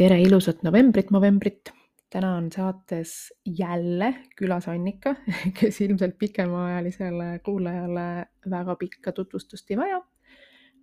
tere 0.00 0.16
ilusat 0.22 0.62
novembrit, 0.64 1.10
novembrit. 1.12 1.74
täna 2.10 2.30
on 2.38 2.46
saates 2.50 3.10
jälle 3.44 4.14
külas 4.36 4.64
Annika, 4.72 5.12
kes 5.58 5.80
ilmselt 5.84 6.14
pikemaajalisele 6.18 7.26
kuulajale 7.44 8.06
väga 8.50 8.76
pikka 8.80 9.12
tutvustust 9.12 9.70
ei 9.70 9.76
vaja. 9.76 9.98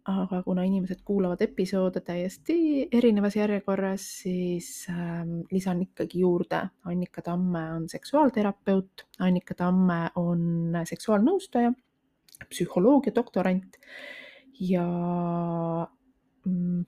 aga 0.07 0.43
kuna 0.43 0.63
inimesed 0.63 1.01
kuulavad 1.03 1.41
episoode 1.41 1.99
täiesti 1.99 2.88
erinevas 2.91 3.35
järjekorras, 3.35 4.05
siis 4.21 4.85
ähm, 4.89 5.41
lisan 5.52 5.81
ikkagi 5.81 6.20
juurde. 6.20 6.61
Annika 6.86 7.21
Tamme 7.21 7.63
on 7.73 7.89
seksuaalterapeut, 7.89 9.07
Annika 9.20 9.57
Tamme 9.57 10.11
on 10.15 10.77
seksuaalnõustaja, 10.86 11.73
psühholoogia 12.54 13.15
doktorant 13.15 13.81
ja 14.59 14.86
mm, 16.45 16.86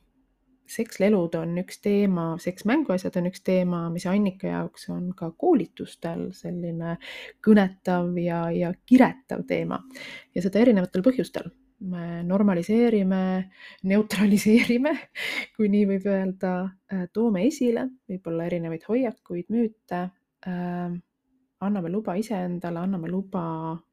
sekslelud 0.70 1.36
on 1.40 1.58
üks 1.62 1.80
teema, 1.84 2.34
seksmänguasjad 2.41 3.18
on 3.20 3.30
üks 3.30 3.41
teema, 3.46 3.82
mis 3.94 4.05
Annika 4.09 4.50
jaoks 4.52 4.90
on 4.94 5.09
ka 5.18 5.32
koolitustel 5.38 6.30
selline 6.38 6.98
kõnetav 7.45 8.14
ja, 8.22 8.44
ja 8.54 8.72
kiretav 8.86 9.45
teema. 9.50 9.82
Ja 10.36 10.45
seda 10.45 10.62
erinevatel 10.64 11.05
põhjustel. 11.05 11.52
me 11.80 12.23
normaliseerime, 12.28 13.50
neutraliseerime, 13.88 14.92
kui 15.55 15.70
nii 15.72 15.86
võib 15.94 16.08
öelda, 16.12 16.50
äh, 16.92 17.06
toome 17.16 17.45
esile 17.48 17.86
võib-olla 18.09 18.50
erinevaid 18.50 18.84
hoiakuid, 18.84 19.45
müüte 19.48 20.02
äh,, 20.04 20.98
anname 21.59 21.92
luba 21.94 22.17
iseendale, 22.20 22.84
anname 22.84 23.08
luba 23.08 23.44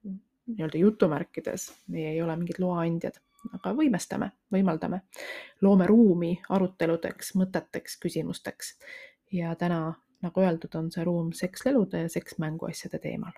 nii-öelda 0.03 0.83
jutumärkides, 0.83 1.69
meie 1.95 2.11
ei 2.17 2.21
ole 2.23 2.35
mingid 2.41 2.59
loaandjad 2.63 3.23
aga 3.55 3.73
võimestame, 3.77 4.31
võimaldame, 4.53 5.03
loome 5.63 5.87
ruumi 5.87 6.33
aruteludeks, 6.49 7.35
mõteteks, 7.39 7.99
küsimusteks. 8.03 8.77
ja 9.33 9.55
täna, 9.59 9.95
nagu 10.23 10.41
öeldud, 10.41 10.75
on 10.75 10.91
see 10.91 11.05
ruum 11.05 11.33
sekslelude 11.33 12.07
ja 12.07 12.09
seksmänguasjade 12.09 12.99
teemal. 12.99 13.33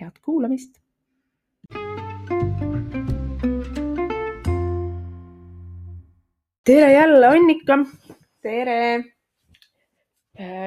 head 0.00 0.18
kuulamist. 0.22 0.80
tere 6.64 6.92
jälle, 6.92 7.26
Annika. 7.26 7.78
tere. 8.42 9.04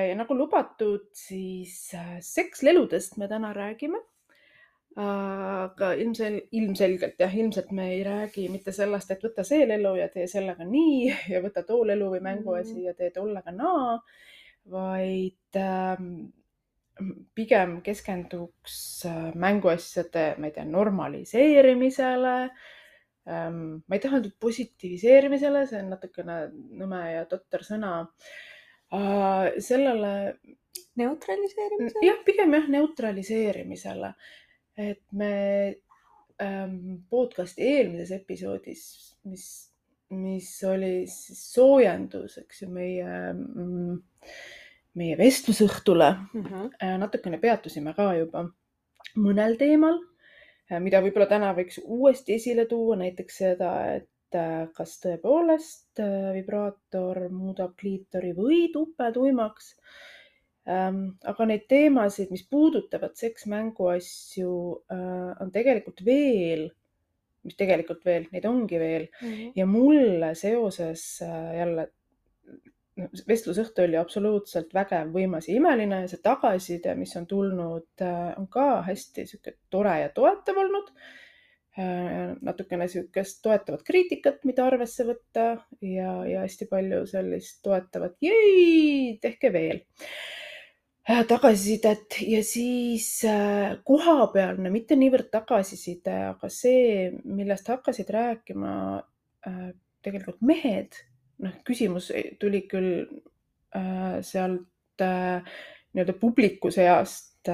ja 0.10 0.16
nagu 0.16 0.38
lubatud, 0.38 1.10
siis 1.14 1.94
äh, 1.94 2.18
seksleludest 2.22 3.18
me 3.18 3.28
täna 3.28 3.54
räägime 3.54 4.00
aga 4.96 5.90
ilmsel-, 6.00 6.46
ilmselgelt 6.56 7.20
jah, 7.20 7.34
ilmselt 7.36 7.72
me 7.76 7.90
ei 7.98 8.04
räägi 8.06 8.46
mitte 8.52 8.72
sellest, 8.76 9.12
et 9.12 9.24
võta 9.26 9.44
see 9.44 9.66
lelu 9.68 9.92
ja 10.00 10.08
tee 10.14 10.28
sellega 10.32 10.64
nii 10.68 11.10
ja 11.34 11.42
võta 11.44 11.66
too 11.68 11.84
lelu 11.88 12.08
või 12.14 12.24
mänguasi 12.24 12.78
mm. 12.78 12.86
ja 12.88 12.96
tee 12.96 13.12
tollega 13.16 13.52
naa, 13.52 13.98
vaid 14.72 15.60
ähm, 15.60 16.14
pigem 17.36 17.82
keskenduks 17.84 18.78
äh, 19.10 19.34
mänguasjade, 19.36 20.30
ma 20.40 20.48
ei 20.48 20.56
tea, 20.56 20.66
normaliseerimisele 20.70 22.38
ähm,. 23.28 23.60
ma 23.84 23.98
ei 23.98 24.04
taha 24.04 24.22
nüüd 24.24 24.38
positiiviseerimisele, 24.40 25.66
see 25.68 25.82
on 25.84 25.92
natukene 25.92 26.40
nõme 26.80 27.02
ja 27.18 27.26
totter 27.28 27.68
sõna 27.68 27.98
äh,. 28.96 29.60
sellele. 29.60 30.16
neutraliseerimisele? 30.96 32.08
jah, 32.08 32.24
pigem 32.24 32.56
jah, 32.56 32.72
neutraliseerimisele 32.80 34.16
et 34.78 35.02
me 35.12 35.32
ähm, 36.42 36.78
podcast'i 37.10 37.68
eelmises 37.76 38.12
episoodis, 38.16 38.84
mis, 39.30 39.46
mis 40.16 40.50
oli 40.68 40.94
siis 41.10 41.44
soojendus, 41.54 42.40
eks 42.44 42.64
ju, 42.64 42.72
meie 42.76 43.12
mm,, 43.34 44.02
meie 44.96 45.18
vestlusõhtule 45.20 46.10
mm, 46.16 46.44
-hmm. 46.44 46.98
natukene 47.02 47.40
peatusime 47.40 47.94
ka 47.96 48.14
juba 48.16 48.46
mõnel 49.20 49.58
teemal, 49.60 50.02
äh, 50.72 50.82
mida 50.84 51.02
võib-olla 51.04 51.30
täna 51.32 51.54
võiks 51.56 51.80
uuesti 51.84 52.36
esile 52.40 52.66
tuua, 52.66 53.00
näiteks 53.00 53.38
seda, 53.44 53.72
et 53.96 54.40
äh, 54.40 54.68
kas 54.76 55.00
tõepoolest 55.04 56.04
vibraator 56.36 57.30
muudab 57.32 57.76
kliitori 57.80 58.34
või 58.36 58.68
tupe 58.74 59.12
tuimaks 59.16 59.76
aga 60.66 61.46
neid 61.46 61.68
teemasid, 61.70 62.32
mis 62.34 62.46
puudutavad 62.50 63.14
seksmängu 63.20 63.90
asju, 63.94 64.54
äh, 64.92 65.34
on 65.44 65.52
tegelikult 65.54 66.02
veel, 66.06 66.70
mis 67.46 67.58
tegelikult 67.60 68.06
veel, 68.06 68.26
neid 68.34 68.48
ongi 68.50 68.80
veel 68.82 69.06
mm 69.06 69.28
-hmm. 69.28 69.52
ja 69.56 69.66
mulle 69.70 70.34
seoses 70.36 71.22
äh, 71.22 71.58
jälle 71.60 71.88
noh, 72.98 73.12
vestlusõhtu 73.28 73.84
oli 73.84 73.98
absoluutselt 73.98 74.74
vägev, 74.74 75.12
võimas 75.14 75.50
ja 75.50 75.60
imeline 75.60 76.02
ja 76.02 76.08
see 76.08 76.24
tagasiside, 76.24 76.96
mis 76.96 77.14
on 77.16 77.28
tulnud, 77.28 77.92
äh, 78.02 78.34
on 78.40 78.48
ka 78.48 78.82
hästi 78.82 79.26
sihuke 79.26 79.58
tore 79.70 80.00
ja 80.02 80.10
toetav 80.10 80.58
olnud. 80.58 80.92
natukene 82.42 82.86
sihukest 82.88 83.42
toetavat 83.44 83.82
kriitikat, 83.84 84.46
mida 84.48 84.64
arvesse 84.64 85.04
võtta 85.04 85.58
ja, 85.82 86.12
ja 86.24 86.46
hästi 86.46 86.70
palju 86.72 87.02
sellist 87.06 87.60
toetavat, 87.64 88.16
tehke 89.22 89.52
veel 89.52 89.82
tagasisidet 91.06 92.18
ja 92.26 92.44
siis 92.44 93.08
äh, 93.30 93.76
kohapealne, 93.86 94.72
mitte 94.74 94.98
niivõrd 94.98 95.30
tagasiside, 95.34 96.16
aga 96.32 96.50
see, 96.50 97.12
millest 97.30 97.70
hakkasid 97.70 98.10
rääkima 98.10 98.72
äh, 99.48 99.68
tegelikult 100.06 100.42
mehed. 100.42 100.98
noh, 101.44 101.52
küsimus 101.68 102.14
tuli 102.40 102.62
küll 102.72 103.08
sealt 104.24 105.02
nii-öelda 105.04 106.14
publiku 106.16 106.70
seast 106.72 107.50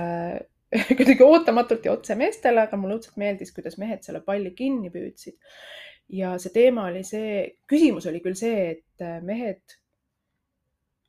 kuidagi 0.98 1.26
ootamatult 1.26 1.88
ja 1.88 1.96
otse 1.96 2.14
meestele, 2.16 2.62
aga 2.62 2.78
mulle 2.78 3.00
õudselt 3.00 3.18
meeldis, 3.18 3.50
kuidas 3.56 3.80
mehed 3.82 4.06
selle 4.06 4.22
palli 4.22 4.52
kinni 4.54 4.92
püüdsid. 4.94 5.40
ja 6.14 6.36
see 6.38 6.54
teema 6.54 6.86
oli 6.92 7.02
see, 7.08 7.42
küsimus 7.66 8.06
oli 8.12 8.22
küll 8.22 8.38
see, 8.38 8.76
et 8.76 9.08
mehed 9.26 9.81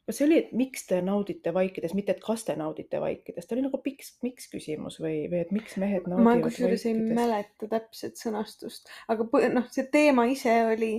kas 0.07 0.19
see 0.19 0.27
oli, 0.27 0.39
et 0.43 0.51
miks 0.57 0.87
te 0.89 0.99
naudite 1.05 1.53
vaikides, 1.55 1.95
mitte 1.95 2.17
et 2.17 2.23
kas 2.23 2.43
te 2.47 2.57
naudite 2.59 2.99
vaikides, 3.03 3.47
ta 3.47 3.55
oli 3.55 3.63
nagu 3.67 3.79
miks, 3.85 4.11
miks 4.27 4.49
küsimus 4.51 4.99
või, 5.03 5.29
või 5.31 5.43
et 5.45 5.53
miks 5.55 5.77
mehed 5.79 6.09
naudivad 6.11 6.27
ma 6.27 6.35
kusjuures 6.47 6.87
ei 6.91 6.97
mäleta 6.99 7.69
täpset 7.71 8.19
sõnastust, 8.19 8.91
aga 9.13 9.29
noh, 9.55 9.71
see 9.75 9.87
teema 9.95 10.27
ise 10.33 10.57
oli 10.73 10.93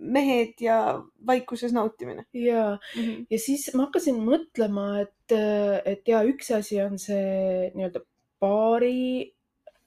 mehed 0.00 0.64
ja 0.64 0.80
vaikuses 1.28 1.76
nautimine. 1.76 2.26
ja 2.32 2.78
mm, 2.78 3.02
-hmm. 3.02 3.26
ja 3.30 3.38
siis 3.38 3.68
ma 3.74 3.86
hakkasin 3.86 4.20
mõtlema, 4.24 4.88
et, 5.04 5.38
et 5.84 6.08
ja 6.08 6.24
üks 6.24 6.50
asi 6.56 6.80
on 6.82 6.98
see 6.98 7.72
nii-öelda 7.74 8.04
paari 8.40 9.35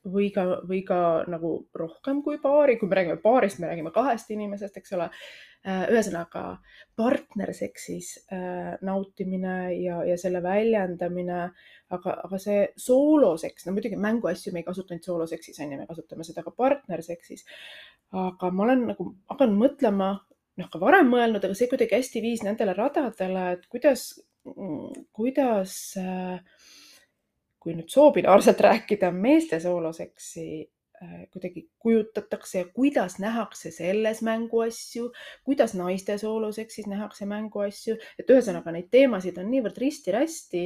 või 0.07 0.29
ka, 0.31 0.45
või 0.69 0.83
ka 0.87 0.99
nagu 1.27 1.53
rohkem 1.75 2.23
kui 2.23 2.39
paari, 2.39 2.77
kui 2.79 2.87
me 2.87 2.99
räägime 2.99 3.19
paarist, 3.23 3.59
me 3.59 3.67
räägime 3.67 3.91
kahest 3.95 4.31
inimesest, 4.31 4.77
eks 4.79 4.95
ole 4.95 5.09
Äh, 5.67 5.89
ühesõnaga 5.91 6.41
partnerseksis 6.95 8.13
äh, 8.31 8.77
nautimine 8.87 9.73
ja, 9.75 9.97
ja 10.07 10.15
selle 10.15 10.39
väljendamine, 10.39 11.39
aga, 11.91 12.13
aga 12.23 12.39
see 12.39 12.61
sooloseks, 12.79 13.65
no 13.67 13.73
muidugi 13.75 13.99
mänguasju 13.99 14.53
me 14.55 14.61
ei 14.61 14.67
kasuta 14.69 14.95
ainult 14.95 15.09
sooloseksis, 15.09 15.59
on 15.59 15.73
ju, 15.75 15.81
me 15.81 15.89
kasutame 15.89 16.23
seda 16.23 16.45
ka 16.45 16.53
partnerseksis. 16.55 17.43
aga 18.15 18.53
ma 18.55 18.65
olen 18.69 18.85
nagu 18.93 19.09
hakanud 19.33 19.59
mõtlema, 19.65 20.09
noh, 20.63 20.71
ka 20.71 20.79
varem 20.79 21.11
mõelnud, 21.11 21.43
aga 21.43 21.59
see 21.59 21.67
kuidagi 21.73 21.97
hästi 21.97 22.23
viis 22.23 22.45
nendele 22.47 22.77
radadele, 22.79 23.45
et 23.57 23.67
kuidas, 23.67 24.07
kuidas 25.19 25.75
äh, 25.99 26.39
kui 27.59 27.75
nüüd 27.75 27.89
soobinaarselt 27.91 28.61
rääkida 28.63 29.11
meeste 29.11 29.59
sooloseksi 29.59 30.45
Äh, 31.01 31.29
kuidagi 31.31 31.69
kujutatakse 31.79 32.57
ja 32.59 32.65
kuidas 32.75 33.19
nähakse 33.23 33.69
selles 33.71 34.19
mänguasju, 34.21 35.05
kuidas 35.47 35.71
naiste 35.73 36.17
sooloseksis 36.19 36.89
nähakse 36.91 37.23
mänguasju, 37.25 37.95
et 38.19 38.33
ühesõnaga 38.33 38.73
neid 38.75 38.89
teemasid 38.91 39.39
on 39.39 39.47
niivõrd 39.47 39.79
risti-rästi, 39.79 40.65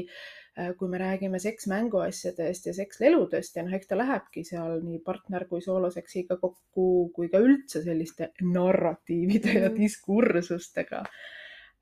äh, 0.57 0.71
kui 0.79 0.89
me 0.89 0.97
räägime 0.97 1.38
seksmänguasjadest 1.44 2.65
ja 2.65 2.73
seksleludest 2.79 3.62
ja 3.62 3.67
noh, 3.67 3.75
eks 3.77 3.91
ta 3.91 4.00
lähebki 4.00 4.41
seal 4.47 4.81
nii 4.81 5.03
partner 5.06 5.45
kui 5.51 5.62
sooloseksiga 5.62 6.39
kokku, 6.41 6.88
kui 7.13 7.29
ka 7.29 7.44
üldse 7.45 7.83
selliste 7.85 8.31
narratiivide 8.41 9.53
ja 9.59 9.69
mm. 9.69 9.77
diskursustega 9.83 11.03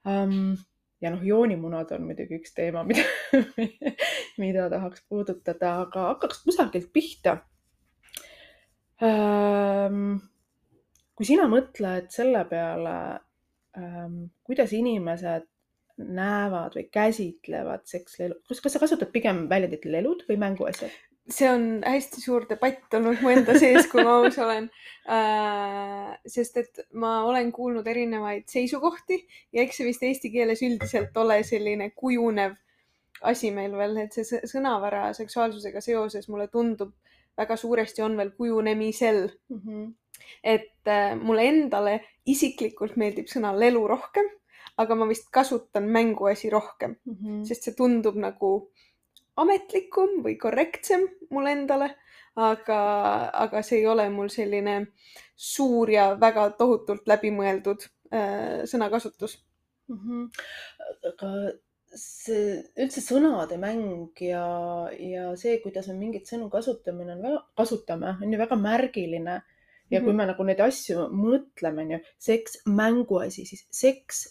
um, 0.04 0.58
ja 1.02 1.12
noh, 1.14 1.24
joonimunad 1.26 1.92
on 1.96 2.06
muidugi 2.10 2.38
üks 2.40 2.54
teema, 2.58 2.84
mida 2.90 3.06
mida 4.42 4.68
tahaks 4.72 5.04
puudutada, 5.10 5.76
aga 5.86 6.08
hakkaks 6.14 6.44
kusagilt 6.46 6.92
pihta 6.94 7.38
ähm,. 9.04 10.20
kui 11.16 11.28
sina 11.28 11.48
mõtled 11.52 12.10
selle 12.14 12.44
peale 12.50 12.98
ähm,, 13.78 14.24
kuidas 14.48 14.74
inimesed 14.78 15.48
näevad 16.02 16.76
või 16.78 16.88
käsitlevad 16.94 17.86
sekslelu, 17.90 18.40
kas, 18.48 18.62
kas 18.64 18.78
sa 18.78 18.82
kasutad 18.82 19.12
pigem 19.14 19.46
väljendit 19.52 19.86
lelud 19.86 20.24
või 20.30 20.40
mänguasjad? 20.42 20.94
See 21.30 21.50
on 21.50 21.66
hästi 21.86 22.22
suur 22.22 22.48
debatt 22.50 22.94
olnud 22.98 23.22
mu 23.22 23.30
enda 23.30 23.54
sees, 23.60 23.86
kui 23.92 24.04
ma 24.04 24.18
aus 24.22 24.40
olen 24.42 24.68
äh,. 25.06 26.18
sest 26.26 26.58
et 26.58 26.82
ma 26.94 27.22
olen 27.28 27.52
kuulnud 27.52 27.88
erinevaid 27.88 28.48
seisukohti 28.50 29.20
ja 29.54 29.62
eks 29.64 29.80
see 29.80 29.88
vist 29.88 30.04
eesti 30.08 30.32
keeles 30.34 30.64
üldiselt 30.66 31.18
ole 31.18 31.42
selline 31.48 31.92
kujunev 31.96 32.58
asi 33.22 33.52
meil 33.54 33.76
veel, 33.78 33.98
et 34.02 34.16
see 34.18 34.42
sõnavara 34.50 35.12
seksuaalsusega 35.14 35.82
seoses 35.84 36.28
mulle 36.30 36.48
tundub 36.50 36.94
väga 37.38 37.58
suuresti 37.58 38.04
on 38.06 38.18
veel 38.18 38.32
kujunemisel 38.38 39.28
mm. 39.50 39.60
-hmm. 39.60 39.94
et 40.44 40.88
äh, 40.88 41.16
mulle 41.22 41.48
endale 41.48 42.00
isiklikult 42.26 42.98
meeldib 42.98 43.30
sõna 43.30 43.54
lelu 43.58 43.82
rohkem, 43.88 44.28
aga 44.78 44.96
ma 44.96 45.08
vist 45.08 45.30
kasutan 45.32 45.84
mänguasi 45.84 46.50
rohkem 46.50 46.96
mm, 47.06 47.14
-hmm. 47.16 47.44
sest 47.46 47.64
see 47.64 47.78
tundub 47.78 48.16
nagu 48.16 48.72
ametlikum 49.40 50.22
või 50.26 50.36
korrektsem 50.40 51.06
mulle 51.32 51.56
endale, 51.56 51.90
aga, 52.36 52.82
aga 53.46 53.64
see 53.64 53.82
ei 53.82 53.88
ole 53.88 54.08
mul 54.12 54.30
selline 54.32 54.78
suur 55.36 55.90
ja 55.92 56.12
väga 56.20 56.50
tohutult 56.60 57.08
läbimõeldud 57.10 57.88
äh, 58.14 58.64
sõnakasutus 58.70 59.40
mm. 59.90 59.98
-hmm. 59.98 60.30
aga 61.12 61.32
see 61.98 62.60
üldse 62.80 63.04
sõnade 63.04 63.58
mäng 63.60 64.20
ja, 64.24 64.44
ja 64.96 65.32
see, 65.40 65.58
kuidas 65.64 65.90
me 65.92 65.98
mingeid 66.00 66.30
sõnu 66.30 66.48
kasutamine 66.52 67.18
on 67.18 67.24
väga, 67.26 67.42
kasutame, 67.58 68.16
on 68.22 68.32
ju 68.32 68.40
väga 68.40 68.56
märgiline. 68.56 69.42
ja 69.92 70.00
kui 70.00 70.14
mhm. 70.14 70.18
me 70.18 70.26
nagu 70.30 70.44
neid 70.48 70.62
asju 70.64 71.10
mõtleme, 71.12 71.84
on 71.84 71.90
ju, 71.92 72.00
seks, 72.18 72.62
mänguasi, 72.66 73.44
siis 73.46 73.66
seks 73.76 74.22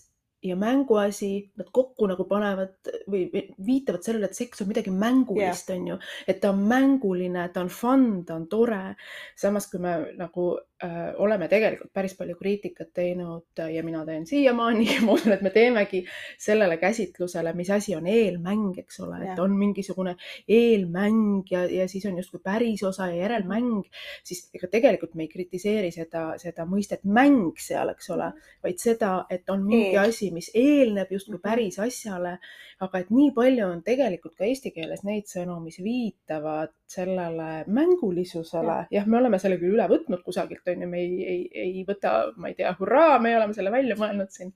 ja 0.43 0.57
mänguasi, 0.57 1.51
nad 1.61 1.69
kokku 1.73 2.07
nagu 2.09 2.25
panevad 2.29 2.91
või, 3.11 3.27
viitavad 3.67 4.05
sellele, 4.05 4.31
et 4.31 4.39
seks 4.39 4.63
on 4.65 4.71
midagi 4.71 4.93
mängulist 4.95 5.69
yeah., 5.69 5.77
on 5.77 5.89
ju, 5.93 5.99
et 6.29 6.41
ta 6.41 6.55
on 6.55 6.63
mänguline, 6.71 7.45
ta 7.53 7.61
on 7.65 7.69
fun, 7.73 8.07
ta 8.25 8.39
on 8.39 8.47
tore. 8.49 8.97
samas 9.37 9.69
kui 9.71 9.81
me 9.83 9.93
nagu 10.17 10.47
äh, 10.85 11.11
oleme 11.21 11.49
tegelikult 11.49 11.93
päris 11.93 12.15
palju 12.17 12.37
kriitikat 12.39 12.93
teinud 12.97 13.61
ja 13.61 13.83
mina 13.85 14.05
teen 14.09 14.25
siiamaani 14.27 14.87
ja 14.95 15.03
ma 15.05 15.19
usun, 15.19 15.35
et 15.37 15.45
me 15.45 15.53
teemegi 15.53 16.03
sellele 16.41 16.79
käsitlusele, 16.81 17.53
mis 17.59 17.71
asi 17.71 17.95
on 17.97 18.09
eelmäng, 18.09 18.79
eks 18.81 19.01
ole 19.05 19.21
yeah., 19.21 19.35
et 19.35 19.45
on 19.45 19.53
mingisugune 19.59 20.17
eelmäng 20.49 21.53
ja, 21.53 21.67
ja 21.69 21.89
siis 21.89 22.07
on 22.09 22.17
justkui 22.17 22.41
päris 22.45 22.83
osa 22.89 23.11
ja 23.13 23.27
järelmäng, 23.27 23.85
siis 24.25 24.47
ega 24.57 24.73
tegelikult 24.73 25.15
me 25.15 25.29
ei 25.29 25.33
kritiseeri 25.33 25.93
seda, 25.93 26.31
seda 26.41 26.65
mõistet 26.69 27.05
mäng 27.05 27.61
seal, 27.61 27.93
eks 27.93 28.11
ole, 28.17 28.33
vaid 28.65 28.81
seda, 28.81 29.13
et 29.31 29.49
on 29.53 29.67
mingi 29.67 29.93
Eel. 29.93 30.09
asi, 30.09 30.30
mis 30.35 30.51
eelneb 30.57 31.11
justkui 31.13 31.37
mhm. 31.37 31.43
päris 31.45 31.79
asjale. 31.83 32.37
aga 32.81 33.01
et 33.03 33.11
nii 33.13 33.33
palju 33.37 33.67
on 33.67 33.83
tegelikult 33.85 34.37
ka 34.39 34.47
eesti 34.49 34.73
keeles 34.73 35.03
neid 35.05 35.29
sõnu, 35.29 35.59
mis 35.65 35.77
viitavad 35.85 36.73
sellele 36.89 37.65
mängulisusele. 37.67 38.79
jah, 38.95 39.07
me 39.07 39.19
oleme 39.19 39.39
selle 39.43 39.59
küll 39.61 39.77
üle 39.77 39.89
võtnud 39.91 40.25
kusagilt, 40.25 40.67
on 40.69 40.87
ju, 40.87 40.89
me 40.89 41.03
ei, 41.03 41.19
ei, 41.35 41.43
ei 41.67 41.85
võta, 41.89 42.15
ma 42.37 42.53
ei 42.53 42.57
tea, 42.59 42.73
hurraa, 42.79 43.19
me 43.23 43.35
oleme 43.37 43.57
selle 43.57 43.73
välja 43.75 43.99
mõelnud 44.01 44.33
siin. 44.35 44.55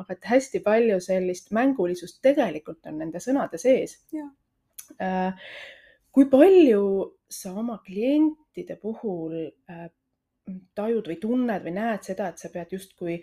aga 0.00 0.16
et 0.16 0.24
hästi 0.24 0.62
palju 0.64 1.00
sellist 1.04 1.50
mängulisust 1.52 2.22
tegelikult 2.24 2.86
on 2.88 3.02
nende 3.02 3.20
sõnade 3.20 3.58
sees. 3.60 3.98
Äh, 5.00 5.34
kui 6.12 6.24
palju 6.32 6.84
sa 7.32 7.52
oma 7.56 7.78
klientide 7.84 8.78
puhul 8.80 9.36
äh, 9.68 9.90
tajud 10.76 11.08
või 11.08 11.18
tunned 11.22 11.64
või 11.64 11.74
näed 11.76 12.06
seda, 12.06 12.30
et 12.32 12.42
sa 12.42 12.50
pead 12.52 12.74
justkui 12.74 13.18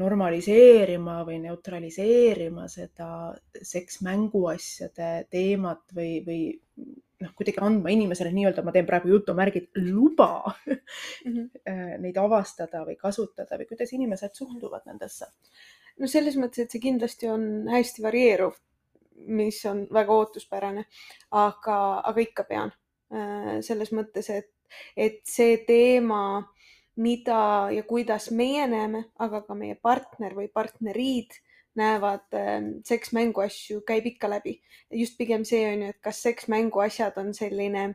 normaliseerima 0.00 1.20
või 1.26 1.38
neutraliseerima 1.42 2.66
seda 2.70 3.08
seksmänguasjade 3.62 5.10
teemat 5.30 5.94
või, 5.96 6.12
või 6.26 6.40
noh, 7.22 7.32
kuidagi 7.38 7.62
andma 7.62 7.92
inimesele 7.94 8.32
nii-öelda, 8.34 8.64
ma 8.64 8.74
teen 8.74 8.88
praegu 8.88 9.12
jutumärgid, 9.12 9.70
luba 9.88 10.54
mm 10.66 10.78
-hmm. 11.26 11.94
neid 12.04 12.18
avastada 12.18 12.84
või 12.88 12.96
kasutada 13.00 13.58
või 13.58 13.68
kuidas 13.70 13.92
inimesed 13.92 14.34
suhtuvad 14.34 14.86
nendesse? 14.86 15.30
no 16.00 16.08
selles 16.08 16.36
mõttes, 16.40 16.64
et 16.64 16.70
see 16.70 16.80
kindlasti 16.80 17.28
on 17.28 17.68
hästi 17.68 18.02
varieeruv, 18.02 18.56
mis 19.28 19.60
on 19.68 19.84
väga 19.92 20.12
ootuspärane, 20.12 20.86
aga, 21.30 21.78
aga 22.00 22.20
ikka 22.20 22.44
pean 22.48 22.72
äh, 23.12 23.60
selles 23.60 23.92
mõttes, 23.92 24.30
et, 24.30 24.50
et 24.96 25.20
see 25.28 25.58
teema 25.68 26.48
mida 26.96 27.70
ja 27.72 27.82
kuidas 27.88 28.30
meie 28.30 28.66
näeme, 28.68 29.06
aga 29.18 29.42
ka 29.46 29.54
meie 29.56 29.74
partner 29.80 30.34
või 30.36 30.48
partnerid 30.52 31.32
näevad 31.78 32.34
äh, 32.36 32.58
seksmänguasju, 32.84 33.80
käib 33.88 34.06
ikka 34.06 34.28
läbi. 34.30 34.60
just 34.90 35.16
pigem 35.18 35.44
see 35.44 35.64
on 35.72 35.82
ju, 35.82 35.88
et 35.88 36.00
kas 36.04 36.20
seksmänguasjad 36.22 37.16
on 37.16 37.32
selline 37.34 37.94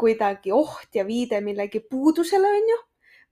kuidagi 0.00 0.52
oht 0.52 0.94
ja 0.94 1.04
viide 1.06 1.40
millegi 1.40 1.80
puudusele, 1.80 2.48
on 2.48 2.72
ju, 2.72 2.78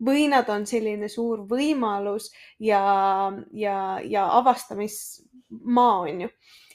või 0.05 0.28
nad 0.28 0.49
on 0.52 0.66
selline 0.66 1.08
suur 1.08 1.46
võimalus 1.49 2.31
ja, 2.60 3.32
ja, 3.52 3.99
ja 4.05 4.26
avastamismaa, 4.38 6.00
on 6.05 6.26
ju. 6.26 6.31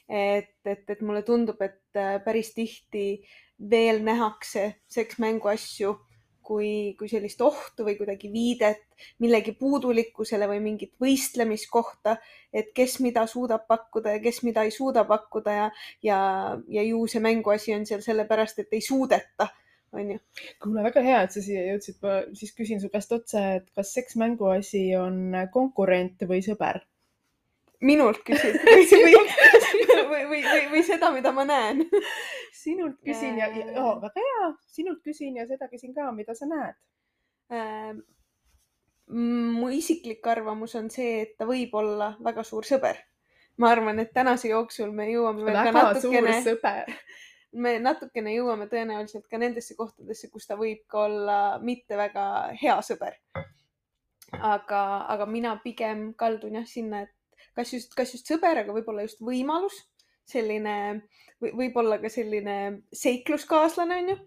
et, 0.10 0.58
et, 0.66 0.90
et 0.90 1.02
mulle 1.02 1.22
tundub, 1.24 1.62
et 1.62 1.96
äh, 1.96 2.18
päris 2.24 2.54
tihti 2.54 3.22
veel 3.70 4.02
nähakse 4.04 4.82
seksmänguasju 4.90 5.94
kui, 6.44 6.94
kui 7.00 7.10
sellist 7.12 7.42
ohtu 7.42 7.86
või 7.88 7.96
kuidagi 7.98 8.30
viidet 8.34 8.84
millegi 9.24 9.56
puudulikkusele 9.58 10.48
või 10.52 10.62
mingit 10.64 10.94
võistlemiskohta, 11.02 12.18
et 12.54 12.72
kes 12.76 13.00
mida 13.04 13.26
suudab 13.28 13.66
pakkuda 13.68 14.18
ja 14.18 14.24
kes 14.24 14.44
mida 14.48 14.64
ei 14.68 14.72
suuda 14.72 15.06
pakkuda 15.10 15.58
ja, 15.58 15.68
ja, 16.04 16.22
ja 16.68 16.86
ju 16.86 17.04
see 17.08 17.24
mänguasi 17.24 17.76
on 17.76 17.86
seal 17.90 18.04
sellepärast, 18.06 18.64
et 18.64 18.74
ei 18.76 18.82
suudeta 18.82 19.50
on 19.94 20.12
ju. 20.12 20.20
kuule, 20.64 20.84
väga 20.84 21.04
hea, 21.06 21.20
et 21.26 21.36
sa 21.36 21.44
siia 21.44 21.66
jõudsid. 21.72 22.00
ma 22.04 22.16
siis 22.38 22.56
küsin 22.58 22.82
su 22.82 22.90
käest 22.94 23.14
otse, 23.16 23.44
et 23.60 23.70
kas 23.78 23.94
seksmänguasi 23.98 24.88
on 25.00 25.38
konkurent 25.54 26.26
või 26.30 26.42
sõber? 26.46 26.82
Minult 27.84 28.24
küsid 28.28 28.58
või, 28.66 28.88
või, 28.88 30.24
või, 30.30 30.42
või, 30.48 30.64
või, 30.72 30.84
seda, 30.88 31.12
mida 31.16 31.34
ma 31.36 31.46
näen 31.48 31.84
sinult 32.64 33.00
küsin 33.04 33.38
ja, 33.40 33.50
ja 33.52 33.68
oh, 33.82 34.00
väga 34.02 34.24
hea, 34.24 34.50
sinult 34.72 35.04
küsin 35.06 35.38
ja 35.40 35.48
seda 35.50 35.68
küsin 35.72 35.96
ka, 35.96 36.10
mida 36.16 36.36
sa 36.38 36.50
näed 36.50 36.80
äh,? 37.54 37.94
mu 39.14 39.70
isiklik 39.70 40.26
arvamus 40.28 40.76
on 40.80 40.90
see, 40.92 41.24
et 41.26 41.34
ta 41.38 41.48
võib 41.48 41.74
olla 41.76 42.14
väga 42.24 42.44
suur 42.48 42.66
sõber. 42.68 43.02
ma 43.58 43.70
arvan, 43.70 44.00
et 44.00 44.14
tänase 44.14 44.50
jooksul 44.50 44.92
me 44.92 45.10
jõuame 45.12 45.44
veel 45.46 45.60
ka 45.68 45.72
natukene, 45.76 46.38
me 47.54 47.74
natukene 47.80 48.34
jõuame 48.34 48.66
tõenäoliselt 48.72 49.28
ka 49.30 49.38
nendesse 49.38 49.76
kohtadesse, 49.78 50.30
kus 50.32 50.48
ta 50.48 50.58
võib 50.58 50.86
ka 50.90 51.04
olla 51.06 51.40
mitte 51.62 51.98
väga 51.98 52.26
hea 52.62 52.80
sõber. 52.82 53.20
aga, 54.40 54.82
aga 55.14 55.26
mina 55.26 55.58
pigem 55.64 56.14
kaldun 56.18 56.56
jah 56.62 56.66
sinna, 56.66 57.04
et 57.04 57.14
kas 57.56 57.74
just, 57.74 57.96
kas 57.98 58.14
just 58.16 58.30
sõber, 58.30 58.64
aga 58.64 58.76
võib-olla 58.76 59.06
just 59.08 59.22
võimalus, 59.24 59.78
selline 60.26 60.76
või 61.44 61.52
võib-olla 61.64 62.00
ka 62.02 62.12
selline 62.12 62.58
seikluskaaslane 62.96 63.98
on 64.04 64.14
ju, 64.14 64.20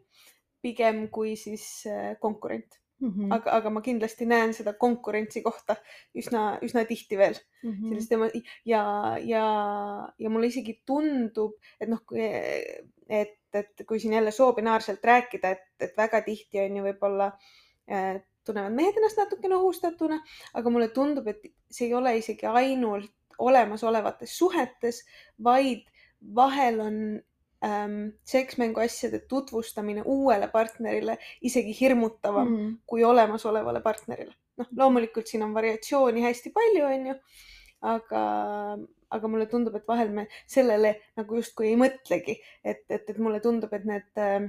pigem 0.64 1.06
kui 1.12 1.36
siis 1.40 1.64
äh, 1.88 2.16
konkurent 2.20 2.80
mm. 3.00 3.10
-hmm. 3.10 3.32
aga, 3.34 3.52
aga 3.60 3.70
ma 3.70 3.82
kindlasti 3.84 4.26
näen 4.26 4.54
seda 4.54 4.72
konkurentsi 4.72 5.42
kohta 5.42 5.76
üsna, 6.14 6.58
üsna 6.62 6.84
tihti 6.84 7.18
veel 7.18 7.36
mm 7.36 7.72
-hmm. 7.72 7.88
sellist 7.88 8.08
tema 8.08 8.30
ja, 8.64 8.84
ja, 9.22 9.46
ja 10.18 10.30
mulle 10.30 10.46
isegi 10.46 10.80
tundub, 10.86 11.56
et 11.80 11.88
noh, 11.88 12.02
et, 13.08 13.38
et 13.52 13.86
kui 13.86 14.00
siin 14.00 14.12
jälle 14.12 14.30
soobinaarselt 14.30 15.04
rääkida, 15.04 15.50
et, 15.50 15.68
et 15.80 15.96
väga 15.96 16.22
tihti 16.22 16.60
on 16.60 16.76
ju 16.76 16.88
võib-olla 16.88 17.30
äh, 17.90 18.22
tunnevad 18.46 18.74
mehed 18.76 18.96
ennast 18.98 19.20
natukene 19.20 19.58
ohustatuna, 19.58 20.20
aga 20.54 20.72
mulle 20.72 20.88
tundub, 20.94 21.28
et 21.32 21.44
see 21.70 21.88
ei 21.90 21.94
ole 21.98 22.16
isegi 22.20 22.48
ainult 22.50 23.12
olemasolevates 23.38 24.38
suhetes, 24.38 25.02
vaid 25.44 25.84
vahel 26.34 26.80
on 26.80 26.96
ähm, 27.64 27.98
seksmänguasjade 28.24 29.18
tutvustamine 29.28 30.02
uuele 30.04 30.48
partnerile 30.48 31.18
isegi 31.42 31.76
hirmutavam 31.80 32.48
mm 32.48 32.76
kui 32.86 33.04
olemasolevale 33.04 33.80
partnerile. 33.80 34.34
noh, 34.56 34.68
loomulikult 34.76 35.26
siin 35.26 35.42
on 35.42 35.54
variatsiooni 35.54 36.22
hästi 36.22 36.50
palju, 36.54 36.84
onju, 36.86 37.14
aga, 37.84 38.20
aga 39.10 39.28
mulle 39.28 39.46
tundub, 39.50 39.74
et 39.76 39.88
vahel 39.88 40.08
me 40.08 40.24
sellele 40.48 40.94
nagu 41.16 41.36
justkui 41.36 41.68
ei 41.68 41.76
mõtlegi, 41.76 42.38
et, 42.64 42.86
et, 42.88 43.10
et 43.10 43.18
mulle 43.20 43.40
tundub, 43.44 43.74
et 43.76 43.84
need 43.84 44.22
äh, 44.22 44.46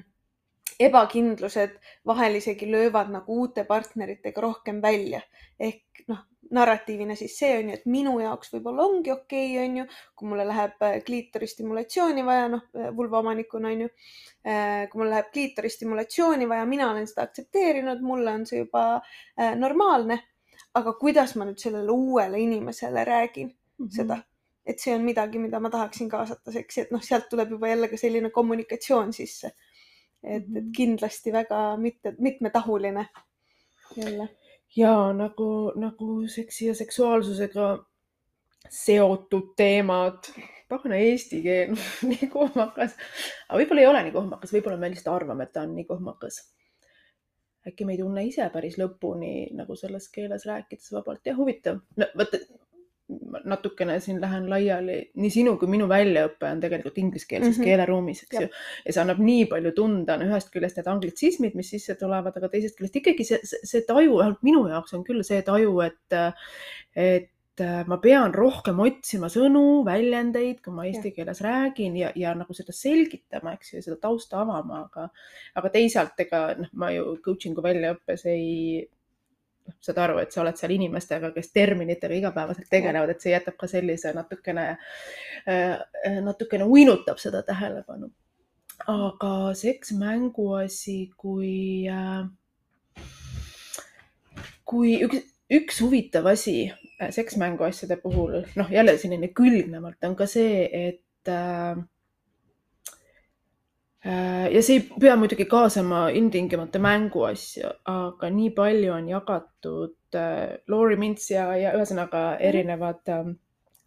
ebakindlused 0.80 1.78
vahel 2.06 2.36
isegi 2.36 2.72
löövad 2.72 3.10
nagu 3.12 3.40
uute 3.42 3.64
partneritega 3.64 4.42
rohkem 4.42 4.82
välja. 4.82 5.22
ehk 5.60 6.04
noh, 6.08 6.20
narratiivina 6.52 7.16
siis 7.16 7.36
see 7.40 7.58
on 7.58 7.70
ju, 7.70 7.76
et 7.76 7.86
minu 7.90 8.14
jaoks 8.22 8.54
võib-olla 8.54 8.86
ongi 8.86 9.12
okei 9.12 9.50
okay,, 9.56 9.66
on 9.66 9.78
ju, 9.82 9.86
kui 10.16 10.30
mulle 10.32 10.46
läheb 10.48 10.86
äh, 10.86 11.00
kliitoristimulatsiooni 11.06 12.24
vaja, 12.26 12.48
noh, 12.54 12.64
äh, 12.78 12.90
vulva 12.96 13.22
omanikuna 13.24 13.74
on 13.74 13.84
ju. 13.86 13.90
Äh, 14.48 14.88
kui 14.92 15.02
mul 15.02 15.12
läheb 15.12 15.32
kliitoristimulatsiooni 15.34 16.48
vaja, 16.50 16.66
mina 16.70 16.92
olen 16.92 17.08
seda 17.10 17.28
aktsepteerinud, 17.28 18.02
mulle 18.06 18.32
on 18.40 18.46
see 18.48 18.64
juba 18.64 18.88
normaalne. 19.60 20.24
aga 20.78 20.92
kuidas 20.94 21.32
ma 21.36 21.46
nüüd 21.48 21.58
sellele 21.58 21.90
uuele 21.90 22.38
inimesele 22.40 23.04
räägin 23.06 23.48
mm 23.48 23.86
-hmm. 23.86 23.96
seda, 23.96 24.18
et 24.66 24.80
see 24.80 24.94
on 24.96 25.02
midagi, 25.02 25.40
mida 25.40 25.60
ma 25.60 25.70
tahaksin 25.70 26.10
kaasata 26.10 26.52
seksi, 26.52 26.82
et 26.82 26.92
noh, 26.92 27.02
sealt 27.02 27.30
tuleb 27.30 27.50
juba 27.52 27.68
jälle 27.68 27.88
ka 27.88 27.98
selline 27.98 28.30
kommunikatsioon 28.30 29.14
sisse 29.14 29.52
et 30.24 30.44
et 30.44 30.48
Mhm. 30.50 30.72
kindlasti 30.76 31.32
väga 31.34 31.78
mitte, 31.78 32.16
mitmetahuline 32.20 33.08
jälle. 33.98 34.30
ja 34.76 35.14
nagu, 35.14 35.72
nagu 35.76 36.28
seksi 36.28 36.66
ja 36.68 36.76
seksuaalsusega 36.76 37.86
seotud 38.70 39.54
teemad. 39.58 40.24
pagana 40.70 40.96
eesti 41.00 41.42
keel 41.42 41.76
nii 42.10 42.28
kohmakas, 42.28 42.96
aga 43.48 43.60
võib-olla 43.62 43.82
ei 43.82 43.88
ole 43.88 44.04
nii 44.04 44.12
kohmakas, 44.12 44.52
võib-olla 44.54 44.78
me 44.78 44.90
lihtsalt 44.92 45.16
arvame, 45.16 45.44
et 45.48 45.54
ta 45.54 45.62
on 45.64 45.76
nii 45.76 45.86
kohmakas. 45.88 46.42
äkki 47.68 47.86
me 47.86 47.94
ei 47.94 47.98
tunne 48.02 48.24
ise 48.26 48.50
päris 48.54 48.78
lõpuni 48.80 49.54
nagu 49.56 49.76
selles 49.76 50.10
keeles 50.12 50.46
rääkides 50.46 50.92
vabalt 50.92 51.26
ja 51.26 51.36
huvitav 51.36 51.80
no,. 51.98 52.06
vaata, 52.18 52.38
natukene 53.48 54.00
siin 54.04 54.20
lähen 54.22 54.50
laiali, 54.52 54.98
nii 55.16 55.30
sinu 55.32 55.54
kui 55.60 55.70
minu 55.72 55.88
väljaõpe 55.88 56.50
on 56.50 56.60
tegelikult 56.64 56.98
ingliskeelses 57.00 57.54
mm. 57.54 57.62
-hmm. 57.62 57.70
keeleruumis, 57.70 58.24
eks 58.26 58.42
ju. 58.42 58.50
ja 58.86 58.94
see 58.94 59.04
annab 59.04 59.22
nii 59.24 59.46
palju 59.52 59.72
tunda, 59.78 60.18
no 60.20 60.28
ühest 60.28 60.52
küljest 60.52 60.80
need 60.80 60.90
anglitsismid, 60.92 61.56
mis 61.56 61.72
sisse 61.72 61.96
tulevad, 62.00 62.36
aga 62.36 62.52
teisest 62.52 62.76
küljest 62.80 63.00
ikkagi 63.00 63.28
see, 63.30 63.40
see, 63.48 63.64
see 63.64 63.86
taju, 63.88 64.20
vähemalt 64.20 64.44
minu 64.44 64.68
jaoks 64.68 64.98
on 64.98 65.08
küll 65.08 65.24
see 65.28 65.40
taju, 65.48 65.80
et, 65.88 66.20
et 66.96 67.32
ma 67.88 67.98
pean 68.04 68.36
rohkem 68.36 68.80
otsima 68.84 69.32
sõnu, 69.34 69.86
väljendeid, 69.88 70.60
kui 70.66 70.76
ma 70.76 70.86
eesti 70.90 71.14
keeles 71.16 71.40
räägin 71.42 71.96
ja, 71.98 72.12
ja 72.16 72.36
nagu 72.38 72.54
seda 72.54 72.76
selgitama, 72.76 73.56
eks 73.56 73.74
ju, 73.74 73.82
seda 73.88 73.98
tausta 74.04 74.44
avama, 74.44 74.84
aga, 74.84 75.08
aga 75.58 75.72
teisalt 75.74 76.20
ega 76.28 76.44
noh, 76.60 76.70
ma 76.78 76.92
ju 76.94 77.16
coaching'u 77.24 77.64
väljaõppes 77.66 78.28
ei 78.30 78.84
saad 79.84 80.00
aru, 80.04 80.20
et 80.22 80.34
sa 80.34 80.42
oled 80.44 80.58
seal 80.60 80.74
inimestega, 80.76 81.32
kes 81.36 81.52
terminitega 81.56 82.18
igapäevaselt 82.18 82.70
tegelevad, 82.72 83.14
et 83.14 83.24
see 83.24 83.34
jätab 83.34 83.58
ka 83.60 83.70
sellise 83.72 84.14
natukene, 84.16 84.68
natukene 86.24 86.68
uinutab 86.68 87.22
seda 87.22 87.44
tähelepanu. 87.48 88.12
aga 88.88 89.32
seks 89.58 89.92
mänguasi, 89.98 91.00
kui, 91.18 91.88
kui 94.66 94.92
üks, 95.08 95.24
üks 95.50 95.82
huvitav 95.82 96.30
asi 96.30 96.60
seksmänguasjade 97.10 97.98
puhul, 98.02 98.42
noh, 98.56 98.72
jälle 98.72 98.98
selline 98.98 99.30
külgnevalt 99.34 100.04
on 100.04 100.16
ka 100.16 100.26
see, 100.30 100.66
et 100.90 101.32
äh, 101.32 101.78
ja 104.52 104.62
see 104.64 104.78
ei 104.78 104.84
pea 105.02 105.16
muidugi 105.20 105.46
kaasama 105.50 106.08
ilmtingimata 106.16 106.80
mänguasju, 106.80 107.72
aga 107.92 108.30
nii 108.32 108.52
palju 108.56 108.94
on 108.94 109.10
jagatud 109.12 110.16
äh, 110.16 110.58
Lauri 110.72 110.96
Mints 111.00 111.32
ja, 111.32 111.50
ja 111.60 111.74
ühesõnaga 111.76 112.22
erinevad 112.50 113.12
äh, 113.12 113.34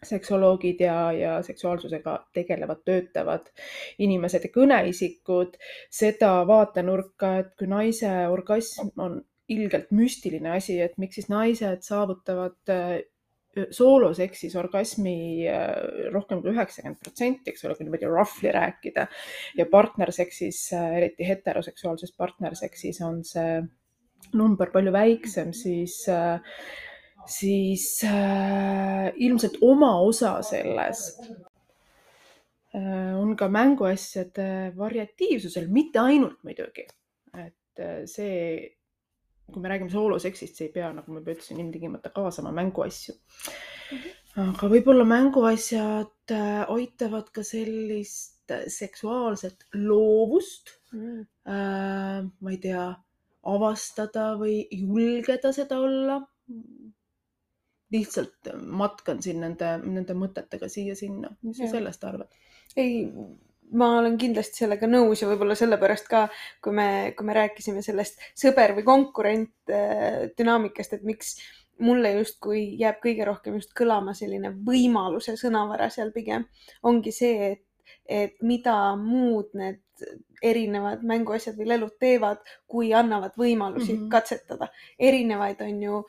seksoloogid 0.03 0.81
ja, 0.81 1.13
ja 1.13 1.33
seksuaalsusega 1.45 2.17
tegelevad, 2.35 2.83
töötavad 2.85 3.51
inimesed 3.99 4.47
ja 4.47 4.53
kõneisikud. 4.55 5.57
Seda 5.93 6.33
vaatenurka, 6.49 7.35
et 7.45 7.55
kui 7.59 7.69
naise 7.71 8.13
orgasm 8.33 8.93
on 9.01 9.21
ilgelt 9.51 9.91
müstiline 9.91 10.55
asi, 10.57 10.79
et 10.81 10.97
miks 10.99 11.19
siis 11.19 11.31
naised 11.33 11.85
saavutavad 11.87 12.73
äh, 12.73 13.01
sooloseksis 13.75 14.55
orgasmi 14.59 15.47
rohkem 16.15 16.43
kui 16.43 16.53
üheksakümmend 16.55 17.01
protsenti, 17.03 17.51
eks 17.51 17.65
ole, 17.67 17.75
kui 17.75 17.87
niimoodi 17.87 18.09
roughly 18.11 18.53
rääkida. 18.55 19.09
Ja 19.59 19.67
partnerseksis, 19.71 20.69
eriti 20.79 21.27
heteroseksuaalses 21.27 22.15
partnerseksis 22.19 23.01
on 23.07 23.25
see 23.27 23.59
number 24.37 24.71
palju 24.71 24.93
väiksem, 24.95 25.53
siis, 25.57 25.97
siis 27.31 27.87
äh, 28.07 29.11
ilmselt 29.17 29.59
oma 29.67 29.93
osa 30.07 30.37
selles 30.47 31.07
äh, 32.75 33.15
on 33.19 33.35
ka 33.39 33.49
mänguasjade 33.53 34.73
variatiivsusel, 34.79 35.71
mitte 35.73 36.03
ainult 36.03 36.39
muidugi, 36.47 36.87
et 37.35 37.83
äh, 37.83 38.03
see 38.11 38.77
kui 39.53 39.63
me 39.63 39.71
räägime 39.73 39.93
sooloseksist, 39.93 40.57
see 40.57 40.69
ei 40.69 40.73
pea, 40.75 40.91
nagu 40.97 41.13
ma 41.13 41.21
juba 41.21 41.35
ütlesin, 41.37 41.61
ilmtingimata 41.63 42.13
kaasama 42.15 42.53
mänguasju 42.57 43.15
mm. 43.15 43.99
-hmm. 43.99 44.49
aga 44.49 44.71
võib-olla 44.75 45.07
mänguasjad 45.09 46.35
aitavad 46.77 47.31
ka 47.35 47.45
sellist 47.47 48.55
seksuaalset 48.69 49.67
loovust 49.75 50.75
mm, 50.93 51.01
-hmm. 51.01 51.27
äh, 51.55 52.31
ma 52.41 52.51
ei 52.51 52.59
tea, 52.59 52.89
avastada 53.43 54.35
või 54.41 54.67
julgeda 54.71 55.53
seda 55.53 55.79
olla. 55.81 56.21
lihtsalt 57.91 58.49
matkan 58.63 59.23
siin 59.23 59.41
nende, 59.41 59.69
nende 59.83 60.15
mõtetega 60.15 60.69
siia-sinna. 60.69 61.31
mis 61.43 61.59
sa 61.59 61.67
sellest 61.71 62.05
arvad? 62.05 62.29
ei 62.77 63.09
ma 63.73 63.91
olen 64.01 64.17
kindlasti 64.19 64.65
sellega 64.65 64.89
nõus 64.91 65.23
ja 65.23 65.29
võib-olla 65.31 65.55
sellepärast 65.59 66.09
ka, 66.11 66.25
kui 66.63 66.75
me, 66.77 66.89
kui 67.17 67.27
me 67.27 67.37
rääkisime 67.37 67.83
sellest 67.87 68.23
sõber 68.39 68.75
või 68.79 68.87
konkurent 68.87 69.75
dünaamikast, 70.39 70.97
et 70.97 71.07
miks 71.07 71.37
mulle 71.81 72.13
justkui 72.19 72.63
jääb 72.81 73.01
kõige 73.05 73.27
rohkem 73.29 73.57
just 73.59 73.73
kõlama 73.77 74.15
selline 74.17 74.53
võimaluse 74.67 75.37
sõnavara 75.41 75.89
seal 75.93 76.13
pigem 76.13 76.47
ongi 76.87 77.13
see, 77.15 77.53
et, 77.55 77.95
et 78.05 78.43
mida 78.45 78.77
muud 79.01 79.55
need 79.57 79.81
erinevad 80.43 81.05
mänguasjad 81.05 81.57
või 81.59 81.69
lelud 81.69 81.97
teevad, 82.01 82.41
kui 82.69 82.95
annavad 82.97 83.37
võimalusi 83.37 83.93
mm 83.93 83.99
-hmm. 83.99 84.11
katsetada. 84.11 84.69
erinevaid 84.99 85.61
on 85.61 85.83
ju 85.83 86.03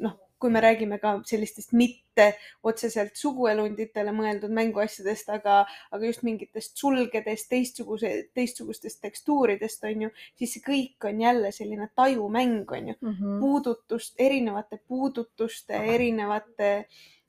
noh 0.00 0.18
kui 0.38 0.50
me 0.50 0.60
räägime 0.60 0.98
ka 1.02 1.16
sellistest 1.26 1.72
mitte 1.76 2.28
otseselt 2.66 3.16
suguelunditele 3.18 4.12
mõeldud 4.14 4.52
mänguasjadest, 4.54 5.30
aga, 5.34 5.58
aga 5.94 6.10
just 6.10 6.24
mingitest 6.26 6.78
sulgedest, 6.78 7.48
teistsuguse, 7.50 8.12
teistsugustest 8.34 9.00
tekstuuridest 9.02 9.84
on 9.90 10.06
ju, 10.06 10.10
siis 10.38 10.56
see 10.56 10.64
kõik 10.64 11.08
on 11.10 11.22
jälle 11.22 11.52
selline 11.54 11.90
tajumäng 11.98 12.72
on 12.72 12.88
ju 12.92 12.96
mm, 13.00 13.14
-hmm. 13.14 13.38
puudutust, 13.40 14.14
erinevate 14.18 14.80
puudutuste, 14.88 15.76
erinevate 15.94 16.72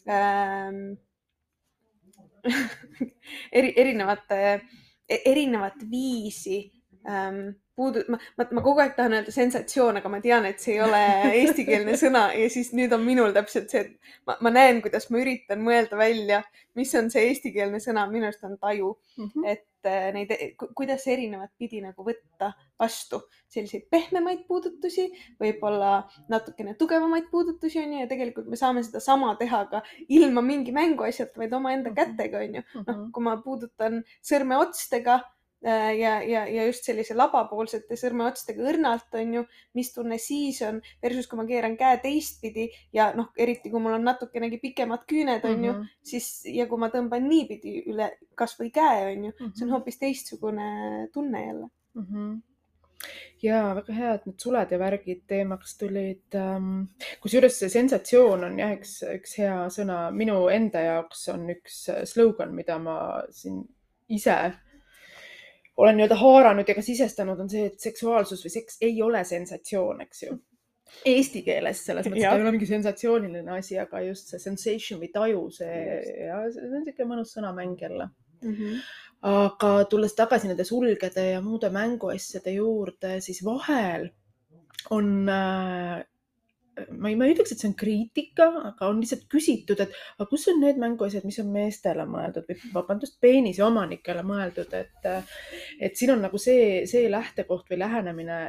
ähm, 0.09 0.97
eri, 3.57 3.73
erinevate, 3.75 4.61
erinevat 5.09 5.89
viisi 5.91 6.71
ähm, 7.07 7.49
puudu-, 7.79 8.05
ma, 8.11 8.19
ma, 8.39 8.47
ma 8.57 8.65
kogu 8.65 8.83
aeg 8.83 8.95
tahan 8.97 9.15
öelda 9.19 9.33
sensatsioon, 9.33 10.01
aga 10.01 10.11
ma 10.11 10.19
tean, 10.23 10.47
et 10.49 10.59
see 10.63 10.75
ei 10.75 10.83
ole 10.85 11.01
eestikeelne 11.41 11.95
sõna 11.99 12.29
ja 12.35 12.51
siis 12.51 12.73
nüüd 12.77 12.93
on 12.95 13.05
minul 13.05 13.33
täpselt 13.35 13.71
see, 13.71 13.85
et 13.87 14.13
ma, 14.27 14.37
ma 14.45 14.53
näen, 14.53 14.83
kuidas 14.85 15.09
ma 15.13 15.21
üritan 15.23 15.63
mõelda 15.65 15.99
välja, 15.99 16.43
mis 16.79 16.93
on 16.99 17.09
see 17.13 17.29
eestikeelne 17.31 17.81
sõna, 17.83 18.05
minu 18.11 18.29
arust 18.29 18.45
on 18.47 18.57
taju 18.59 18.93
mm, 19.17 19.29
-hmm. 19.31 19.47
et 19.53 19.89
äh, 19.89 20.09
neid, 20.15 20.33
kuidas 20.77 21.07
erinevat 21.07 21.51
pidi 21.57 21.81
nagu 21.83 22.05
võtta 22.05 22.51
vastu 22.79 23.21
selliseid 23.49 23.87
pehmemaid 23.91 24.45
puudutusi, 24.47 25.07
võib-olla 25.41 26.03
natukene 26.29 26.75
tugevamaid 26.79 27.27
puudutusi 27.31 27.81
on 27.81 27.95
ju 27.95 28.03
ja 28.03 28.11
tegelikult 28.11 28.47
me 28.47 28.59
saame 28.59 28.83
sedasama 28.85 29.33
teha 29.39 29.65
ka 29.71 29.81
ilma 30.07 30.43
mingi 30.45 30.75
mänguasjata, 30.75 31.41
vaid 31.41 31.53
omaenda 31.57 31.93
kätega 31.95 32.43
on 32.45 32.59
ju. 32.59 32.63
noh, 32.85 33.03
kui 33.13 33.25
ma 33.25 33.35
puudutan 33.43 34.03
sõrmeotstega 34.21 35.19
ja, 35.63 36.13
ja, 36.23 36.45
ja 36.47 36.65
just 36.65 36.85
sellise 36.87 37.15
labapoolsete 37.17 37.97
sõrmeotstega 37.99 38.63
õrnalt 38.71 39.15
on 39.19 39.33
ju, 39.33 39.45
mis 39.75 39.91
tunne 39.93 40.17
siis 40.21 40.61
on 40.63 40.79
versus 41.03 41.27
kui 41.27 41.39
ma 41.39 41.45
keeran 41.49 41.75
käe 41.79 41.99
teistpidi 42.03 42.69
ja 42.95 43.09
noh, 43.15 43.31
eriti 43.37 43.71
kui 43.71 43.81
mul 43.83 43.97
on 43.97 44.07
natukenegi 44.07 44.61
pikemad 44.63 45.03
küüned 45.09 45.43
on 45.43 45.57
mm 45.57 45.63
-hmm. 45.63 45.65
ju, 45.67 46.03
siis 46.11 46.29
ja 46.55 46.67
kui 46.67 46.79
ma 46.79 46.91
tõmban 46.93 47.27
niipidi 47.27 47.83
üle 47.91 48.11
kasvõi 48.35 48.71
käe 48.71 49.11
on 49.11 49.25
ju 49.25 49.31
mm, 49.31 49.45
-hmm. 49.45 49.55
see 49.55 49.65
on 49.65 49.71
hoopis 49.75 49.99
teistsugune 49.99 51.09
tunne 51.13 51.45
jälle 51.45 51.67
mm. 51.93 52.05
-hmm 52.05 52.37
ja 53.41 53.75
väga 53.75 53.93
hea, 53.93 54.13
et 54.13 54.25
need 54.25 54.39
suled 54.39 54.71
ja 54.71 54.79
värgid 54.79 55.21
teemaks 55.27 55.77
tulid 55.77 56.35
ähm,. 56.35 56.83
kusjuures 57.21 57.59
see 57.59 57.69
sensatsioon 57.69 58.43
on 58.43 58.59
jah, 58.59 58.73
üks, 58.75 59.03
üks 59.03 59.37
hea 59.37 59.67
sõna. 59.69 60.11
minu 60.11 60.47
enda 60.47 60.79
jaoks 60.79 61.27
on 61.29 61.49
üks 61.49 61.89
slogan, 62.03 62.55
mida 62.55 62.77
ma 62.79 62.97
siin 63.31 63.63
ise 64.09 64.53
olen 65.79 65.97
nii-öelda 65.97 66.17
haaranud 66.19 66.67
ja 66.67 66.75
ka 66.75 66.83
sisestanud, 66.83 67.39
on 67.39 67.49
see, 67.51 67.69
et 67.71 67.79
seksuaalsus 67.79 68.43
või 68.45 68.53
seks 68.53 68.79
ei 68.85 69.01
ole 69.05 69.23
sensatsioon, 69.27 70.01
eks 70.05 70.23
ju. 70.25 70.37
Eesti 71.05 71.43
keeles 71.45 71.83
selles 71.85 72.07
mõttes, 72.09 72.25
ta 72.25 72.33
ei 72.35 72.43
ole 72.43 72.53
mingi 72.55 72.67
sensatsiooniline 72.67 73.51
asi, 73.53 73.77
aga 73.79 74.01
just 74.07 74.31
see 74.33 74.41
sensation 74.41 74.99
või 75.01 75.11
taju, 75.13 75.43
see, 75.53 75.75
ja 76.25 76.39
see 76.49 76.65
on 76.65 76.79
niisugune 76.79 77.11
mõnus 77.11 77.35
sõnamäng 77.35 77.77
jälle 77.79 78.09
mm. 78.41 78.55
-hmm. 78.55 78.79
aga 79.29 79.73
tulles 79.91 80.17
tagasi 80.17 80.49
nende 80.49 80.65
sulgede 80.65 81.27
ja 81.29 81.43
muude 81.45 81.69
mänguasjade 81.69 82.55
juurde, 82.57 83.19
siis 83.21 83.43
vahel 83.45 84.09
on 84.89 85.29
äh, 85.29 86.01
ma 86.91 87.11
ei, 87.11 87.17
ma 87.19 87.27
ei 87.27 87.35
ütleks, 87.35 87.53
et 87.53 87.61
see 87.61 87.69
on 87.69 87.75
kriitika, 87.79 88.47
aga 88.71 88.89
on 88.91 89.01
lihtsalt 89.01 89.27
küsitud, 89.31 89.81
et 89.83 89.93
aga 90.17 90.29
kus 90.29 90.47
on 90.51 90.61
need 90.63 90.79
mänguasjad, 90.81 91.27
mis 91.27 91.41
on 91.43 91.51
meestele 91.53 92.05
mõeldud 92.09 92.47
või 92.49 92.71
vabandust, 92.75 93.19
peenise 93.23 93.65
omanikele 93.65 94.23
mõeldud, 94.27 94.73
et, 94.77 95.11
et 95.79 95.99
siin 95.99 96.15
on 96.15 96.25
nagu 96.27 96.41
see, 96.41 96.87
see 96.89 97.11
lähtekoht 97.11 97.69
või 97.71 97.83
lähenemine 97.83 98.39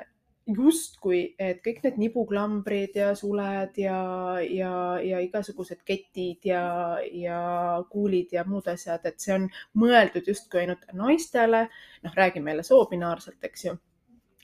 justkui, 0.51 1.21
et 1.39 1.61
kõik 1.65 1.83
need 1.85 1.99
nibuklambrid 2.01 2.97
ja 2.99 3.11
suled 3.19 3.77
ja, 3.79 3.99
ja, 4.43 4.73
ja 5.05 5.21
igasugused 5.23 5.85
ketid 5.87 6.49
ja, 6.49 6.65
ja 7.13 7.43
kuulid 7.93 8.33
ja 8.35 8.45
muud 8.49 8.67
asjad, 8.73 9.05
et 9.07 9.21
see 9.23 9.37
on 9.37 9.47
mõeldud 9.79 10.27
justkui 10.33 10.65
ainult 10.65 10.89
naistele. 10.97 11.69
noh, 12.03 12.17
räägime 12.17 12.51
jälle 12.51 12.67
soobinaarselt, 12.67 13.39
eks 13.45 13.65
ju 13.69 13.77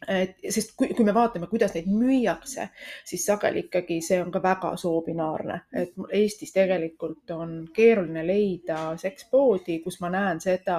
et 0.09 0.37
sest 0.53 0.75
kui, 0.77 0.91
kui 0.95 1.05
me 1.05 1.15
vaatame, 1.17 1.49
kuidas 1.51 1.73
neid 1.75 1.89
müüakse, 1.89 2.69
siis 3.05 3.25
sageli 3.27 3.65
ikkagi 3.67 4.01
see 4.05 4.21
on 4.21 4.31
ka 4.35 4.43
väga 4.45 4.75
soobinaarne, 4.81 5.61
et 5.73 5.97
Eestis 6.21 6.53
tegelikult 6.53 7.31
on 7.37 7.57
keeruline 7.75 8.27
leida 8.27 8.91
sekspoodi, 9.01 9.81
kus 9.85 10.01
ma 10.05 10.13
näen 10.13 10.43
seda 10.45 10.79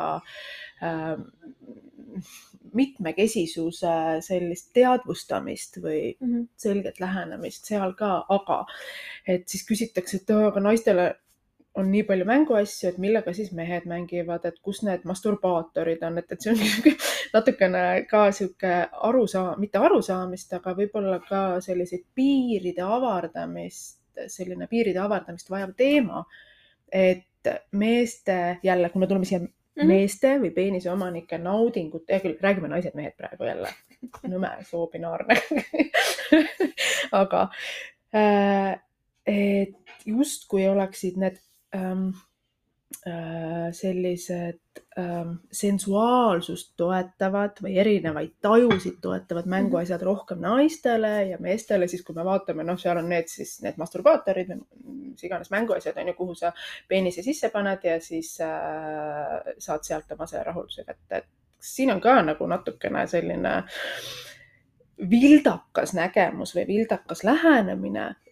äh, 0.86 1.18
mitmekesisuse 2.78 3.94
sellist 4.26 4.72
teadvustamist 4.74 5.80
või 5.82 6.02
mm 6.20 6.34
-hmm. 6.34 6.48
selget 6.58 7.00
lähenemist 7.00 7.66
seal 7.66 7.94
ka, 7.98 8.26
aga 8.30 8.66
et 9.28 9.48
siis 9.48 9.66
küsitakse, 9.68 10.18
et 10.22 10.30
aga 10.36 10.60
naistele 10.60 11.16
on 11.78 11.92
nii 11.92 12.04
palju 12.08 12.26
mänguasju, 12.26 12.90
et 12.90 12.98
millega 13.02 13.34
siis 13.38 13.52
mehed 13.56 13.86
mängivad, 13.90 14.46
et 14.50 14.58
kus 14.66 14.82
need 14.86 15.04
masturbaatorid 15.06 16.02
on, 16.08 16.18
et, 16.22 16.32
et 16.34 16.42
see 16.42 16.54
on 16.54 16.96
natukene 17.36 17.84
ka 18.10 18.24
sihuke 18.34 18.74
arusaam, 19.10 19.60
mitte 19.62 19.82
arusaamist, 19.82 20.56
aga 20.58 20.74
võib-olla 20.78 21.20
ka 21.28 21.44
selliseid 21.64 22.08
piiride 22.18 22.86
avardamist, 22.86 24.00
selline 24.34 24.66
piiride 24.72 25.04
avardamist 25.04 25.54
vajav 25.54 25.76
teema. 25.78 26.26
et 26.92 27.50
meeste 27.72 28.58
jälle, 28.64 28.90
kui 28.90 29.00
me 29.00 29.08
tuleme 29.08 29.26
siia 29.26 29.40
mm 29.40 29.48
-hmm. 29.48 29.88
meeste 29.88 30.38
või 30.40 30.52
peenise 30.52 30.92
omanike 30.92 31.38
naudingut, 31.38 32.10
hea 32.10 32.20
küll, 32.20 32.38
räägime 32.42 32.68
naised-mehed 32.68 33.16
praegu 33.18 33.44
jälle, 33.44 33.70
nõme 34.24 34.50
soobinaarne 34.64 35.36
aga 37.22 37.50
äh, 38.16 38.80
et 39.28 39.76
justkui 40.06 40.68
oleksid 40.68 41.18
need 41.18 41.38
ähm, 41.76 42.10
äh, 43.08 43.72
sellised 43.72 44.60
ähm, 45.00 45.34
sensuaalsust 45.52 46.74
toetavad 46.78 47.60
või 47.64 47.78
erinevaid 47.82 48.38
tajusid 48.42 49.02
toetavad 49.02 49.46
mhm. 49.46 49.56
mänguasjad 49.56 50.04
rohkem 50.08 50.40
naistele 50.44 51.14
ja 51.32 51.42
meestele, 51.44 51.88
siis 51.88 52.04
kui 52.08 52.16
me 52.16 52.26
vaatame, 52.28 52.64
noh, 52.68 52.80
seal 52.80 53.02
on 53.02 53.10
need 53.12 53.32
siis 53.32 53.58
need 53.66 53.80
masturbaatorid 53.82 54.54
mis 55.18 55.24
iganes 55.24 55.52
mänguasjad 55.52 55.98
on 55.98 56.08
ju, 56.08 56.14
kuhu 56.14 56.36
sa 56.36 56.54
peenise 56.88 57.24
sisse 57.26 57.50
paned 57.50 57.84
ja 57.84 57.98
siis 58.02 58.38
äh, 58.42 59.56
saad 59.58 59.84
sealt 59.84 60.12
oma 60.14 60.28
selle 60.30 60.46
rahulduse 60.48 60.86
kätte, 60.86 61.24
et 61.24 61.28
siin 61.60 61.92
on 61.92 62.02
ka 62.02 62.20
nagu 62.22 62.48
natukene 62.48 63.08
selline 63.10 63.56
vildakas 65.10 65.94
nägemus 65.98 66.56
või 66.56 66.68
vildakas 66.70 67.24
lähenemine 67.26 68.12
Äh, 68.12 68.27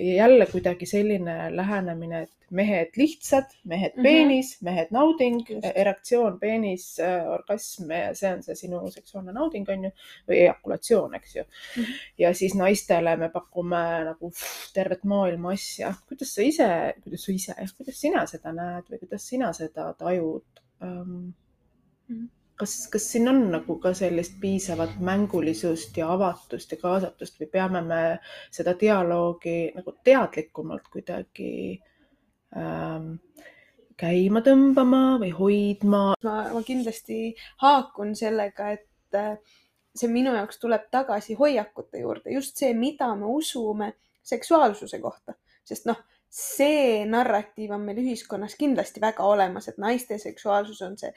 ja 0.00 0.14
jälle 0.14 0.46
kuidagi 0.46 0.86
selline 0.86 1.56
lähenemine, 1.56 2.22
et 2.22 2.30
mehed 2.50 2.96
lihtsad, 2.96 3.50
mehed 3.64 3.92
mhm. 3.94 4.02
peenis 4.02 4.54
mm, 4.54 4.68
-hmm. 4.68 4.70
mehed 4.70 4.86
nauding, 4.90 5.40
erektsioon, 5.74 6.38
peenis, 6.40 7.00
äh, 7.00 7.28
orgasm 7.28 7.90
ja 7.90 8.14
see 8.14 8.32
on 8.32 8.42
see 8.42 8.54
sinu 8.54 8.80
seksuaalne 8.90 9.32
nauding 9.32 9.68
on 9.68 9.84
ju, 9.84 9.90
või 10.28 10.40
ejakulatsioon, 10.46 11.14
eks 11.14 11.36
ju 11.36 11.42
mm. 11.42 11.82
-hmm. 11.82 12.00
ja 12.18 12.34
siis 12.34 12.54
naistele 12.54 13.16
me 13.16 13.28
pakume 13.28 13.84
nagu 14.04 14.30
pff, 14.30 14.72
tervet 14.74 15.04
maailma 15.04 15.52
asja. 15.52 15.94
kuidas 16.08 16.34
sa 16.34 16.42
ise, 16.42 16.94
kuidas 17.04 17.24
sa 17.24 17.32
ise, 17.32 17.54
kuidas 17.76 18.00
sina 18.00 18.26
seda 18.26 18.52
näed 18.52 18.90
või 18.90 18.98
kuidas 18.98 19.28
sina 19.28 19.52
seda 19.52 19.92
tajud 19.98 20.44
um,? 20.80 21.32
Mm 22.08 22.16
-hmm 22.16 22.39
kas, 22.60 22.74
kas 22.92 23.06
siin 23.12 23.28
on 23.30 23.40
nagu 23.54 23.76
ka 23.82 23.92
sellist 23.96 24.36
piisavat 24.40 24.98
mängulisust 25.04 25.96
ja 25.96 26.10
avatust 26.14 26.74
ja 26.74 26.78
kaasatust 26.80 27.40
või 27.40 27.48
peame 27.54 27.80
me 27.86 28.02
seda 28.52 28.74
dialoogi 28.80 29.72
nagu 29.76 29.94
teadlikumalt 30.04 30.90
kuidagi 30.92 31.52
ähm, 32.56 33.14
käima 34.00 34.44
tõmbama 34.44 35.02
või 35.22 35.32
hoidma? 35.36 36.04
ma, 36.24 36.36
ma 36.52 36.62
kindlasti 36.66 37.32
haakun 37.64 38.14
sellega, 38.18 38.70
et 38.76 39.18
äh, 39.18 39.34
see 39.96 40.12
minu 40.12 40.34
jaoks 40.36 40.60
tuleb 40.62 40.88
tagasi 40.92 41.36
hoiakute 41.40 42.04
juurde, 42.04 42.32
just 42.36 42.60
see, 42.60 42.72
mida 42.76 43.10
me 43.16 43.28
usume 43.40 43.92
seksuaalsuse 44.30 45.00
kohta, 45.02 45.34
sest 45.66 45.88
noh, 45.88 46.00
see 46.30 47.04
narratiiv 47.10 47.72
on 47.74 47.82
meil 47.88 47.98
ühiskonnas 48.04 48.54
kindlasti 48.58 49.02
väga 49.02 49.24
olemas, 49.26 49.66
et 49.68 49.80
naiste 49.82 50.18
seksuaalsus 50.22 50.82
on 50.86 50.98
see 51.00 51.10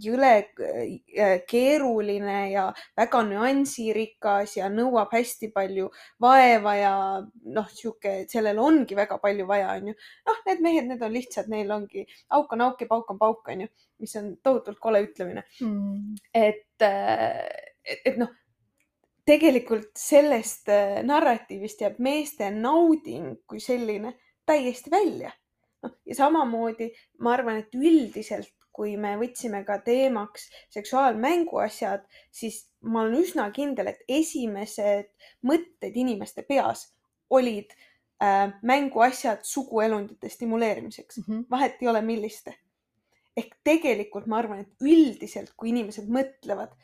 jõle 0.00 0.30
äh, 0.40 1.42
keeruline 1.48 2.38
ja 2.52 2.66
väga 2.96 3.22
nüansirikas 3.28 4.56
ja 4.56 4.68
nõuab 4.72 5.12
hästi 5.12 5.50
palju 5.54 5.88
vaeva 6.22 6.74
ja 6.78 6.94
noh, 7.20 7.70
sihuke, 7.72 8.22
sellel 8.30 8.60
ongi 8.62 8.96
väga 8.98 9.18
palju 9.22 9.46
vaja, 9.48 9.74
onju. 9.78 9.96
noh, 10.28 10.44
need 10.48 10.62
mehed, 10.64 10.88
need 10.90 11.02
on 11.02 11.12
lihtsad, 11.12 11.50
neil 11.52 11.70
ongi 11.74 12.06
auk 12.32 12.54
on 12.56 12.66
auk 12.68 12.80
ja 12.80 12.90
pauk 12.90 13.10
on 13.12 13.20
pauk, 13.20 13.48
onju, 13.52 13.68
mis 14.02 14.16
on 14.20 14.32
tohutult 14.42 14.80
kole 14.82 15.02
ütlemine. 15.04 15.44
Mm.. 15.60 16.16
et, 16.34 16.86
äh, 16.86 17.42
et, 17.84 18.06
et 18.12 18.18
noh, 18.20 18.32
tegelikult 19.28 19.92
sellest 19.98 20.72
äh, 20.72 21.02
narratiivist 21.06 21.84
jääb 21.84 22.00
meeste 22.02 22.50
nauding 22.54 23.36
kui 23.46 23.60
selline 23.62 24.16
täiesti 24.46 24.90
välja. 24.90 25.32
Noh, 25.82 25.96
ja 26.06 26.14
samamoodi 26.14 26.92
ma 27.22 27.36
arvan, 27.36 27.62
et 27.62 27.74
üldiselt 27.74 28.52
kui 28.72 28.96
me 28.96 29.14
võtsime 29.20 29.62
ka 29.68 29.78
teemaks 29.84 30.48
seksuaalmänguasjad, 30.74 32.04
siis 32.32 32.64
ma 32.80 33.04
olen 33.04 33.20
üsna 33.20 33.48
kindel, 33.54 33.92
et 33.92 34.02
esimesed 34.08 35.10
mõtted 35.46 35.96
inimeste 35.96 36.44
peas 36.48 36.88
olid 37.32 37.72
äh, 38.22 38.52
mänguasjad 38.62 39.44
suguelundite 39.46 40.28
stimuleerimiseks 40.28 41.18
mm, 41.18 41.24
-hmm. 41.28 41.44
vahet 41.50 41.82
ei 41.82 41.88
ole, 41.88 42.02
milliste. 42.02 42.54
ehk 43.36 43.54
tegelikult 43.64 44.26
ma 44.26 44.38
arvan, 44.42 44.58
et 44.60 44.84
üldiselt, 44.84 45.54
kui 45.56 45.70
inimesed 45.70 46.08
mõtlevad 46.12 46.74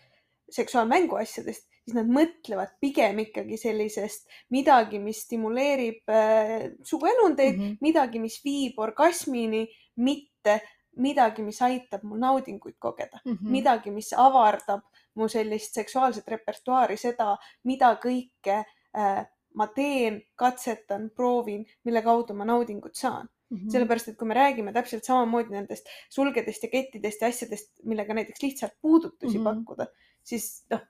seksuaalmänguasjadest, 0.49 1.67
siis 1.85 1.97
nad 1.97 2.09
mõtlevad 2.09 2.73
pigem 2.81 3.19
ikkagi 3.25 3.59
sellisest 3.61 4.29
midagi, 4.55 5.01
mis 5.03 5.21
stimuleerib 5.27 6.09
äh, 6.09 6.71
suguelundeid 6.83 7.57
mm, 7.57 7.65
-hmm. 7.65 7.77
midagi, 7.81 8.21
mis 8.21 8.41
viib 8.45 8.79
orgasmini, 8.81 9.67
mitte 9.97 10.61
midagi, 10.99 11.43
mis 11.43 11.63
aitab 11.63 12.03
mul 12.03 12.19
naudinguid 12.19 12.77
kogeda 12.79 13.21
mm, 13.25 13.33
-hmm. 13.33 13.51
midagi, 13.57 13.91
mis 13.91 14.13
avardab 14.17 14.85
mu 15.15 15.29
sellist 15.29 15.75
seksuaalset 15.75 16.29
repertuaari, 16.29 16.97
seda, 16.97 17.37
mida 17.65 17.95
kõike 18.03 18.63
äh, 18.97 19.27
ma 19.55 19.67
teen, 19.75 20.23
katsetan, 20.37 21.11
proovin, 21.17 21.67
mille 21.85 22.03
kaudu 22.03 22.35
ma 22.35 22.45
naudingut 22.45 22.95
saan 22.95 23.29
Mm 23.51 23.57
-hmm. 23.57 23.71
sellepärast, 23.73 24.09
et 24.09 24.17
kui 24.19 24.29
me 24.29 24.35
räägime 24.35 24.73
täpselt 24.73 25.05
samamoodi 25.05 25.51
nendest 25.51 25.87
sulgedest 26.11 26.63
ja 26.63 26.69
kettidest 26.69 27.21
ja 27.21 27.29
asjadest, 27.29 27.71
millega 27.85 28.15
näiteks 28.15 28.43
lihtsalt 28.43 28.73
puudutusi 28.81 29.39
mm 29.39 29.47
-hmm. 29.47 29.55
pakkuda, 29.55 29.87
siis 30.23 30.67
noh, 30.71 30.81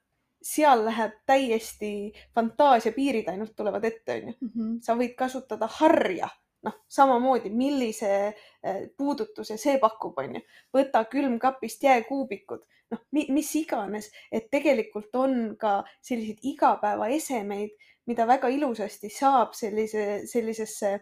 seal 0.43 0.85
läheb 0.85 1.13
täiesti 1.27 2.13
fantaasia 2.35 2.93
piirid 2.93 3.29
ainult 3.29 3.57
tulevad 3.57 3.85
ette, 3.85 4.15
onju. 4.15 4.35
Mhm. 4.41 4.77
sa 4.83 4.95
võid 4.95 5.15
kasutada 5.15 5.69
harja 5.71 6.29
noh, 6.69 6.77
samamoodi, 6.89 7.51
millise 7.55 8.11
äh, 8.29 8.83
puudutuse 8.97 9.57
see 9.61 9.79
pakub, 9.81 10.19
onju. 10.21 10.43
võta 10.75 11.05
külmkapist 11.11 11.85
jääkuubikud, 11.89 12.65
noh, 12.93 13.05
mis 13.13 13.51
iganes, 13.61 14.11
et 14.33 14.51
tegelikult 14.53 15.15
on 15.17 15.39
ka 15.61 15.81
selliseid 16.05 16.45
igapäevaesemeid, 16.53 17.75
mida 18.09 18.27
väga 18.29 18.51
ilusasti 18.53 19.11
saab 19.13 19.55
sellise, 19.57 20.25
sellisesse 20.29 20.95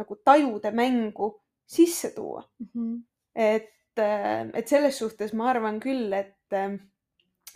nagu 0.00 0.16
tajude 0.24 0.72
mängu 0.76 1.32
sisse 1.70 2.10
tuua 2.14 2.42
mm. 2.58 2.68
-hmm. 2.74 3.02
et, 3.34 3.98
äh, 3.98 4.48
et 4.54 4.68
selles 4.68 4.98
suhtes 4.98 5.32
ma 5.32 5.50
arvan 5.50 5.80
küll, 5.80 6.12
et 6.12 6.52
äh, 6.52 6.76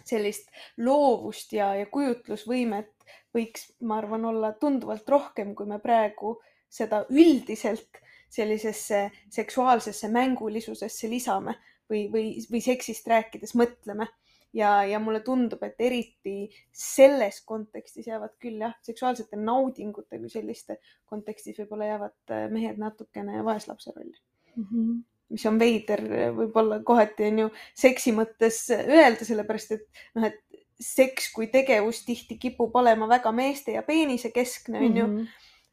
sellist 0.04 0.48
loovust 0.76 1.52
ja, 1.52 1.74
ja 1.74 1.86
kujutlusvõimet 1.86 2.90
võiks, 3.34 3.70
ma 3.80 3.98
arvan, 3.98 4.24
olla 4.24 4.52
tunduvalt 4.52 5.08
rohkem, 5.08 5.54
kui 5.54 5.66
me 5.66 5.78
praegu 5.82 6.36
äh, 6.38 6.53
seda 6.74 7.04
üldiselt 7.10 8.02
sellisesse 8.34 9.06
seksuaalsesse 9.30 10.10
mängulisusesse 10.10 11.10
lisame 11.10 11.54
või, 11.90 12.08
või, 12.10 12.26
või 12.50 12.60
seksist 12.64 13.06
rääkides 13.10 13.54
mõtleme. 13.58 14.08
ja, 14.54 14.84
ja 14.86 14.98
mulle 15.02 15.20
tundub, 15.20 15.62
et 15.66 15.80
eriti 15.82 16.50
selles 16.72 17.40
kontekstis 17.46 18.06
jäävad 18.06 18.36
küll 18.42 18.62
jah, 18.62 18.74
seksuaalsete 18.86 19.36
naudingute 19.36 20.18
kui 20.18 20.30
selliste 20.30 20.78
kontekstis 21.10 21.58
võib-olla 21.58 21.90
jäävad 21.90 22.34
äh, 22.34 22.46
mehed 22.50 22.78
natukene 22.78 23.44
vaeslapse 23.44 23.92
rolli 23.96 24.16
mm. 24.56 24.70
-hmm 24.70 25.02
mis 25.34 25.46
on 25.48 25.58
veider 25.58 26.02
võib-olla 26.36 26.82
kohati 26.84 27.24
on 27.30 27.38
ju 27.38 27.46
seksi 27.74 28.12
mõttes 28.12 28.58
öelda, 28.76 29.24
sellepärast 29.24 29.72
et 29.72 30.02
noh, 30.14 30.26
et 30.28 30.42
seks 30.80 31.30
kui 31.34 31.48
tegevus 31.52 32.02
tihti 32.06 32.36
kipub 32.38 32.74
olema 32.76 33.08
väga 33.08 33.32
meeste 33.32 33.72
ja 33.72 33.82
peenise 33.82 34.30
keskne 34.34 34.78
on 34.78 34.84
mm 34.92 35.00
-hmm. 35.00 35.26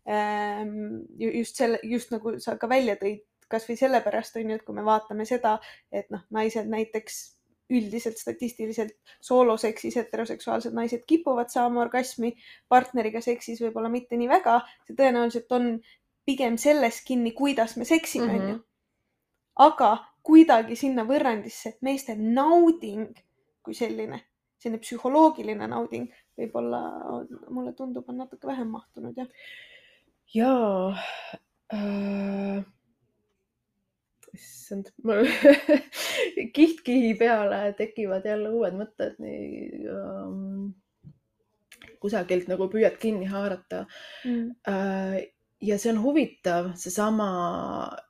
Ehm, 0.06 1.04
just 1.20 1.56
selle, 1.56 1.80
just 1.84 2.12
nagu 2.12 2.40
sa 2.42 2.56
ka 2.58 2.70
välja 2.70 2.96
tõid, 2.98 3.22
kasvõi 3.52 3.76
sellepärast 3.78 4.40
on 4.40 4.50
ju, 4.50 4.56
et 4.58 4.64
kui 4.66 4.76
me 4.76 4.84
vaatame 4.88 5.26
seda, 5.30 5.60
et 5.92 6.10
noh, 6.10 6.24
naised 6.34 6.70
näiteks 6.72 7.20
üldiselt 7.72 8.18
statistiliselt 8.20 8.96
sooloseksis 9.24 9.96
heteroseksuaalsed 9.96 10.74
naised 10.76 11.06
kipuvad 11.08 11.52
saama 11.54 11.82
orgasmi, 11.86 12.34
partneriga 12.68 13.22
seksis 13.24 13.62
võib-olla 13.64 13.92
mitte 13.94 14.18
nii 14.20 14.28
väga, 14.32 14.58
see 14.88 14.96
tõenäoliselt 14.98 15.54
on 15.56 15.70
pigem 16.26 16.58
selles 16.62 17.02
kinni, 17.08 17.32
kuidas 17.38 17.78
me 17.78 17.86
seksime, 17.86 18.28
Mhm. 18.34 18.42
onju. 18.42 18.60
aga 19.62 20.06
kuidagi 20.24 20.76
sinna 20.76 21.04
võrrandisse 21.06 21.76
meeste 21.82 22.16
nauding 22.16 23.18
kui 23.64 23.74
selline, 23.74 24.22
selline 24.58 24.80
psühholoogiline 24.82 25.68
nauding 25.68 26.08
võib-olla 26.38 26.80
mulle 27.50 27.74
tundub, 27.74 28.10
on 28.10 28.18
natuke 28.18 28.48
vähem 28.48 28.68
mahtunud 28.68 29.18
jah. 29.18 29.28
Jaa 30.34 30.96
äh,. 31.74 32.64
issand, 34.34 34.92
mul 35.04 35.28
kiht-kihi 36.56 37.16
peale 37.20 37.64
tekivad 37.78 38.26
jälle 38.26 38.54
uued 38.56 38.78
mõtted 38.80 39.20
nii 39.20 39.90
ähm, 39.92 40.72
kusagilt 42.02 42.48
nagu 42.52 42.70
püüad 42.72 42.98
kinni 43.02 43.28
haarata 43.32 43.86
Mm. 44.26 44.52
äh, 44.70 45.20
ja 45.62 45.78
see 45.82 45.92
on 45.92 46.02
huvitav, 46.04 46.72
seesama 46.78 47.28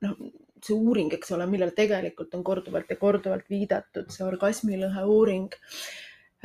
noh, 0.04 0.18
see 0.64 0.76
uuring, 0.76 1.12
eks 1.16 1.32
ole, 1.36 1.48
millele 1.50 1.74
tegelikult 1.76 2.34
on 2.38 2.44
korduvalt 2.44 2.90
ja 2.92 2.98
korduvalt 3.00 3.48
viidatud, 3.50 4.12
see 4.12 4.26
orgasmilõhe 4.28 5.06
uuring 5.08 5.50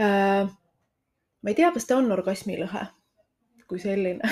äh,. 0.00 0.46
ma 1.42 1.52
ei 1.52 1.58
tea, 1.58 1.72
kas 1.74 1.86
ta 1.86 1.98
on 2.00 2.12
orgasmilõhe 2.14 2.86
kui 3.68 3.80
selline 3.82 4.30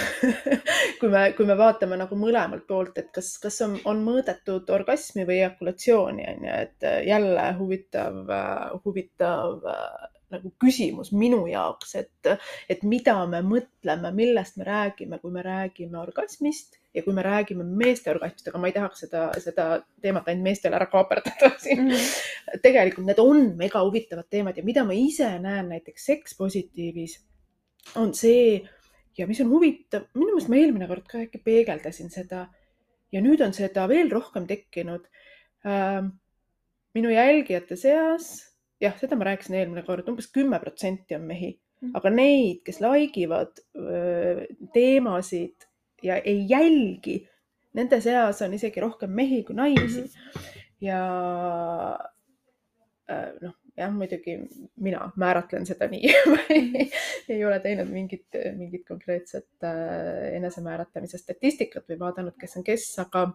kui 1.01 1.11
me, 1.12 1.25
kui 1.37 1.47
me 1.49 1.57
vaatame 1.59 1.99
nagu 2.01 2.18
mõlemalt 2.18 2.66
poolt, 2.68 2.99
et 3.03 3.11
kas, 3.14 3.35
kas 3.42 3.61
on, 3.66 3.77
on 3.90 4.03
mõõdetud 4.07 4.70
orgasmi 4.75 5.27
või 5.29 5.40
ejakulatsiooni 5.42 6.29
on 6.35 6.49
ju, 6.49 6.59
et 6.68 6.88
jälle 7.09 7.47
huvitav, 7.59 8.20
huvitav 8.85 9.68
äh, 9.70 10.11
nagu 10.35 10.51
küsimus 10.62 11.12
minu 11.14 11.44
jaoks, 11.47 11.94
et, 12.01 12.31
et 12.70 12.83
mida 12.88 13.16
me 13.31 13.42
mõtleme, 13.47 14.11
millest 14.16 14.57
me 14.59 14.66
räägime, 14.66 15.20
kui 15.23 15.35
me 15.35 15.44
räägime 15.44 15.99
orgasmist 16.01 16.79
ja 16.94 17.03
kui 17.03 17.14
me 17.14 17.23
räägime 17.27 17.66
meeste 17.66 18.11
orgasmist, 18.12 18.49
aga 18.51 18.61
ma 18.62 18.70
ei 18.70 18.75
tahaks 18.77 19.05
seda, 19.05 19.25
seda 19.42 19.66
teemat 20.03 20.31
ainult 20.31 20.47
meestele 20.49 20.79
ära 20.79 20.88
kaaperdada 20.90 21.53
siin 21.64 21.85
Mhm. 21.85 22.61
tegelikult 22.62 23.07
need 23.07 23.20
on 23.23 23.57
mega 23.59 23.83
huvitavad 23.85 24.29
teemad 24.31 24.57
ja 24.57 24.64
mida 24.64 24.85
ma 24.85 24.94
ise 24.97 25.29
näen 25.42 25.68
näiteks 25.75 26.07
Sex 26.07 26.37
Positiivis 26.38 27.18
on 28.01 28.14
see 28.14 28.62
ja 29.18 29.27
mis 29.31 29.40
on 29.44 29.50
huvitav, 29.53 30.09
minu 30.14 30.33
meelest 30.33 30.50
ma 30.50 30.59
eelmine 30.61 30.88
kord 30.90 31.07
ka 31.11 31.20
äkki 31.24 31.40
peegeldasin 31.44 32.11
seda. 32.11 32.48
Ja 33.12 33.20
nüüd 33.22 33.42
on 33.46 33.53
seda 33.55 33.87
veel 33.88 34.11
rohkem 34.11 34.46
tekkinud. 34.50 35.05
Ähm, 35.66 36.09
minu 36.94 37.12
jälgijate 37.14 37.77
seas, 37.79 38.33
jah, 38.83 38.96
seda 38.98 39.16
ma 39.16 39.29
rääkisin 39.31 39.55
eelmine 39.61 39.85
kord, 39.87 40.09
umbes 40.11 40.27
kümme 40.35 40.59
protsenti 40.62 41.14
on 41.14 41.29
mehi, 41.29 41.53
Mhm. 41.83 41.92
aga 41.98 42.11
neid, 42.11 42.61
kes 42.64 42.81
like 42.81 43.20
ivad 43.20 43.59
öö, 43.77 44.46
teemasid 44.72 45.66
ja 46.03 46.16
ei 46.16 46.46
jälgi, 46.48 47.18
nende 47.74 48.00
seas 48.00 48.40
on 48.42 48.55
isegi 48.55 48.81
rohkem 48.81 49.11
mehi 49.11 49.42
kui 49.44 49.57
naisi. 49.57 50.05
Ja 50.81 51.00
äh, 53.11 53.33
noh, 53.42 53.55
jah, 53.77 53.91
muidugi 53.95 54.37
mina 54.83 55.09
määratlen 55.17 55.67
seda 55.67 55.89
nii 55.91 56.13
ei, 57.33 57.41
ole 57.45 57.59
teinud 57.65 57.91
mingit, 57.91 58.29
mingit 58.57 58.87
konkreetset 58.89 59.67
äh, 59.67 60.37
enesemääratlemise 60.39 61.19
statistikat 61.19 61.89
või 61.91 61.99
vaadanud, 62.07 62.37
kes 62.41 62.57
on 62.61 62.67
kes, 62.67 62.87
aga 63.03 63.27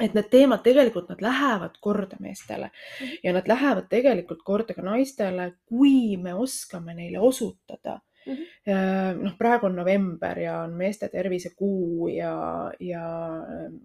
et 0.00 0.14
need 0.16 0.30
teemad 0.32 0.62
tegelikult, 0.64 1.10
nad 1.12 1.22
lähevad 1.22 1.76
korda 1.82 2.16
meestele. 2.20 2.70
Ja 3.22 3.34
nad 3.36 3.48
lähevad 3.48 3.90
tegelikult 3.92 4.42
korda 4.46 4.74
ka 4.74 4.84
naistele, 4.86 5.52
kui 5.68 6.16
me 6.16 6.34
oskame 6.34 6.94
neile 6.96 7.20
osutada 7.20 8.00
Mhm. 8.26 9.22
noh, 9.22 9.32
praegu 9.38 9.66
on 9.66 9.76
november 9.78 10.38
ja 10.38 10.58
on 10.60 10.74
meeste 10.76 11.08
tervisekuu 11.08 12.08
ja, 12.12 12.34
ja 12.80 13.04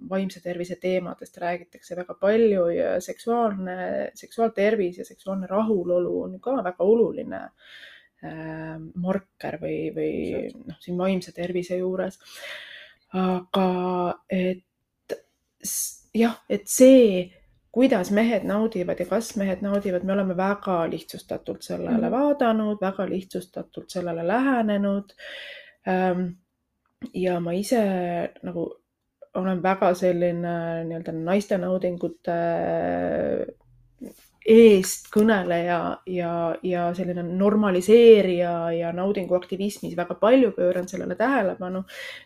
vaimse 0.10 0.42
tervise 0.44 0.76
teemadest 0.82 1.38
räägitakse 1.38 1.96
väga 1.96 2.18
palju 2.20 2.66
ja 2.76 2.90
seksuaalne, 3.02 4.12
seksuaaltervis 4.14 4.98
ja 4.98 5.06
seksuaalne 5.06 5.48
rahulolu 5.48 6.22
on 6.24 6.40
ka 6.44 6.58
väga 6.64 6.84
oluline 6.84 7.42
äh, 7.46 8.76
marker 8.96 9.60
või, 9.62 9.80
või 9.96 10.14
noh, 10.66 10.80
siin 10.84 10.98
vaimse 10.98 11.32
tervise 11.32 11.78
juures. 11.80 12.20
aga 13.16 13.68
et 14.30 14.64
jah, 16.14 16.38
et 16.50 16.68
see 16.68 17.32
kuidas 17.76 18.12
mehed 18.16 18.46
naudivad 18.48 19.00
ja 19.00 19.06
kas 19.10 19.34
mehed 19.36 19.60
naudivad, 19.62 20.06
me 20.08 20.14
oleme 20.14 20.38
väga 20.38 20.78
lihtsustatult 20.92 21.66
sellele 21.68 22.08
mm 22.08 22.12
vaadanud, 22.12 22.78
väga 22.82 23.10
lihtsustatult 23.10 23.90
sellele 23.92 24.28
lähenenud. 24.28 25.12
ja 27.14 27.40
ma 27.40 27.52
ise 27.54 27.82
nagu 28.44 28.64
olen 29.36 29.60
väga 29.64 29.94
selline 29.94 30.56
nii-öelda 30.88 31.12
naiste 31.12 31.58
naudingute 31.58 32.38
eestkõneleja 34.46 35.78
ja, 36.06 36.32
ja 36.64 36.84
selline 36.94 37.24
normaliseerija 37.26 38.52
ja 38.78 38.92
naudinguaktivismis 38.94 39.96
väga 39.98 40.18
palju 40.22 40.52
pööran 40.54 40.88
sellele 40.88 41.16
tähelepanu. 41.18 41.82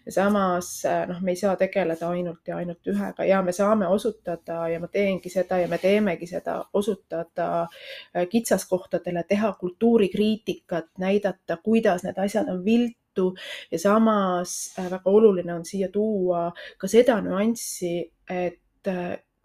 samas 0.10 0.72
noh, 1.08 1.22
me 1.24 1.32
ei 1.32 1.40
saa 1.40 1.56
tegeleda 1.56 2.10
ainult 2.10 2.48
ja 2.48 2.58
ainult 2.58 2.92
ühega 2.92 3.26
ja 3.28 3.42
me 3.44 3.56
saame 3.56 3.88
osutada 3.88 4.68
ja 4.68 4.80
ma 4.80 4.88
teengi 4.92 5.32
seda 5.32 5.62
ja 5.62 5.68
me 5.72 5.78
teemegi 5.78 6.28
seda, 6.28 6.60
osutada 6.74 7.68
kitsaskohtadele, 8.30 9.24
teha 9.28 9.54
kultuurikriitikat, 9.60 10.92
näidata, 11.00 11.58
kuidas 11.64 12.04
need 12.04 12.20
asjad 12.20 12.52
on 12.52 12.66
viltu 12.66 13.34
ja 13.72 13.80
samas 13.80 14.74
väga 14.76 15.08
oluline 15.10 15.54
on 15.54 15.66
siia 15.66 15.88
tuua 15.92 16.50
ka 16.78 16.88
seda 16.88 17.22
nüanssi, 17.24 18.12
et 18.30 18.60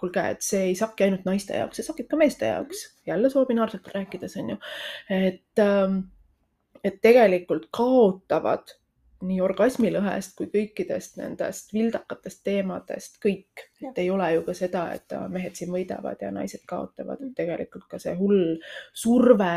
kuulge, 0.05 0.29
et 0.37 0.45
see 0.45 0.69
ei 0.71 0.79
saki 0.79 1.09
ainult 1.09 1.27
naiste 1.29 1.57
jaoks, 1.57 1.81
see 1.81 1.89
sakib 1.89 2.09
ka 2.11 2.21
meeste 2.21 2.53
jaoks, 2.53 2.85
jälle 3.09 3.31
soobinaarselt 3.33 3.89
rääkides 3.95 4.37
on 4.43 4.55
ju, 4.55 4.63
et, 5.11 5.65
et 6.85 7.03
tegelikult 7.03 7.69
kaotavad 7.75 8.77
nii 9.25 9.41
orgasmilõhest 9.41 10.35
kui 10.37 10.51
kõikidest 10.53 11.17
nendest 11.17 11.73
vildakatest 11.73 12.43
teemadest 12.45 13.21
kõik, 13.23 13.69
et 13.81 14.01
ei 14.03 14.11
ole 14.13 14.33
ju 14.35 14.43
ka 14.45 14.57
seda, 14.57 14.89
et 14.97 15.15
mehed 15.33 15.57
siin 15.57 15.73
võidavad 15.73 16.21
ja 16.21 16.33
naised 16.35 16.67
kaotavad, 16.69 17.23
et 17.25 17.37
tegelikult 17.39 17.89
ka 17.91 18.03
see 18.03 18.17
hull 18.19 18.59
surve 18.93 19.55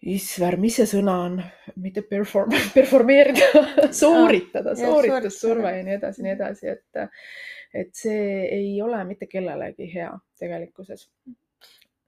Isver, 0.00 0.54
mis 0.56 0.78
see 0.78 0.86
sõna 0.88 1.14
on, 1.26 1.34
mitte 1.76 2.00
perform, 2.08 2.54
performeerida 2.76 3.64
sooritada, 4.02 4.72
sooritussurve 4.78 5.74
ja 5.74 5.82
nii 5.84 5.96
edasi, 5.98 6.24
nii 6.24 6.32
edasi, 6.32 6.70
et, 6.72 7.02
et 7.74 7.94
see 7.94 8.46
ei 8.50 8.72
ole 8.82 9.04
mitte 9.04 9.26
kellelegi 9.30 9.86
hea 9.94 10.10
tegelikkuses. 10.38 11.08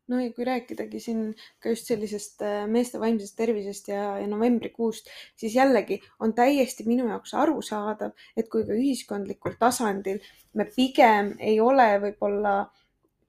no 0.09 0.19
ja 0.21 0.33
kui 0.35 0.45
rääkidagi 0.45 1.01
siin 1.01 1.21
ka 1.63 1.71
just 1.73 1.87
sellisest 1.89 2.43
meeste 2.69 3.01
vaimsest 3.01 3.37
tervisest 3.37 3.89
ja, 3.89 4.19
ja 4.19 4.27
novembrikuust, 4.27 5.09
siis 5.37 5.55
jällegi 5.55 6.01
on 6.21 6.35
täiesti 6.35 6.85
minu 6.87 7.07
jaoks 7.09 7.35
arusaadav, 7.35 8.13
et 8.37 8.49
kui 8.53 8.67
ka 8.67 8.77
ühiskondlikul 8.77 9.57
tasandil 9.61 10.21
me 10.55 10.67
pigem 10.77 11.35
ei 11.39 11.61
ole 11.61 11.89
võib-olla 12.03 12.57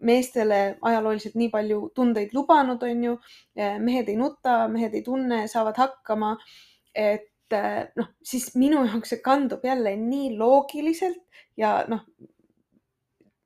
meestele 0.03 0.77
ajalooliselt 0.81 1.35
nii 1.39 1.49
palju 1.53 1.79
tundeid 1.95 2.33
lubanud, 2.35 2.81
on 2.83 3.03
ju. 3.07 3.17
mehed 3.79 4.09
ei 4.09 4.17
nuta, 4.19 4.67
mehed 4.67 4.95
ei 4.97 5.03
tunne, 5.05 5.45
saavad 5.47 5.79
hakkama. 5.79 6.37
et 6.93 7.32
noh, 7.99 8.07
siis 8.23 8.55
minu 8.55 8.85
jaoks 8.85 9.09
see 9.09 9.21
kandub 9.21 9.65
jälle 9.65 9.95
nii 9.99 10.37
loogiliselt 10.37 11.19
ja 11.57 11.83
noh, 11.87 12.05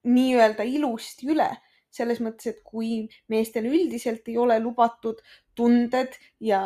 nii-öelda 0.07 0.63
ilusti 0.63 1.27
üle 1.33 1.49
selles 1.97 2.19
mõttes, 2.21 2.51
et 2.51 2.59
kui 2.67 3.07
meestel 3.31 3.65
üldiselt 3.65 4.27
ei 4.29 4.35
ole 4.37 4.59
lubatud 4.61 5.17
tunded 5.57 6.13
ja, 6.43 6.59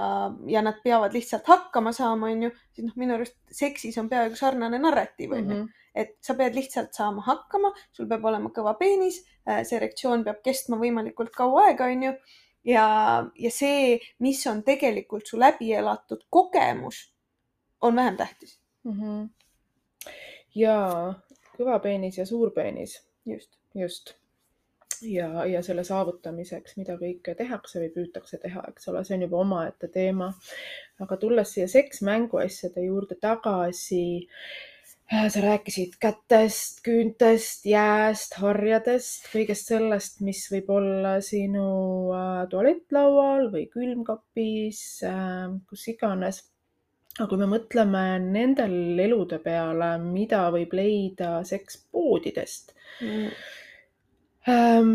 ja 0.49 0.63
nad 0.65 0.81
peavad 0.83 1.13
lihtsalt 1.15 1.47
hakkama 1.47 1.93
saama, 1.95 2.31
onju, 2.33 2.49
siis 2.75 2.87
noh, 2.89 2.97
minu 2.99 3.15
arust 3.15 3.37
seksis 3.55 3.95
on 4.01 4.09
peaaegu 4.11 4.35
sarnane 4.35 4.79
narratiiv, 4.81 5.31
onju 5.37 5.55
Mhm. 5.61 5.69
et 5.95 6.17
sa 6.23 6.33
pead 6.35 6.55
lihtsalt 6.55 6.93
saama 6.95 7.21
hakkama, 7.21 7.71
sul 7.91 8.07
peab 8.07 8.25
olema 8.25 8.49
kõva 8.49 8.77
peenis, 8.79 9.21
see 9.45 9.75
erektsioon 9.77 10.23
peab 10.23 10.41
kestma 10.43 10.77
võimalikult 10.77 11.31
kaua 11.35 11.65
aega, 11.67 11.85
onju. 11.85 12.13
ja, 12.63 13.25
ja 13.35 13.51
see, 13.51 13.99
mis 14.19 14.45
on 14.47 14.63
tegelikult 14.63 15.27
su 15.27 15.37
läbi 15.39 15.71
elatud 15.73 16.21
kogemus, 16.29 17.10
on 17.81 17.95
vähem 17.95 18.17
tähtis 18.17 18.59
mm. 18.83 18.91
-hmm. 18.91 19.29
ja 20.55 20.75
kõva 21.57 21.79
peenis 21.79 22.17
ja 22.17 22.25
suur 22.25 22.51
peenis. 22.51 23.07
just. 23.25 23.57
just. 23.75 24.13
ja, 25.01 25.45
ja 25.45 25.63
selle 25.63 25.83
saavutamiseks, 25.83 26.77
mida 26.77 26.97
kõike 26.97 27.35
tehakse 27.35 27.79
või 27.79 27.93
püütakse 27.95 28.37
teha, 28.37 28.63
eks 28.69 28.87
ole, 28.87 29.03
see 29.03 29.15
on 29.15 29.27
juba 29.27 29.37
omaette 29.37 29.87
teema. 29.87 30.33
aga 30.99 31.17
tulles 31.17 31.53
siia 31.53 31.67
seksmänguasjade 31.67 32.83
juurde 32.85 33.15
tagasi 33.15 34.03
Äh, 35.11 35.27
sa 35.27 35.41
rääkisid 35.43 35.97
kätest, 35.99 36.77
küüntest, 36.85 37.65
jääst, 37.67 38.37
harjadest, 38.39 39.25
kõigest 39.33 39.67
sellest, 39.67 40.21
mis 40.23 40.45
võib 40.53 40.69
olla 40.71 41.17
sinu 41.19 41.65
äh, 42.15 42.45
tualettlaual 42.47 43.49
või 43.51 43.65
külmkapis, 43.73 44.79
äh, 45.09 45.49
kus 45.67 45.83
iganes. 45.91 46.39
Aga 47.19 47.27
kui 47.29 47.39
me 47.41 47.47
mõtleme 47.51 48.03
nendel 48.23 48.99
elude 49.03 49.41
peale, 49.43 49.95
mida 50.03 50.45
võib 50.53 50.75
leida 50.77 51.39
sekspoodidest 51.47 52.75
mm., 53.03 53.31
ähm, 54.51 54.93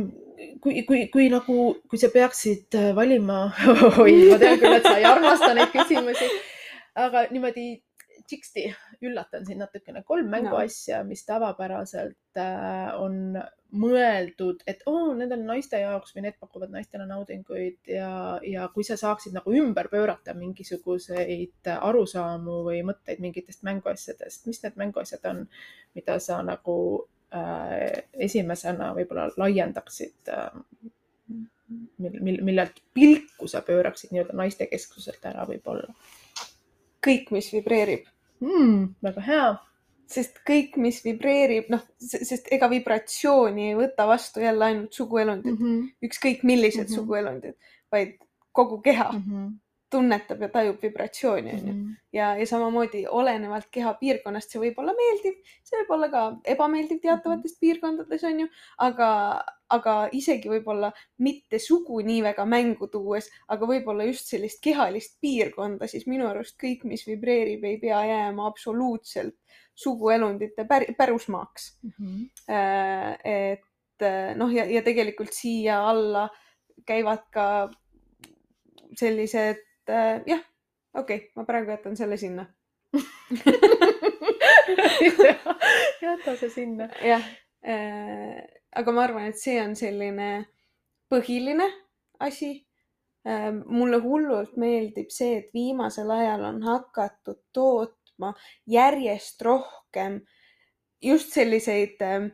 kui, 0.60 0.82
kui, 0.88 1.06
kui 1.12 1.28
nagu, 1.32 1.58
kui 1.88 2.00
sa 2.00 2.10
peaksid 2.12 2.76
valima 2.96 3.46
oi, 4.02 4.16
ma 4.30 4.38
tean 4.42 4.60
küll, 4.62 4.78
et 4.78 4.86
sa 4.86 4.96
ei 4.98 5.08
armasta 5.08 5.52
neid 5.56 5.72
küsimusi, 5.74 6.30
aga 7.06 7.26
niimoodi 7.32 7.68
tšiksti 8.26 8.64
üllatan 9.06 9.46
sind 9.46 9.62
natukene, 9.62 10.02
kolm 10.06 10.28
mänguasja 10.32 11.02
no., 11.02 11.10
mis 11.10 11.24
tavapäraselt 11.26 12.40
äh, 12.40 12.90
on 13.00 13.38
mõeldud, 13.76 14.62
et 14.68 14.82
oo 14.88 15.10
need 15.18 15.32
on 15.34 15.42
naiste 15.48 15.80
jaoks 15.80 16.14
või 16.14 16.26
need 16.26 16.36
pakuvad 16.40 16.70
naistele 16.72 17.06
naudinguid 17.08 17.90
ja, 17.90 18.10
ja 18.46 18.68
kui 18.74 18.86
sa 18.86 18.96
saaksid 19.00 19.34
nagu 19.36 19.52
ümber 19.52 19.90
pöörata 19.92 20.34
mingisuguseid 20.38 21.70
arusaamu 21.74 22.62
või 22.68 22.82
mõtteid 22.86 23.20
mingitest 23.22 23.66
mänguasjadest, 23.66 24.46
mis 24.46 24.62
need 24.62 24.78
mänguasjad 24.80 25.26
on, 25.32 25.44
mida 25.98 26.18
sa 26.22 26.40
nagu 26.46 26.76
äh, 27.34 28.04
esimesena 28.28 28.92
võib-olla 28.96 29.30
laiendaksid 29.36 30.34
äh,? 30.34 30.60
mil, 31.98 32.20
mil, 32.22 32.36
millelt 32.46 32.76
pilku 32.94 33.48
sa 33.50 33.62
pööraksid 33.66 34.12
nii-öelda 34.14 34.36
naiste 34.38 34.68
kesksuselt 34.70 35.24
ära 35.26 35.46
võib-olla? 35.48 35.90
kõik, 37.06 37.30
mis 37.34 37.50
vibreerib 37.54 38.06
mm,. 38.40 38.94
väga 39.02 39.24
hea. 39.30 39.46
sest 40.06 40.36
kõik, 40.46 40.76
mis 40.78 41.00
vibreerib, 41.02 41.66
noh, 41.72 41.80
sest 41.98 42.46
ega 42.54 42.68
vibratsiooni 42.70 43.72
ei 43.72 43.74
võta 43.74 44.04
vastu 44.06 44.38
jälle 44.38 44.64
ainult 44.64 44.92
suguelundid 44.94 45.56
mm, 45.56 45.64
-hmm. 45.64 45.88
ükskõik 46.06 46.44
millised 46.46 46.84
mm 46.84 46.92
-hmm. 46.92 46.94
suguelundid, 46.94 47.56
vaid 47.90 48.12
kogu 48.52 48.78
keha 48.84 49.10
mm. 49.12 49.24
-hmm 49.26 49.54
tunnetab 49.96 50.42
ja 50.44 50.48
tajub 50.52 50.82
vibratsiooni, 50.82 51.52
onju. 51.56 51.72
Mhm. 51.72 51.92
ja, 52.12 52.30
ja 52.36 52.46
samamoodi 52.46 53.04
olenevalt 53.08 53.68
keha 53.72 53.94
piirkonnast, 54.00 54.52
see 54.52 54.62
võib 54.62 54.80
olla 54.82 54.94
meeldiv, 54.96 55.36
see 55.64 55.80
võib 55.80 55.92
olla 55.96 56.08
ka 56.12 56.24
ebameeldiv 56.54 57.00
teatavates 57.02 57.56
mhm. 57.56 57.60
piirkondades, 57.64 58.24
onju, 58.30 58.48
aga, 58.86 59.10
aga 59.72 59.96
isegi 60.16 60.52
võib-olla 60.52 60.92
mitte 61.24 61.60
sugu 61.62 62.02
nii 62.06 62.20
väga 62.28 62.46
mängu 62.48 62.90
tuues, 62.92 63.30
aga 63.52 63.70
võib-olla 63.72 64.06
just 64.08 64.28
sellist 64.32 64.62
kehalist 64.64 65.16
piirkonda, 65.24 65.88
siis 65.90 66.06
minu 66.10 66.28
arust 66.28 66.58
kõik, 66.60 66.84
mis 66.88 67.06
vibreerib, 67.08 67.64
ei 67.64 67.80
pea 67.82 68.04
jääma 68.10 68.46
absoluutselt 68.50 69.36
suguelundite 69.76 70.64
pär, 70.64 70.86
pärusmaaks 70.96 71.78
mm. 71.82 71.90
-hmm. 71.98 72.28
et 73.24 74.06
noh, 74.36 74.52
ja, 74.52 74.64
ja 74.64 74.82
tegelikult 74.82 75.32
siia 75.36 75.82
alla 75.88 76.28
käivad 76.88 77.26
ka 77.32 77.46
sellised 78.96 79.65
äh, 79.90 80.20
jah, 80.26 80.42
okei 80.94 81.16
okay,, 81.16 81.30
ma 81.36 81.44
praegu 81.48 81.70
jätan 81.70 81.96
selle 81.96 82.16
sinna 82.20 82.46
jäta 86.02 86.36
see 86.36 86.50
sinna. 86.50 86.88
jah 87.02 87.22
äh,, 87.66 88.44
aga 88.76 88.92
ma 88.92 89.04
arvan, 89.04 89.26
et 89.30 89.38
see 89.40 89.58
on 89.62 89.76
selline 89.76 90.46
põhiline 91.12 91.68
asi 92.20 92.66
äh,. 93.26 93.52
mulle 93.66 94.00
hullult 94.04 94.56
meeldib 94.60 95.10
see, 95.10 95.38
et 95.42 95.50
viimasel 95.54 96.10
ajal 96.10 96.44
on 96.52 96.62
hakatud 96.66 97.40
tootma 97.52 98.34
järjest 98.70 99.42
rohkem 99.42 100.20
just 101.02 101.32
selliseid 101.36 102.02
äh, 102.02 102.30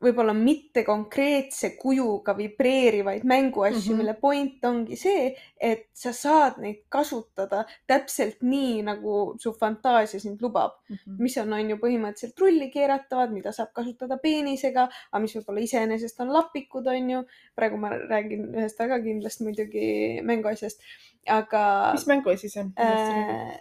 võib-olla 0.00 0.32
mitte 0.36 0.82
konkreetse 0.86 1.74
kujuga 1.78 2.34
vibreerivaid 2.36 3.24
mänguasju 3.28 3.78
mm, 3.78 3.86
-hmm. 3.86 3.98
mille 3.98 4.14
point 4.20 4.64
ongi 4.64 4.96
see, 4.96 5.30
et 5.60 5.88
sa 5.92 6.12
saad 6.16 6.60
neid 6.62 6.82
kasutada 6.88 7.64
täpselt 7.86 8.40
nii, 8.42 8.82
nagu 8.86 9.34
su 9.40 9.52
fantaasia 9.60 10.20
sind 10.20 10.40
lubab 10.40 10.78
mm. 10.88 10.96
-hmm. 10.96 11.18
mis 11.18 11.36
on, 11.42 11.52
on 11.52 11.70
ju 11.70 11.76
põhimõtteliselt 11.82 12.40
rulli 12.40 12.70
keeratavad, 12.70 13.32
mida 13.32 13.52
saab 13.52 13.72
kasutada 13.76 14.18
peenisega, 14.18 14.88
aga 15.12 15.22
mis 15.22 15.36
võib-olla 15.36 15.66
iseenesest 15.66 16.20
on 16.20 16.32
lapikud, 16.32 16.86
on 16.86 17.10
ju. 17.10 17.24
praegu 17.56 17.76
ma 17.76 17.90
räägin 17.90 18.48
ühest 18.54 18.78
väga 18.78 19.00
kindlast 19.02 19.40
muidugi 19.40 20.20
mänguasjast, 20.22 20.80
aga. 21.26 21.92
mis 21.92 22.06
mänguasi 22.06 22.48
see 22.48 22.62
on 22.62 22.72
äh,? 22.78 23.60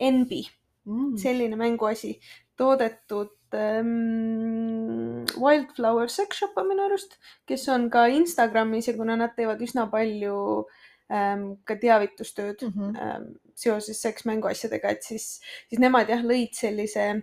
Enbi 0.00 0.42
mm., 0.84 1.16
selline 1.16 1.56
mänguasi, 1.56 2.18
toodetud 2.56 3.35
ähm, 3.54 5.24
Wildflower 5.36 6.08
Sex 6.08 6.38
Shop 6.38 6.56
on 6.56 6.68
minu 6.68 6.86
arust, 6.86 7.18
kes 7.46 7.68
on 7.68 7.90
ka 7.90 8.06
Instagramis 8.06 8.88
ja 8.88 8.96
kuna 8.96 9.16
nad 9.16 9.36
teevad 9.36 9.62
üsna 9.62 9.86
palju 9.92 10.66
ähm, 11.12 11.56
ka 11.64 11.76
teavitustööd 11.76 12.62
mm 12.62 12.72
-hmm. 12.74 13.00
ähm, 13.02 13.30
seoses 13.54 14.02
seksmänguasjadega, 14.02 14.88
et 14.88 15.02
siis, 15.02 15.40
siis 15.68 15.80
nemad 15.80 16.08
jah, 16.08 16.22
lõid 16.22 16.52
sellise 16.52 17.22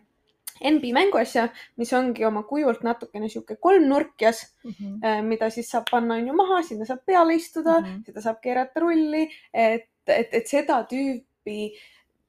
NB 0.61 0.91
mänguasja, 0.93 1.47
mis 1.81 1.93
ongi 1.93 2.25
oma 2.25 2.43
kujult 2.43 2.83
natukene 2.85 3.29
sihuke 3.29 3.55
kolmnurkjas 3.55 4.43
mm, 4.63 4.71
-hmm. 4.71 5.05
äh, 5.05 5.23
mida 5.23 5.49
siis 5.49 5.69
saab 5.69 5.89
panna 5.91 6.15
on 6.15 6.27
ju 6.27 6.33
maha, 6.33 6.61
sinna 6.63 6.85
saab 6.85 7.05
peale 7.05 7.35
istuda 7.35 7.79
mm, 7.79 7.85
-hmm. 7.85 8.05
seda 8.05 8.21
saab 8.21 8.41
keerata 8.41 8.79
rulli, 8.79 9.29
et, 9.53 9.89
et, 10.07 10.29
et 10.31 10.47
seda 10.47 10.83
tüüpi 10.89 11.73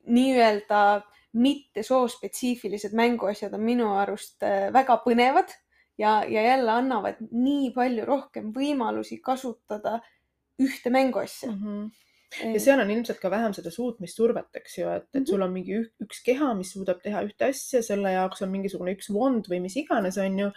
nii-öelda 0.06 1.02
mitte 1.34 1.82
soospetsiifilised 1.82 2.94
mänguasjad 2.94 3.54
on 3.54 3.64
minu 3.66 3.90
arust 3.98 4.42
äh, 4.46 4.70
väga 4.72 5.00
põnevad 5.04 5.50
ja, 5.98 6.22
ja 6.28 6.42
jälle 6.42 6.70
annavad 6.70 7.20
nii 7.30 7.70
palju 7.74 8.06
rohkem 8.06 8.52
võimalusi 8.54 9.20
kasutada 9.22 10.00
ühte 10.62 10.90
mänguasja 10.94 11.50
mm. 11.50 11.60
-hmm 11.60 11.92
ja 12.42 12.60
seal 12.60 12.80
on 12.82 12.90
ilmselt 12.90 13.20
ka 13.22 13.30
vähem 13.30 13.52
seda 13.54 13.70
suutmissurvet, 13.70 14.48
eks 14.58 14.78
ju, 14.78 14.88
et, 14.90 15.04
et 15.04 15.20
-hmm. 15.20 15.26
sul 15.28 15.42
on 15.42 15.52
mingi 15.52 15.76
üks 16.02 16.22
keha, 16.26 16.48
mis 16.58 16.72
suudab 16.74 17.02
teha 17.02 17.22
ühte 17.22 17.46
asja, 17.46 17.82
selle 17.82 18.10
jaoks 18.10 18.42
on 18.42 18.50
mingisugune 18.50 18.94
üks 18.96 19.10
wand 19.14 19.46
või 19.50 19.60
mis 19.62 19.76
iganes, 19.78 20.18
on 20.18 20.38
ju, 20.38 20.48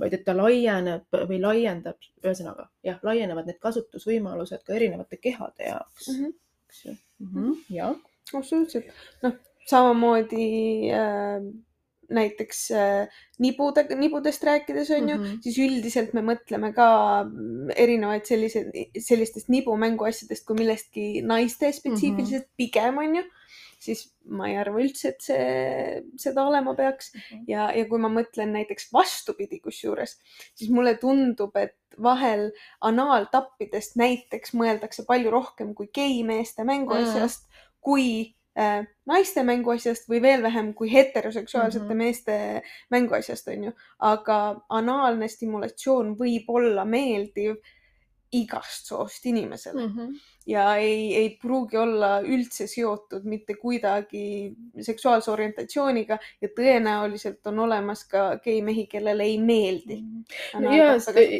vaid 0.00 0.14
et 0.16 0.24
ta 0.24 0.36
laieneb 0.36 1.18
või 1.32 1.40
laiendab, 1.42 1.98
ühesõnaga 2.24 2.70
jah, 2.88 3.02
laienevad 3.02 3.50
need 3.50 3.58
kasutusvõimalused 3.60 4.64
ka 4.64 4.78
erinevate 4.78 5.20
kehade 5.20 5.68
jaoks 5.68 6.08
mm, 6.08 6.24
-hmm. 6.24 6.96
mm 7.18 7.28
-hmm.. 7.34 7.60
jah. 7.68 7.96
absoluutselt, 8.32 8.88
noh 9.22 9.36
samamoodi 9.66 10.90
äh, 10.94 11.40
näiteks 12.10 12.70
äh, 12.70 13.08
nibude, 13.42 13.86
nibudest 13.98 14.44
rääkides 14.44 14.90
on 14.90 15.08
ju 15.08 15.16
mm, 15.16 15.24
-hmm. 15.24 15.38
siis 15.42 15.58
üldiselt 15.58 16.12
me 16.14 16.22
mõtleme 16.22 16.72
ka 16.74 16.88
erinevaid 17.76 18.26
selliseid, 18.26 18.70
sellistest 18.98 19.48
nibumänguasjadest 19.48 20.46
kui 20.46 20.56
millestki 20.58 21.22
naiste 21.22 21.72
spetsiifiliselt 21.72 22.44
mm 22.44 22.50
-hmm. 22.50 22.56
pigem 22.56 22.98
on 22.98 23.16
ju, 23.16 23.22
siis 23.78 24.04
ma 24.24 24.48
ei 24.48 24.56
arva 24.58 24.80
üldse, 24.82 25.08
et 25.08 25.20
see, 25.20 26.02
seda 26.16 26.46
olema 26.46 26.74
peaks 26.74 27.12
mm. 27.14 27.20
-hmm. 27.20 27.44
ja, 27.48 27.72
ja 27.72 27.88
kui 27.88 27.98
ma 27.98 28.08
mõtlen 28.08 28.54
näiteks 28.54 28.92
vastupidi, 28.92 29.60
kusjuures, 29.60 30.18
siis 30.54 30.70
mulle 30.70 30.94
tundub, 30.94 31.56
et 31.56 31.76
vahel 32.02 32.50
anaaltappidest 32.80 33.96
näiteks 33.96 34.54
mõeldakse 34.54 35.04
palju 35.06 35.30
rohkem 35.30 35.74
kui 35.74 35.88
geimeeste 35.94 36.64
mänguasjast 36.64 37.46
mm, 37.46 37.52
-hmm. 37.52 37.70
kui 37.80 38.36
naiste 39.06 39.42
mänguasjast 39.44 40.08
või 40.08 40.22
veel 40.22 40.42
vähem 40.42 40.72
kui 40.74 40.88
heteroseksuaalsete 40.92 41.84
mm 41.84 41.90
-hmm. 41.90 41.96
meeste 41.96 42.62
mänguasjast, 42.90 43.48
onju. 43.48 43.72
aga 43.98 44.38
anaalne 44.68 45.28
stimulatsioon 45.28 46.14
võib 46.18 46.48
olla 46.48 46.84
meeldiv 46.84 47.56
igast 48.32 48.86
soost 48.86 49.26
inimesele 49.26 49.86
mm. 49.86 49.92
-hmm 49.92 50.35
ja 50.46 50.76
ei, 50.76 51.14
ei 51.16 51.30
pruugi 51.42 51.76
olla 51.76 52.20
üldse 52.22 52.66
seotud 52.70 53.24
mitte 53.26 53.56
kuidagi 53.58 54.52
seksuaalse 54.84 55.30
orientatsiooniga 55.32 56.18
ja 56.42 56.50
tõenäoliselt 56.54 57.46
on 57.50 57.58
olemas 57.66 58.04
ka 58.10 58.26
geimehi, 58.44 58.86
kellele 58.90 59.26
ei 59.26 59.38
meeldi. 59.42 59.98
Mm. 60.02 60.66
ja 60.76 60.92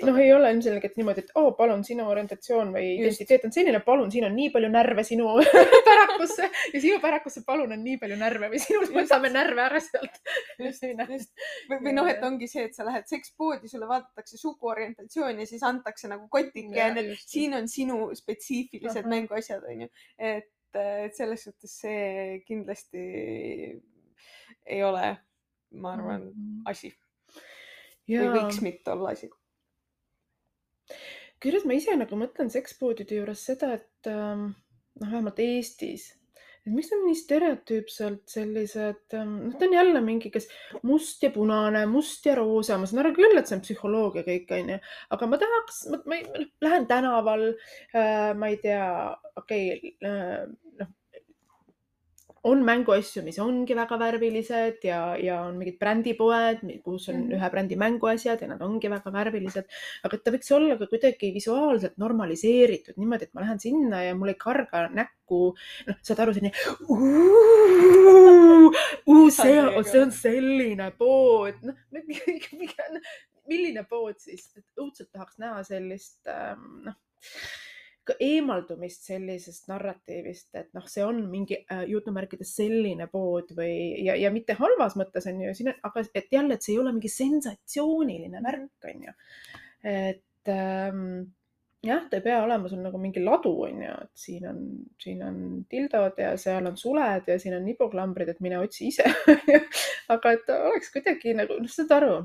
noh, 0.07 0.19
ei 0.23 0.33
ole 0.35 0.51
ilmselgelt 0.55 0.97
niimoodi, 0.99 1.25
et 1.27 1.33
oo 1.35 1.49
oh,, 1.51 1.57
palun, 1.59 1.85
sinu 1.87 2.07
orientatsioon 2.11 2.73
või 2.75 2.97
identiteet 2.97 3.47
on 3.47 3.55
selline, 3.55 3.81
palun, 3.87 4.11
siin 4.12 4.27
on 4.29 4.35
nii 4.37 4.51
palju 4.55 4.71
närve 4.73 5.05
sinu 5.07 5.31
pärakusse 5.88 6.51
ja 6.73 6.81
sinu 6.83 7.01
pärakusse, 7.03 7.45
palun, 7.47 7.73
on 7.77 7.83
nii 7.85 8.01
palju 8.03 8.19
närve 8.21 8.51
või 8.53 8.62
sinult 8.62 8.95
võtame 8.95 9.31
närve 9.35 9.64
ära 9.66 9.83
sealt. 9.83 10.21
just, 10.59 10.83
just. 10.83 11.33
või, 11.71 11.81
või 11.88 11.95
noh, 11.97 12.11
et 12.11 12.23
ongi 12.27 12.51
see, 12.51 12.66
et 12.71 12.75
sa 12.79 12.87
lähed 12.87 13.07
sekspoodi, 13.11 13.71
sulle 13.71 13.88
vaadatakse 13.90 14.38
suguorientatsiooni 14.40 15.47
ja 15.47 15.51
siis 15.51 15.62
antakse 15.66 16.11
nagu 16.11 16.27
kotike 16.33 16.75
ja, 16.75 16.90
ja 16.90 16.95
need, 16.97 17.14
siin 17.23 17.55
on 17.59 17.71
sinu 17.71 18.11
spetsiifilised 18.16 18.96
sellised 18.97 19.11
mänguasjad, 19.13 19.65
onju. 19.73 19.89
et, 20.19 20.53
et 20.75 21.17
selles 21.17 21.47
suhtes 21.47 21.79
see 21.83 22.39
kindlasti 22.47 23.07
ei 24.67 24.83
ole, 24.83 25.17
ma 25.77 25.93
arvan 25.93 26.31
-hmm. 26.31 26.63
asi 26.71 26.93
ja.... 28.09 28.23
või 28.23 28.41
võiks 28.41 28.61
mitte 28.65 28.93
olla 28.95 29.15
asi. 29.17 29.31
kusjuures 31.43 31.67
ma 31.69 31.77
ise 31.77 31.97
nagu 31.99 32.19
mõtlen 32.19 32.51
sekspoodide 32.53 33.21
juures 33.21 33.45
seda, 33.51 33.75
et 33.75 34.11
ähm, 34.11 34.49
noh, 35.01 35.11
vähemalt 35.11 35.43
Eestis, 35.43 36.09
et 36.67 36.75
miks 36.75 36.91
ta 36.91 36.99
on 36.99 37.07
nii 37.07 37.19
stereotüüpselt 37.21 38.35
sellised, 38.35 39.17
noh, 39.17 39.55
ta 39.55 39.69
on 39.69 39.77
jälle 39.77 40.03
mingi, 40.05 40.33
kes 40.35 40.49
must 40.87 41.23
ja 41.23 41.31
punane, 41.35 41.85
must 41.91 42.27
ja 42.27 42.35
roosa, 42.39 42.79
ma 42.79 42.91
saan 42.91 43.05
aru 43.05 43.15
küll, 43.17 43.39
et 43.39 43.49
see 43.49 43.59
on 43.59 43.65
psühholoogia 43.65 44.27
kõik, 44.27 44.51
onju, 44.59 44.79
aga 45.17 45.31
ma 45.31 45.41
tahaks, 45.43 45.83
ma, 45.93 46.03
ma 46.11 46.21
noh, 46.27 46.47
lähen 46.67 46.89
tänaval 46.91 47.49
äh,, 47.53 48.33
ma 48.39 48.53
ei 48.53 48.61
tea, 48.63 48.87
okei 49.39 49.69
okay, 49.77 49.95
äh,, 50.11 50.47
on 52.47 52.63
mänguasju, 52.67 53.23
mis 53.27 53.39
ongi 53.43 53.75
väga 53.77 53.99
värvilised 54.01 54.85
ja, 54.87 55.01
ja 55.21 55.41
on 55.47 55.59
mingid 55.61 55.79
brändipoed, 55.81 56.63
kus 56.85 57.09
on 57.11 57.17
mm. 57.25 57.35
ühe 57.37 57.49
brändi 57.53 57.77
mänguasjad 57.81 58.43
ja 58.43 58.49
nad 58.53 58.63
ongi 58.65 58.89
väga 58.93 59.13
värvilised. 59.15 59.67
aga 60.07 60.15
ta 60.23 60.35
võiks 60.35 60.51
olla 60.55 60.75
ka 60.81 60.85
kuidagi 60.91 61.33
visuaalselt 61.35 61.97
normaliseeritud 62.03 62.95
niimoodi, 63.01 63.25
et 63.29 63.35
ma 63.35 63.45
lähen 63.45 63.61
sinna 63.63 64.03
ja 64.05 64.13
mul 64.19 64.33
ei 64.33 64.41
karga 64.41 64.79
näkku, 64.95 65.41
noh, 65.89 65.97
saad 66.07 66.19
aru, 66.25 66.33
selline 66.37 66.55
see 69.37 69.57
on, 69.63 69.85
see 69.85 70.05
on 70.05 70.13
selline 70.15 70.87
pood, 70.99 71.57
noh, 71.67 71.77
milline 73.51 73.83
pood 73.91 74.17
siis, 74.23 74.43
et 74.59 74.83
õudselt 74.83 75.11
tahaks 75.11 75.37
näha 75.43 75.59
sellist, 75.67 76.21
noh 76.27 76.97
ka 77.27 77.66
eemaldumist 78.21 79.07
sellisest 79.09 79.69
narratiivist, 79.71 80.51
et 80.59 80.69
noh, 80.77 80.85
see 80.90 81.05
on 81.05 81.23
mingi 81.31 81.59
äh, 81.64 81.85
jutumärkides 81.90 82.53
selline 82.59 83.09
pood 83.12 83.51
või, 83.57 83.73
ja, 84.07 84.16
ja 84.21 84.31
mitte 84.35 84.57
halvas 84.59 84.97
mõttes 85.01 85.27
on 85.31 85.40
ju, 85.42 85.55
siin 85.57 85.73
on, 85.73 85.81
aga 85.88 86.05
et 86.07 86.29
jälle, 86.33 86.57
et 86.57 86.66
see 86.66 86.77
ei 86.77 86.83
ole 86.83 86.92
mingi 86.95 87.11
sensatsiooniline 87.12 88.42
värk, 88.45 88.90
on 88.92 89.09
ju. 89.09 89.16
et 89.87 90.53
ähm, 90.53 91.03
jah, 91.87 92.07
ta 92.11 92.21
ei 92.21 92.25
pea 92.25 92.38
olema 92.45 92.71
sul 92.71 92.83
nagu 92.85 93.01
mingi 93.01 93.23
ladu, 93.25 93.53
on 93.66 93.83
ju, 93.83 93.99
et 94.07 94.27
siin 94.27 94.47
on, 94.51 94.62
siin 95.03 95.27
on 95.27 95.42
tildod 95.71 96.23
ja 96.23 96.33
seal 96.40 96.69
on 96.69 96.79
suled 96.81 97.29
ja 97.31 97.38
siin 97.42 97.59
on 97.59 97.66
nibuklambrid, 97.66 98.31
et 98.33 98.42
mine 98.45 98.61
otsi 98.62 98.90
ise 98.92 99.07
aga 100.14 100.37
et 100.37 100.57
oleks 100.57 100.95
kuidagi 100.95 101.37
nagu, 101.38 101.59
noh, 101.62 101.73
saad 101.73 101.95
aru 101.99 102.16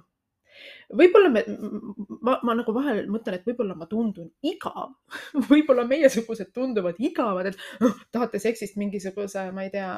võib-olla 0.97 1.29
me, 1.33 1.43
ma, 2.21 2.37
ma 2.45 2.55
nagu 2.57 2.73
vahel 2.75 3.03
mõtlen, 3.11 3.37
et 3.37 3.47
võib-olla 3.47 3.75
ma 3.77 3.87
tundun 3.89 4.29
igav 4.45 4.93
võib-olla 5.51 5.85
meiesugused 5.89 6.51
tunduvad 6.55 6.99
igavad, 7.03 7.51
et 7.51 7.85
oh, 7.85 7.95
tahate 8.13 8.41
seksist 8.43 8.77
mingisuguse, 8.81 9.47
ma 9.55 9.65
ei 9.67 9.73
tea, 9.73 9.91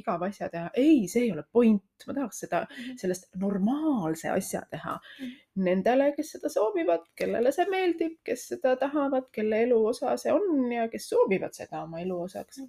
igava 0.00 0.30
asja 0.32 0.50
teha. 0.52 0.70
ei, 0.78 1.06
see 1.10 1.26
ei 1.26 1.34
ole 1.34 1.44
point, 1.52 2.06
ma 2.06 2.16
tahaks 2.16 2.44
seda, 2.44 2.64
mhm. 2.68 2.98
sellest 3.02 3.28
normaalse 3.40 4.32
asja 4.34 4.64
teha 4.70 4.96
mhm. 4.98 5.34
nendele, 5.68 6.12
kes 6.16 6.34
seda 6.36 6.52
soovivad, 6.52 7.08
kellele 7.18 7.52
see 7.54 7.68
meeldib, 7.70 8.18
kes 8.26 8.48
seda 8.54 8.76
tahavad, 8.80 9.28
kelle 9.34 9.64
elu 9.66 9.80
osa 9.92 10.16
see 10.20 10.34
on 10.34 10.70
ja 10.72 10.88
kes 10.92 11.10
soovivad 11.12 11.56
seda 11.56 11.84
oma 11.84 12.02
elu 12.04 12.22
osaks 12.28 12.64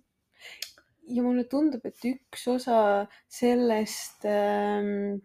ja 1.09 1.23
mulle 1.25 1.45
tundub, 1.49 1.85
et 1.89 2.05
üks 2.05 2.45
osa 2.51 2.79
sellest 3.33 4.25
ähm, 4.29 5.19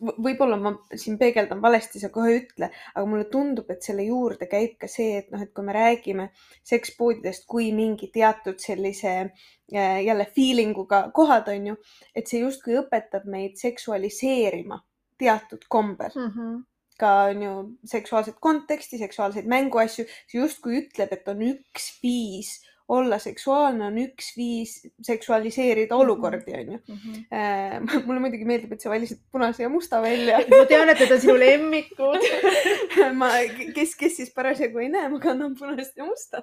võib-olla 0.00 0.56
ma 0.60 0.72
siin 0.94 1.18
peegeldan 1.20 1.60
valesti, 1.62 2.00
sa 2.02 2.10
kohe 2.12 2.32
ütle, 2.38 2.70
aga 2.94 3.04
mulle 3.08 3.26
tundub, 3.32 3.68
et 3.72 3.84
selle 3.84 4.06
juurde 4.06 4.48
käib 4.50 4.76
ka 4.80 4.88
see, 4.90 5.18
et 5.20 5.30
noh, 5.32 5.42
et 5.44 5.52
kui 5.54 5.66
me 5.66 5.74
räägime 5.76 6.30
sekspoodidest 6.70 7.46
kui 7.50 7.70
mingi 7.76 8.10
teatud 8.14 8.60
sellise 8.62 9.14
äh, 9.20 10.00
jälle 10.06 10.26
feeling 10.34 10.78
uga 10.78 11.06
kohad, 11.14 11.50
on 11.52 11.72
ju, 11.72 11.76
et 12.14 12.30
see 12.30 12.42
justkui 12.44 12.78
õpetab 12.80 13.28
meid 13.30 13.60
seksualiseerima 13.60 14.80
teatud 15.20 15.68
kombel 15.68 16.16
mm. 16.16 16.34
-hmm 16.34 16.58
ka 17.00 17.10
on 17.30 17.42
ju 17.42 17.52
seksuaalset 17.88 18.36
konteksti, 18.44 18.98
seksuaalseid 19.00 19.46
mänguasju, 19.48 20.04
see 20.28 20.40
justkui 20.40 20.82
ütleb, 20.82 21.14
et 21.16 21.28
on 21.32 21.40
üks 21.46 21.86
viis 22.02 22.58
olla 22.90 23.18
seksuaalne 23.22 23.86
on 23.86 23.98
üks 24.02 24.32
viis 24.36 24.76
seksualiseerida 25.06 25.94
mhm. 25.94 26.02
olukordi, 26.04 26.54
onju. 26.60 26.78
Mhm. 26.88 27.18
Äh, 27.32 28.04
mulle 28.06 28.20
muidugi 28.26 28.48
meeldib, 28.48 28.74
et 28.74 28.84
sa 28.84 28.92
valisid 28.92 29.22
punase 29.32 29.64
ja 29.64 29.70
musta 29.72 30.02
välja. 30.02 30.40
ma 30.50 30.64
tean, 30.70 30.90
et 30.92 31.00
need 31.00 31.14
on 31.14 31.22
sinu 31.22 31.36
lemmikud 31.40 32.28
ma, 33.20 33.30
kes, 33.74 33.94
kes 33.98 34.16
siis 34.20 34.32
parasjagu 34.34 34.82
ei 34.82 34.90
näe, 34.92 35.08
ma 35.12 35.20
kannan 35.22 35.54
punast 35.58 35.96
ja 35.98 36.06
musta 36.06 36.42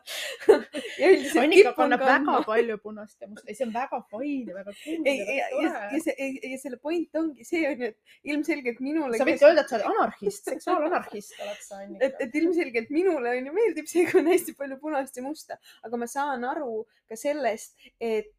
Annika 1.41 1.73
kannab 1.77 2.03
väga 2.05 2.41
palju 2.47 2.77
punast 2.83 3.21
ja 3.21 3.29
musta, 3.29 3.53
see 3.53 3.65
on 3.67 3.73
väga 3.75 3.99
fine, 4.11 4.55
väga 4.55 4.73
cool 4.79 5.07
ja, 5.07 5.13
ja, 5.13 5.47
ja, 5.61 5.73
ja, 5.93 6.01
see, 6.03 6.29
ja 6.51 6.59
selle 6.61 6.79
point 6.81 7.19
ongi 7.19 7.45
see 7.47 7.63
on 7.69 7.83
ju, 7.83 7.91
et 7.91 8.31
ilmselgelt 8.31 8.81
minule. 8.83 9.17
sa 9.17 9.27
võid 9.27 9.37
kes... 9.37 9.45
öelda, 9.49 9.63
et 9.63 9.71
sa 9.71 9.79
oled 9.79 9.89
anarhist, 9.91 10.51
seksuaalanarhist 10.51 11.37
oled 11.43 11.63
sa 11.65 11.81
onju. 11.83 11.99
et, 12.07 12.19
et 12.25 12.37
ilmselgelt 12.41 12.93
minule 12.93 13.33
on 13.33 13.49
ju 13.49 13.55
meeldib 13.57 13.89
see, 13.89 14.05
kui 14.09 14.21
on 14.23 14.31
hästi 14.31 14.55
palju 14.57 14.79
punast 14.81 15.19
ja 15.19 15.25
musta, 15.25 15.59
aga 15.87 16.01
ma 16.01 16.09
saan 16.11 16.36
saan 16.37 16.49
aru 16.55 16.83
ka 17.09 17.17
sellest, 17.17 17.77
et, 17.99 18.33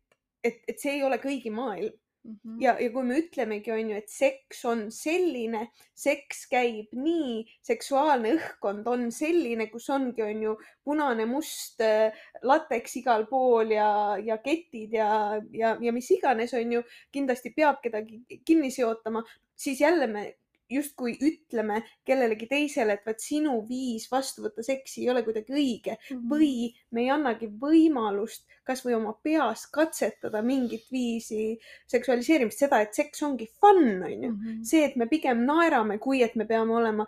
et, 0.45 0.63
et 0.69 0.79
see 0.79 0.99
ei 0.99 1.07
ole 1.07 1.19
kõigi 1.23 1.51
maailm 1.55 1.97
Mm 2.29 2.35
-hmm. 2.35 2.63
ja, 2.63 2.77
ja 2.81 2.91
kui 2.93 3.05
me 3.05 3.19
ütlemegi, 3.19 3.73
on 3.73 3.91
ju, 3.91 3.97
et 3.97 4.09
seks 4.11 4.65
on 4.65 4.81
selline, 4.93 5.61
seks 5.95 6.43
käib 6.51 6.91
nii, 6.93 7.45
seksuaalne 7.63 8.33
õhkkond 8.37 8.89
on 8.91 9.07
selline, 9.13 9.69
kus 9.71 9.89
ongi, 9.91 10.23
on 10.23 10.43
ju, 10.43 10.57
punane, 10.85 11.25
must 11.27 11.81
äh, 11.81 12.13
lateks 12.43 12.97
igal 13.01 13.25
pool 13.31 13.71
ja, 13.71 14.19
ja 14.25 14.37
ketid 14.45 14.93
ja, 14.99 15.09
ja, 15.53 15.77
ja 15.81 15.93
mis 15.93 16.11
iganes, 16.11 16.53
on 16.59 16.73
ju, 16.73 16.83
kindlasti 17.13 17.55
peab 17.57 17.81
kedagi 17.83 18.21
kinni 18.45 18.71
seotama, 18.71 19.25
siis 19.57 19.81
jälle 19.81 20.07
me 20.07 20.27
justkui 20.71 21.15
ütleme 21.25 21.83
kellelegi 22.05 22.47
teisele, 22.51 22.99
et 22.99 23.07
vaat 23.07 23.23
sinu 23.25 23.55
viis 23.69 24.09
vastu 24.11 24.45
võtta 24.45 24.65
seksi 24.67 25.03
ei 25.03 25.11
ole 25.11 25.23
kuidagi 25.27 25.55
õige 25.55 25.97
-hmm. 25.97 26.27
või 26.31 26.51
me 26.91 27.05
ei 27.07 27.11
annagi 27.15 27.49
võimalust 27.49 28.45
kasvõi 28.69 28.95
oma 28.99 29.15
peas 29.23 29.67
katsetada 29.73 30.43
mingit 30.43 30.87
viisi 30.93 31.59
seksualiseerimist, 31.87 32.59
seda, 32.59 32.81
et 32.81 32.95
seks 32.95 33.23
ongi 33.23 33.49
fun, 33.61 34.03
onju. 34.03 34.31
Mhm. 34.31 34.63
see, 34.63 34.85
et 34.85 34.97
me 34.97 35.07
pigem 35.07 35.45
naerame, 35.47 35.99
kui 35.99 36.23
et 36.23 36.37
me 36.37 36.45
peame 36.45 36.75
olema 36.75 37.07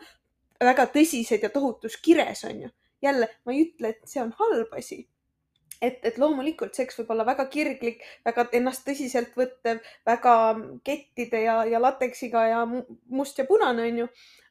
väga 0.61 0.87
tõsised 0.95 1.43
ja 1.43 1.51
tohutus 1.51 1.97
kires, 1.97 2.45
onju. 2.45 2.71
jälle, 3.03 3.29
ma 3.45 3.53
ei 3.53 3.65
ütle, 3.65 3.89
et 3.89 4.01
see 4.05 4.21
on 4.23 4.33
halb 4.37 4.75
asi 4.77 5.07
et, 5.83 6.01
et 6.05 6.19
loomulikult 6.21 6.77
seks 6.77 6.99
võib 7.01 7.15
olla 7.15 7.27
väga 7.29 7.47
kirglik, 7.53 8.05
väga 8.27 8.47
ennast 8.59 8.85
tõsiselt 8.87 9.33
võttev, 9.39 9.81
väga 10.07 10.35
kettide 10.87 11.45
ja, 11.47 11.61
ja 11.69 11.81
lateksiga 11.83 12.45
ja 12.51 12.61
must 12.69 13.41
ja 13.41 13.47
punane, 13.49 13.89
onju. 13.93 14.09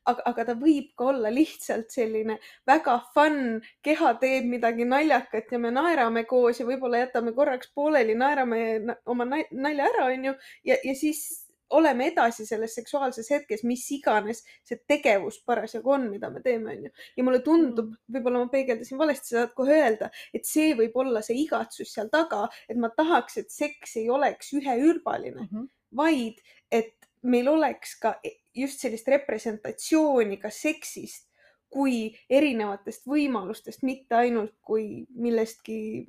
aga, 0.10 0.24
aga 0.32 0.46
ta 0.48 0.56
võib 0.58 0.94
ka 0.98 1.10
olla 1.12 1.30
lihtsalt 1.30 1.92
selline 1.94 2.40
väga 2.68 2.96
fun, 3.14 3.60
keha 3.86 4.14
teeb 4.22 4.48
midagi 4.50 4.88
naljakat 4.88 5.52
ja 5.52 5.60
me 5.60 5.74
naerame 5.76 6.24
koos 6.26 6.60
ja 6.60 6.66
võib-olla 6.66 7.04
jätame 7.04 7.36
korraks 7.38 7.70
pooleli, 7.76 8.16
naerame 8.18 8.96
oma 9.06 9.28
nalja 9.30 9.92
ära, 9.92 10.10
onju. 10.10 10.34
ja, 10.66 10.80
ja 10.84 10.96
siis 10.98 11.49
oleme 11.70 12.08
edasi 12.10 12.46
selles 12.46 12.74
seksuaalses 12.78 13.30
hetkes, 13.30 13.64
mis 13.68 13.84
iganes 13.94 14.42
see 14.66 14.80
tegevus 14.90 15.40
parasjagu 15.46 15.94
on, 15.96 16.08
mida 16.12 16.30
me 16.34 16.42
teeme, 16.46 16.74
onju. 16.76 16.92
ja 17.18 17.26
mulle 17.26 17.42
tundub, 17.46 17.92
mm. 17.92 18.16
võib-olla 18.16 18.44
ma 18.44 18.52
peegeldasin 18.54 19.00
valesti, 19.00 19.32
sa 19.32 19.44
saad 19.44 19.54
kohe 19.58 19.78
öelda, 19.84 20.10
et 20.34 20.48
see 20.50 20.74
võib 20.78 20.98
olla 21.04 21.22
see 21.26 21.38
igatsus 21.44 21.94
seal 21.94 22.10
taga, 22.14 22.48
et 22.70 22.80
ma 22.80 22.92
tahaks, 22.96 23.38
et 23.42 23.54
seks 23.54 23.98
ei 24.02 24.10
oleks 24.10 24.54
üheürbaline 24.58 25.42
mm, 25.42 25.50
-hmm. 25.52 25.70
vaid 25.96 26.42
et 26.72 26.96
meil 27.22 27.48
oleks 27.52 27.96
ka 28.00 28.16
just 28.56 28.80
sellist 28.80 29.08
representatsiooni 29.08 30.38
ka 30.42 30.50
seksist 30.54 31.28
kui 31.70 32.10
erinevatest 32.30 33.06
võimalustest, 33.06 33.84
mitte 33.86 34.16
ainult 34.16 34.56
kui 34.66 35.06
millestki 35.14 36.08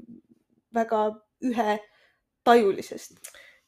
väga 0.75 1.03
ühetajulisest 1.45 3.21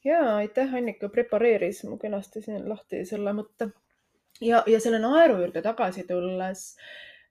ja 0.03 0.35
aitäh, 0.35 0.75
Annika 0.75 1.09
prepareeris 1.09 1.83
mu 1.87 1.97
kenasti 1.97 2.41
siin 2.41 2.67
lahti 2.69 3.03
selle 3.05 3.33
mõtte. 3.35 3.69
ja, 4.41 4.63
ja 4.67 4.79
selle 4.79 4.99
naeru 4.99 5.39
juurde 5.39 5.61
tagasi 5.61 6.07
tulles, 6.07 6.65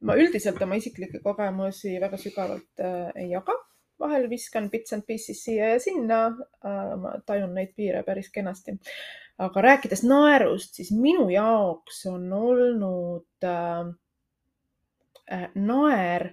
ma 0.01 0.17
üldiselt 0.19 0.63
oma 0.63 0.79
isiklikke 0.81 1.21
kogemusi 1.25 1.99
väga 2.01 2.19
sügavalt 2.21 2.81
äh, 2.81 3.11
ei 3.17 3.31
jaga, 3.31 3.57
vahel 4.01 4.29
viskan 4.31 4.71
bits 4.71 4.93
and 4.93 5.07
pieces 5.07 5.45
siia 5.45 5.75
ja 5.75 5.81
sinna 5.81 6.23
äh,. 6.27 6.95
ma 6.99 7.17
tajun 7.27 7.55
neid 7.55 7.75
piire 7.77 8.03
päris 8.03 8.31
kenasti. 8.31 8.79
aga 9.39 9.63
rääkides 9.65 10.05
naerust, 10.07 10.77
siis 10.79 10.93
minu 10.93 11.29
jaoks 11.31 12.07
on 12.07 12.33
olnud 12.33 13.49
äh, 13.49 13.93
äh, 15.33 15.51
naer 15.55 16.31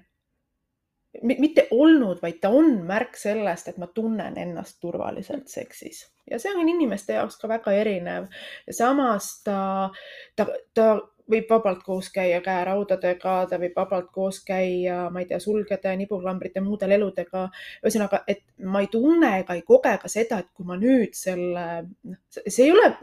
mitte 1.24 1.68
olnud, 1.72 2.22
vaid 2.22 2.38
ta 2.42 2.52
on 2.54 2.84
märk 2.88 3.18
sellest, 3.18 3.68
et 3.68 3.78
ma 3.82 3.88
tunnen 3.88 4.38
ennast 4.38 4.78
turvaliselt 4.82 5.48
seksis 5.50 6.06
ja 6.30 6.40
see 6.40 6.54
on 6.56 6.70
inimeste 6.70 7.16
jaoks 7.18 7.38
ka 7.42 7.50
väga 7.50 7.74
erinev. 7.74 8.28
samas 8.72 9.32
ta, 9.44 9.90
ta, 10.36 10.46
ta 10.74 10.90
võib 11.30 11.50
vabalt 11.50 11.84
koos 11.86 12.10
käia 12.14 12.42
käeraudadega, 12.46 13.34
ta 13.50 13.60
võib 13.62 13.76
vabalt 13.78 14.10
koos 14.14 14.42
käia, 14.46 15.10
ma 15.14 15.22
ei 15.22 15.30
tea, 15.30 15.40
sulgede, 15.44 15.94
nibuklambrite, 16.02 16.62
muude 16.66 16.90
leludega. 16.90 17.48
ühesõnaga, 17.84 18.24
et 18.28 18.44
ma 18.66 18.82
ei 18.82 18.90
tunne 18.92 19.36
ega 19.44 19.58
ei 19.58 19.66
koge 19.68 19.96
ka 20.02 20.12
seda, 20.12 20.40
et 20.40 20.50
kui 20.54 20.66
ma 20.66 20.78
nüüd 20.80 21.14
selle, 21.18 21.68
noh, 22.10 22.24
see 22.48 22.66
ei 22.66 22.74
ole 22.74 22.94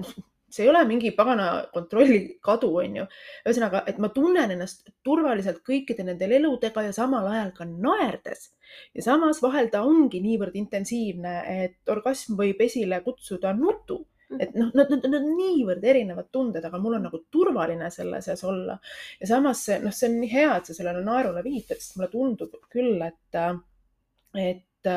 see 0.51 0.65
ei 0.65 0.71
ole 0.71 0.83
mingi 0.87 1.11
pagana 1.17 1.47
kontrolli 1.73 2.39
kadu, 2.43 2.71
onju. 2.83 3.07
ühesõnaga, 3.47 3.83
et 3.91 3.99
ma 4.03 4.11
tunnen 4.15 4.53
ennast 4.55 4.91
turvaliselt 5.05 5.63
kõikide 5.67 6.07
nende 6.07 6.29
eludega 6.39 6.87
ja 6.87 6.93
samal 6.97 7.27
ajal 7.33 7.53
ka 7.57 7.67
naerdes. 7.69 8.53
ja 8.95 9.03
samas 9.03 9.43
vahel 9.43 9.71
ta 9.71 9.83
ongi 9.87 10.21
niivõrd 10.23 10.59
intensiivne, 10.59 11.39
et 11.65 11.95
orgasm 11.97 12.39
võib 12.39 12.63
esile 12.63 13.01
kutsuda 13.05 13.55
nutu 13.57 14.05
et 14.41 14.55
noh, 14.59 14.73
nad, 14.75 14.91
nad, 14.91 15.05
nad 15.07 15.21
on 15.21 15.29
niivõrd 15.39 15.85
erinevad 15.87 16.31
tunded, 16.35 16.65
aga 16.67 16.81
mul 16.83 16.97
on 16.99 17.05
nagu 17.07 17.21
turvaline 17.31 17.91
selle 17.95 18.19
sees 18.25 18.43
olla. 18.47 18.79
ja 19.21 19.29
samas 19.31 19.63
noh, 19.83 19.95
see 19.95 20.11
on 20.11 20.19
nii 20.23 20.33
hea, 20.33 20.57
et 20.57 20.71
sa 20.71 20.75
sellele 20.75 21.05
naerule 21.07 21.45
viitad, 21.47 21.79
sest 21.79 21.99
mulle 21.99 22.11
tundub 22.11 22.57
küll, 22.73 22.99
et, 23.07 23.39
et 24.43 24.91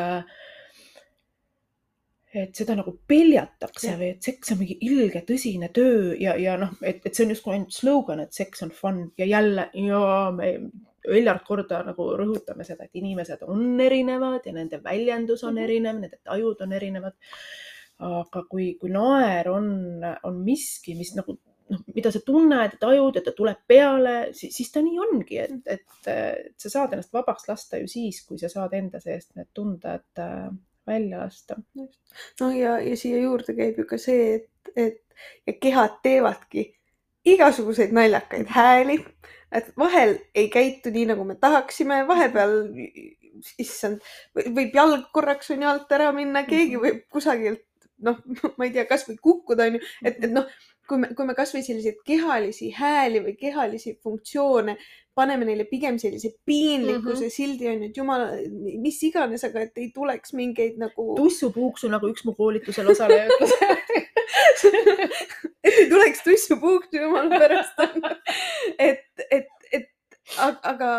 et 2.30 2.54
seda 2.54 2.76
nagu 2.78 2.92
peljatakse 3.10 3.96
või 3.98 4.12
et 4.14 4.26
seks 4.26 4.54
on 4.54 4.60
mingi 4.60 4.76
ilge 4.86 5.24
tõsine 5.26 5.72
töö 5.74 6.14
ja, 6.20 6.36
ja 6.38 6.58
noh, 6.62 6.76
et, 6.86 7.02
et 7.02 7.16
see 7.16 7.26
on 7.26 7.34
justkui 7.34 7.56
ainult 7.56 7.74
slogan, 7.74 8.22
et 8.22 8.38
seks 8.38 8.62
on 8.68 8.74
fun 8.76 9.02
ja 9.18 9.26
jälle 9.26 9.66
ja 9.74 10.04
me 10.36 10.52
miljard 11.10 11.42
korda 11.48 11.82
nagu 11.88 12.06
rõhutame 12.20 12.68
seda, 12.68 12.86
et 12.86 13.02
inimesed 13.02 13.42
on 13.48 13.80
erinevad 13.82 14.46
ja 14.46 14.54
nende 14.54 14.82
väljendus 14.84 15.44
on 15.48 15.56
mhm. 15.56 15.66
erinev, 15.66 16.00
nende 16.04 16.22
tajud 16.24 16.66
on 16.66 16.78
erinevad. 16.78 17.18
aga 18.00 18.46
kui, 18.48 18.78
kui 18.80 18.94
naer 18.94 19.50
on, 19.52 19.66
on 20.24 20.36
miski, 20.46 20.94
mis 20.96 21.10
nagu 21.18 21.34
noh, 21.70 21.82
mida 21.92 22.14
sa 22.16 22.22
tunned 22.24 22.78
ja 22.78 22.80
tajud, 22.80 23.18
et 23.20 23.26
ta 23.28 23.34
tuleb 23.36 23.66
peale, 23.68 24.14
siis 24.32 24.72
ta 24.72 24.80
nii 24.86 25.02
ongi, 25.04 25.42
et, 25.42 25.52
mhm. 25.52 25.66
et, 25.74 26.08
et 26.14 26.62
sa 26.62 26.72
saad 26.78 26.96
ennast 26.96 27.12
vabaks 27.14 27.50
lasta 27.50 27.82
ju 27.82 27.90
siis, 27.92 28.22
kui 28.28 28.40
sa 28.40 28.52
saad 28.52 28.78
enda 28.78 29.02
seest 29.04 29.34
need 29.36 29.50
tunded 29.58 30.24
välja 30.90 31.22
lasta. 31.22 31.60
no 32.42 32.52
ja, 32.56 32.80
ja 32.84 32.98
siia 32.98 33.22
juurde 33.24 33.56
käib 33.58 33.80
ju 33.80 33.88
ka 33.90 34.00
see, 34.02 34.40
et, 34.40 34.74
et 34.76 35.26
ja 35.48 35.56
kehad 35.62 36.00
teevadki 36.04 36.70
igasuguseid 37.30 37.94
naljakaid 37.96 38.52
hääli, 38.56 39.00
et 39.52 39.72
vahel 39.78 40.18
ei 40.36 40.50
käitu 40.50 40.92
nii, 40.94 41.10
nagu 41.14 41.26
me 41.28 41.36
tahaksime, 41.40 42.02
vahepeal 42.08 42.62
issand, 43.62 44.04
võib 44.36 44.76
jalg 44.76 45.10
korraks 45.16 45.52
on 45.54 45.64
jalalt 45.64 45.92
ära 45.96 46.12
minna, 46.16 46.44
keegi 46.48 46.78
mhm. 46.78 46.86
võib 46.86 47.04
kusagilt 47.14 47.66
noh, 48.04 48.20
ma 48.58 48.68
ei 48.68 48.74
tea, 48.76 48.86
kasvõi 48.90 49.18
kukkuda 49.22 49.70
onju, 49.70 49.82
et, 50.04 50.20
et 50.24 50.32
noh, 50.32 50.48
kui 50.90 51.02
me, 51.02 51.12
kui 51.16 51.28
me 51.28 51.36
kasvõi 51.38 51.62
selliseid 51.66 52.00
kehalisi 52.08 52.72
hääli 52.76 53.22
või 53.26 53.36
kehalisi 53.40 53.96
funktsioone 54.04 54.78
paneme 55.20 55.48
neile 55.50 55.66
pigem 55.70 56.00
sellise 56.02 56.32
piinlikkuse 56.48 57.26
mm 57.26 57.28
-hmm. 57.28 57.36
sildi 57.36 57.70
onju, 57.74 57.90
et 57.90 57.98
jumala, 58.02 58.30
mis 58.86 59.00
iganes, 59.04 59.44
aga 59.48 59.66
et 59.68 59.82
ei 59.84 59.90
tuleks 59.96 60.34
mingeid 60.40 60.80
nagu. 60.82 61.10
tussupuuksu, 61.20 61.92
nagu 61.92 62.12
üks 62.14 62.26
mu 62.26 62.36
koolitusel 62.40 62.94
osaleja 62.96 63.28
ütles 63.28 63.56
et 65.64 65.74
ei 65.82 65.90
tuleks 65.90 66.24
tussupuuksu 66.24 67.04
jumala 67.04 67.42
pärast 67.44 67.84
et, 68.88 69.06
et, 69.30 69.52
et 69.72 69.90
aga, 70.38 70.92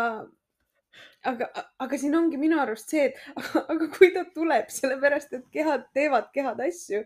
aga, 1.23 1.49
aga 1.81 1.99
siin 1.99 2.15
ongi 2.17 2.39
minu 2.41 2.59
arust 2.61 2.93
see, 2.93 3.09
et 3.09 3.19
aga, 3.35 3.63
aga 3.75 3.89
kui 3.95 4.11
ta 4.15 4.25
tuleb, 4.35 4.69
sellepärast 4.73 5.35
et 5.37 5.45
kehad 5.53 5.87
teevad 5.97 6.29
kehad 6.35 6.61
asju, 6.67 7.03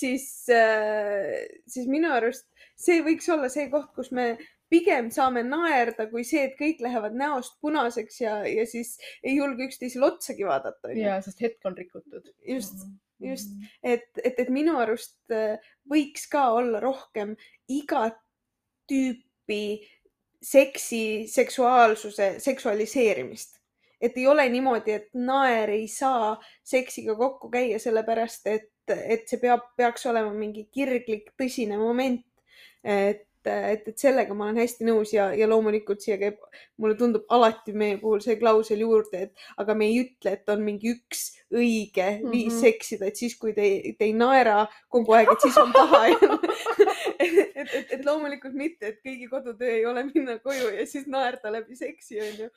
siis 0.00 0.28
äh,, 0.52 1.48
siis 1.70 1.88
minu 1.90 2.12
arust 2.14 2.48
see 2.78 3.02
võiks 3.06 3.28
olla 3.34 3.50
see 3.52 3.68
koht, 3.72 3.90
kus 3.96 4.12
me 4.14 4.34
pigem 4.70 5.10
saame 5.14 5.42
naerda 5.46 6.08
kui 6.10 6.24
see, 6.28 6.44
et 6.48 6.56
kõik 6.58 6.82
lähevad 6.84 7.16
näost 7.18 7.58
punaseks 7.64 8.20
ja, 8.20 8.38
ja 8.48 8.66
siis 8.68 8.96
ei 9.22 9.38
julge 9.38 9.68
üksteisele 9.68 10.08
otsagi 10.10 10.46
vaadata. 10.48 10.92
ja, 10.96 11.18
sest 11.24 11.42
hetk 11.44 11.68
on 11.68 11.76
rikutud. 11.78 12.32
just, 12.46 12.84
mhm. 12.84 13.30
just, 13.30 13.54
et, 13.82 14.08
et, 14.22 14.38
et 14.38 14.50
minu 14.52 14.78
arust 14.80 15.18
äh, 15.34 15.58
võiks 15.90 16.28
ka 16.30 16.50
olla 16.58 16.82
rohkem 16.84 17.36
igat 17.68 18.18
tüüpi 18.88 19.62
seksi, 20.42 21.26
seksuaalsuse 21.28 22.36
seksualiseerimist 22.40 23.58
et 24.00 24.16
ei 24.16 24.26
ole 24.30 24.44
niimoodi, 24.48 24.94
et 24.94 25.08
naer 25.14 25.72
ei 25.74 25.88
saa 25.90 26.36
seksiga 26.62 27.16
kokku 27.18 27.50
käia, 27.50 27.80
sellepärast 27.82 28.46
et, 28.46 28.70
et 28.94 29.26
see 29.26 29.40
peab, 29.42 29.64
peaks 29.76 30.06
olema 30.06 30.30
mingi 30.34 30.68
kirglik, 30.72 31.32
tõsine 31.40 31.78
moment. 31.80 32.22
et 32.84 33.27
et, 33.72 33.88
et 33.90 33.98
sellega 33.98 34.34
ma 34.36 34.48
olen 34.48 34.60
hästi 34.62 34.86
nõus 34.88 35.12
ja, 35.14 35.28
ja 35.36 35.48
loomulikult 35.50 36.04
siia 36.04 36.18
käib, 36.20 36.38
mulle 36.78 36.96
tundub 36.98 37.26
alati 37.34 37.74
meie 37.76 37.98
puhul 38.00 38.22
see 38.24 38.38
klausel 38.40 38.84
juurde, 38.84 39.28
et 39.28 39.48
aga 39.62 39.76
me 39.78 39.88
ei 39.88 40.00
ütle, 40.04 40.34
et 40.36 40.54
on 40.54 40.62
mingi 40.64 40.94
üks 40.94 41.24
õige 41.48 42.06
mm 42.06 42.22
-hmm. 42.22 42.30
viis 42.32 42.60
seksida, 42.60 43.08
et 43.08 43.16
siis, 43.16 43.36
kui 43.38 43.54
te, 43.56 43.68
te 43.98 44.08
ei 44.08 44.14
naera 44.16 44.66
kogu 44.88 45.16
aeg, 45.16 45.32
et 45.32 45.46
siis 45.46 45.58
on 45.58 45.72
paha 45.72 46.06
et, 47.18 47.38
et, 47.38 47.74
et, 47.74 47.92
et 47.98 48.04
loomulikult 48.04 48.54
mitte, 48.54 48.92
et 48.92 48.98
kõigi 49.04 49.28
kodutöö 49.30 49.70
ei 49.80 49.86
ole 49.86 50.04
minna 50.12 50.38
koju 50.38 50.72
ja 50.76 50.86
siis 50.86 51.06
naerda 51.06 51.52
läbi 51.52 51.76
seksi, 51.76 52.20
onju. 52.20 52.50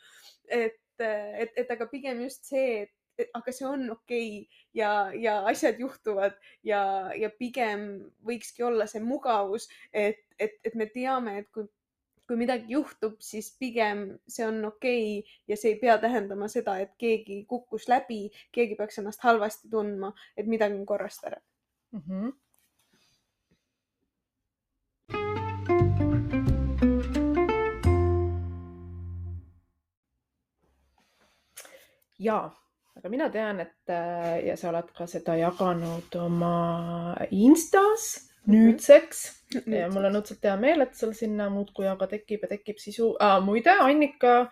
et, 0.48 0.82
et, 1.00 1.54
et 1.56 1.72
aga 1.72 1.88
pigem 1.92 2.22
just 2.28 2.46
see, 2.46 2.82
et 2.84 2.94
aga 3.38 3.54
see 3.56 3.68
on 3.68 3.90
okei 3.94 4.28
okay 4.42 4.64
ja, 4.74 5.12
ja 5.14 5.36
asjad 5.50 5.80
juhtuvad 5.80 6.38
ja, 6.64 7.12
ja 7.18 7.30
pigem 7.30 7.86
võikski 8.28 8.66
olla 8.68 8.88
see 8.88 9.04
mugavus, 9.04 9.70
et, 9.94 10.24
et, 10.40 10.58
et 10.64 10.76
me 10.76 10.88
teame, 10.92 11.38
et 11.42 11.50
kui, 11.54 11.68
kui 12.28 12.40
midagi 12.40 12.74
juhtub, 12.76 13.18
siis 13.24 13.52
pigem 13.60 14.06
see 14.28 14.46
on 14.48 14.64
okei 14.72 15.20
okay 15.20 15.40
ja 15.52 15.58
see 15.60 15.76
ei 15.76 15.82
pea 15.82 15.98
tähendama 16.02 16.48
seda, 16.52 16.78
et 16.80 16.94
keegi 17.02 17.44
kukkus 17.50 17.90
läbi, 17.92 18.24
keegi 18.56 18.80
peaks 18.80 19.02
ennast 19.02 19.26
halvasti 19.28 19.72
tundma, 19.72 20.14
et 20.38 20.48
midagi 20.48 20.80
on 20.80 20.86
korrast 20.86 21.28
ära 21.28 21.42
mm. 21.92 22.02
-hmm. 22.08 22.32
ja 32.22 32.52
aga 33.02 33.10
mina 33.10 33.32
tean, 33.34 33.60
et 33.64 33.90
äh, 33.90 34.44
ja 34.46 34.56
sa 34.60 34.70
oled 34.70 34.92
ka 34.94 35.08
seda 35.10 35.34
jaganud 35.40 36.14
oma 36.22 37.16
Instas 37.34 38.28
nüüdseks 38.46 39.22
mm 39.56 39.60
-hmm. 39.60 39.74
ja 39.76 39.88
mul 39.90 40.06
on 40.06 40.20
õudselt 40.20 40.46
hea 40.46 40.58
meel, 40.58 40.82
et 40.86 40.94
sul 40.96 41.14
sinna 41.18 41.50
muudkui 41.50 41.88
aga 41.90 42.08
tekib 42.08 42.46
ja 42.46 42.50
tekib 42.52 42.78
sisu 42.78 43.16
ah,. 43.20 43.40
muide, 43.42 43.74
Annika, 43.74 44.50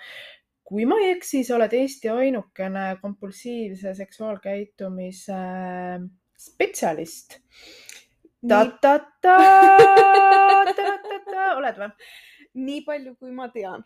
kui 0.64 0.86
ma 0.86 0.98
ei 1.04 1.12
eksi, 1.12 1.44
sa 1.44 1.56
oled 1.60 1.74
Eesti 1.74 2.10
ainukene 2.10 2.98
kompulsiivse 3.02 3.94
seksuaalkäitumise 3.94 5.44
spetsialist. 6.38 7.38
ta-ta-ta, 8.50 9.38
ta-ta-ta, 10.74 11.54
oled 11.60 11.78
või? 11.78 11.90
nii 12.54 12.82
palju, 12.82 13.16
kui 13.16 13.32
ma 13.32 13.48
tean 13.54 13.86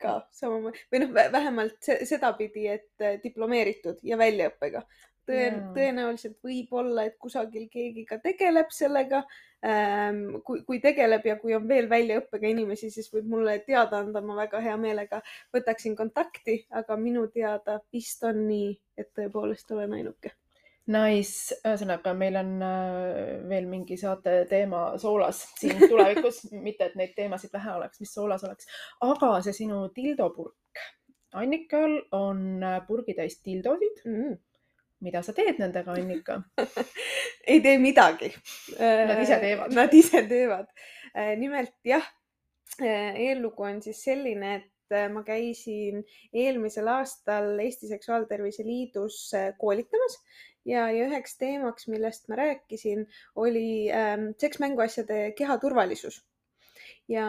ka 0.00 0.16
samamoodi 0.34 0.82
või 0.92 1.04
noh, 1.04 1.14
vähemalt 1.32 1.92
sedapidi, 2.08 2.66
et 2.78 3.04
äh, 3.04 3.20
diplomeeritud 3.22 4.02
ja 4.06 4.18
väljaõppega. 4.20 4.82
tõen-, 5.30 5.60
tõenäoliselt 5.76 6.38
võib-olla, 6.42 7.04
et 7.06 7.16
kusagil 7.20 7.68
keegi 7.70 8.04
ka 8.08 8.18
tegeleb 8.18 8.72
sellega 8.74 9.22
ähm,. 9.64 10.40
kui, 10.44 10.64
kui 10.66 10.80
tegeleb 10.80 11.26
ja 11.26 11.36
kui 11.38 11.54
on 11.54 11.68
veel 11.68 11.88
väljaõppega 11.90 12.50
inimesi, 12.50 12.90
siis 12.90 13.12
võib 13.14 13.28
mulle 13.36 13.58
teada 13.66 14.00
anda, 14.00 14.24
ma 14.24 14.40
väga 14.42 14.60
hea 14.64 14.76
meelega 14.76 15.22
võtaksin 15.54 15.96
kontakti, 15.96 16.64
aga 16.70 16.96
minu 16.96 17.28
teada 17.28 17.80
vist 17.92 18.24
on 18.24 18.46
nii, 18.48 18.76
et 18.98 19.12
tõepoolest 19.14 19.76
olen 19.76 20.00
ainuke 20.00 20.39
Nice, 20.88 21.54
ühesõnaga 21.60 22.14
meil 22.16 22.38
on 22.40 22.54
äh, 22.64 23.40
veel 23.50 23.66
mingi 23.68 23.98
saate 24.00 24.44
teema 24.48 24.96
soolas 24.98 25.42
siin 25.60 25.76
tulevikus 25.90 26.46
mitte 26.56 26.88
et 26.88 26.96
neid 26.98 27.12
teemasid 27.16 27.52
vähe 27.52 27.74
oleks, 27.76 28.00
mis 28.00 28.14
soolas 28.16 28.44
oleks, 28.48 28.70
aga 29.04 29.34
see 29.44 29.54
sinu 29.62 29.82
tildopurk. 29.94 30.80
Annikal 31.38 32.00
on 32.16 32.64
äh, 32.64 32.80
purgitäis 32.88 33.38
tildosid 33.44 34.00
mm.. 34.08 34.40
mida 35.04 35.22
sa 35.22 35.36
teed 35.36 35.60
nendega, 35.62 35.94
Annika 35.94 36.40
ei 37.52 37.60
tee 37.60 37.76
midagi. 37.78 38.32
Nad 38.80 39.22
ise 39.22 39.38
teevad. 39.44 39.70
Nad 39.78 39.94
ise 39.94 40.24
teevad. 40.32 40.74
nimelt 41.38 41.76
jah, 41.84 42.06
eellugu 42.80 43.68
on 43.68 43.82
siis 43.84 44.02
selline, 44.08 44.56
et 44.58 45.12
ma 45.12 45.22
käisin 45.22 46.00
eelmisel 46.34 46.88
aastal 46.90 47.52
Eesti 47.62 47.86
Seksuaaltervise 47.92 48.64
Liidus 48.66 49.28
koolitamas 49.58 50.16
ja, 50.66 50.88
ja 50.92 51.06
üheks 51.08 51.36
teemaks, 51.40 51.88
millest 51.88 52.28
ma 52.28 52.38
rääkisin, 52.40 53.06
oli 53.36 53.90
ähm, 53.92 54.30
seksmänguasjade 54.38 55.32
kehaturvalisus. 55.38 56.22
ja, 57.08 57.28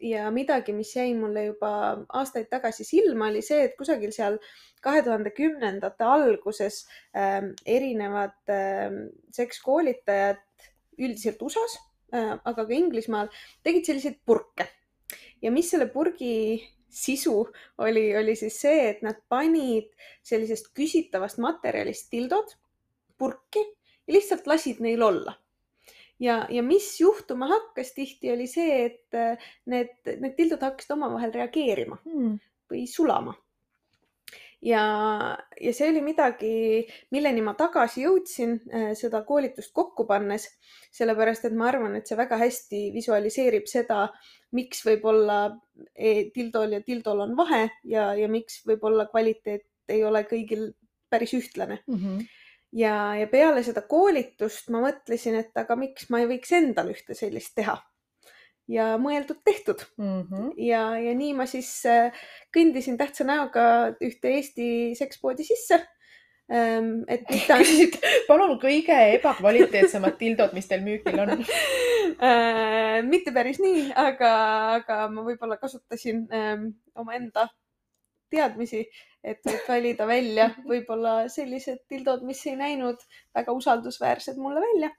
ja 0.00 0.30
midagi, 0.30 0.72
mis 0.72 0.96
jäi 0.96 1.14
mulle 1.14 1.44
juba 1.44 1.72
aastaid 2.08 2.50
tagasi 2.50 2.84
silma, 2.84 3.30
oli 3.30 3.42
see, 3.42 3.64
et 3.68 3.76
kusagil 3.78 4.12
seal 4.14 4.38
kahe 4.82 5.02
tuhande 5.02 5.30
kümnendate 5.30 6.04
alguses 6.04 6.84
ähm, 7.16 7.52
erinevad 7.66 8.36
ähm, 8.50 9.06
sekskoolitajad 9.30 10.42
üldiselt 10.98 11.42
USA-s 11.42 11.78
äh,, 12.14 12.36
aga 12.44 12.66
ka 12.66 12.72
Inglismaal 12.74 13.30
tegid 13.64 13.86
selliseid 13.88 14.20
purke 14.26 14.68
ja 15.42 15.50
mis 15.54 15.70
selle 15.72 15.88
purgi 15.90 16.60
sisu 16.92 17.36
oli, 17.78 18.04
oli 18.16 18.34
siis 18.36 18.58
see, 18.60 18.88
et 18.90 19.02
nad 19.02 19.18
panid 19.32 19.88
sellisest 20.22 20.72
küsitavast 20.76 21.40
materjalist 21.42 22.10
tildod 22.12 22.52
purki 23.18 23.62
ja 23.62 24.16
lihtsalt 24.16 24.46
lasid 24.50 24.82
neil 24.84 25.02
olla. 25.02 25.34
ja, 26.20 26.46
ja 26.50 26.62
mis 26.62 27.00
juhtuma 27.00 27.48
hakkas 27.48 27.94
tihti 27.96 28.32
oli 28.32 28.46
see, 28.46 28.84
et 28.86 29.16
äh, 29.16 29.52
need, 29.66 29.94
need 30.20 30.36
tildod 30.36 30.62
hakkasid 30.62 30.92
omavahel 30.94 31.32
reageerima 31.34 31.98
mm. 32.04 32.36
või 32.70 32.84
sulama 32.86 33.34
ja, 34.62 34.82
ja 35.60 35.72
see 35.74 35.88
oli 35.90 36.02
midagi, 36.04 36.52
milleni 37.14 37.42
ma 37.44 37.54
tagasi 37.58 38.04
jõudsin 38.06 38.56
äh, 38.70 38.90
seda 38.98 39.22
koolitust 39.26 39.72
kokku 39.74 40.06
pannes, 40.08 40.46
sellepärast 40.94 41.48
et 41.48 41.56
ma 41.56 41.68
arvan, 41.70 41.96
et 41.98 42.08
see 42.08 42.18
väga 42.18 42.38
hästi 42.40 42.84
visualiseerib 42.94 43.66
seda, 43.70 44.06
miks 44.56 44.84
võib-olla 44.86 45.40
e, 45.96 46.30
tildol 46.34 46.76
ja 46.76 46.82
tildol 46.84 47.24
on 47.24 47.34
vahe 47.36 47.64
ja, 47.88 48.12
ja 48.18 48.28
miks 48.28 48.60
võib-olla 48.68 49.08
kvaliteet 49.10 49.66
ei 49.92 50.04
ole 50.04 50.24
kõigil 50.28 50.70
päris 51.12 51.34
ühtlane 51.36 51.82
Mm 51.86 51.98
-hmm. 51.98 52.26
ja, 52.72 53.14
ja 53.16 53.26
peale 53.26 53.62
seda 53.62 53.82
koolitust 53.82 54.68
ma 54.70 54.80
mõtlesin, 54.84 55.34
et 55.40 55.56
aga 55.56 55.76
miks 55.76 56.08
ma 56.10 56.20
ei 56.20 56.28
võiks 56.28 56.52
endal 56.52 56.92
ühte 56.92 57.14
sellist 57.14 57.54
teha 57.54 57.76
ja 58.68 58.96
mõeldud-tehtud 58.98 59.86
Mm 59.96 60.22
-hmm. 60.22 60.52
ja, 60.56 60.98
ja 60.98 61.14
nii 61.14 61.32
ma 61.34 61.46
siis 61.46 61.70
äh, 61.86 62.12
kõndisin 62.54 62.98
tähtsa 62.98 63.24
näoga 63.24 63.94
ühte 64.00 64.28
Eesti 64.28 64.94
sekspoodi 64.98 65.44
sisse. 65.44 65.86
et 67.08 67.22
mitte 67.30 67.54
küsisid, 67.58 67.94
palun 68.28 68.58
kõige 68.60 68.96
ebakvaliteetsemad 69.14 70.18
tildod, 70.18 70.52
mis 70.52 70.66
teil 70.68 70.82
müügil 70.84 71.20
on 71.22 71.30
äh, 72.28 73.02
mitte 73.02 73.32
päris 73.32 73.60
nii, 73.62 73.92
aga, 73.96 74.32
aga 74.74 75.08
ma 75.08 75.22
võib-olla 75.24 75.56
kasutasin 75.56 76.26
ähm, 76.34 76.66
omaenda 76.94 77.48
teadmisi, 78.32 78.82
et 79.24 79.40
valida 79.68 80.06
välja 80.06 80.50
võib-olla 80.70 81.28
sellised 81.32 81.84
tildod, 81.88 82.24
mis 82.26 82.42
ei 82.46 82.56
näinud 82.56 83.00
väga 83.34 83.52
usaldusväärsed 83.52 84.36
mulle 84.36 84.60
välja. 84.60 84.90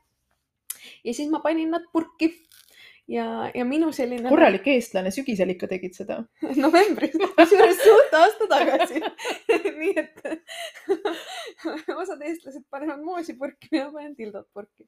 ja 1.04 1.14
siis 1.14 1.30
ma 1.30 1.40
panin 1.40 1.72
nad 1.72 1.86
purki 1.94 2.34
ja, 3.08 3.52
ja 3.56 3.66
minu 3.66 3.92
selline. 3.92 4.30
korralik 4.30 4.68
eestlane, 4.74 5.12
sügisel 5.12 5.52
ikka 5.54 5.68
tegid 5.72 5.96
seda 5.98 6.22
novembris, 6.64 7.18
kusjuures 7.38 7.82
suht 7.84 8.16
aasta 8.20 8.48
tagasi 8.52 9.04
nii 9.82 9.94
et 10.00 10.24
osad 12.02 12.24
eestlased 12.24 12.66
panevad 12.72 13.04
moosi 13.04 13.36
purki, 13.40 13.70
mina 13.74 13.90
panen 13.92 14.16
tildot 14.16 14.48
purki. 14.54 14.88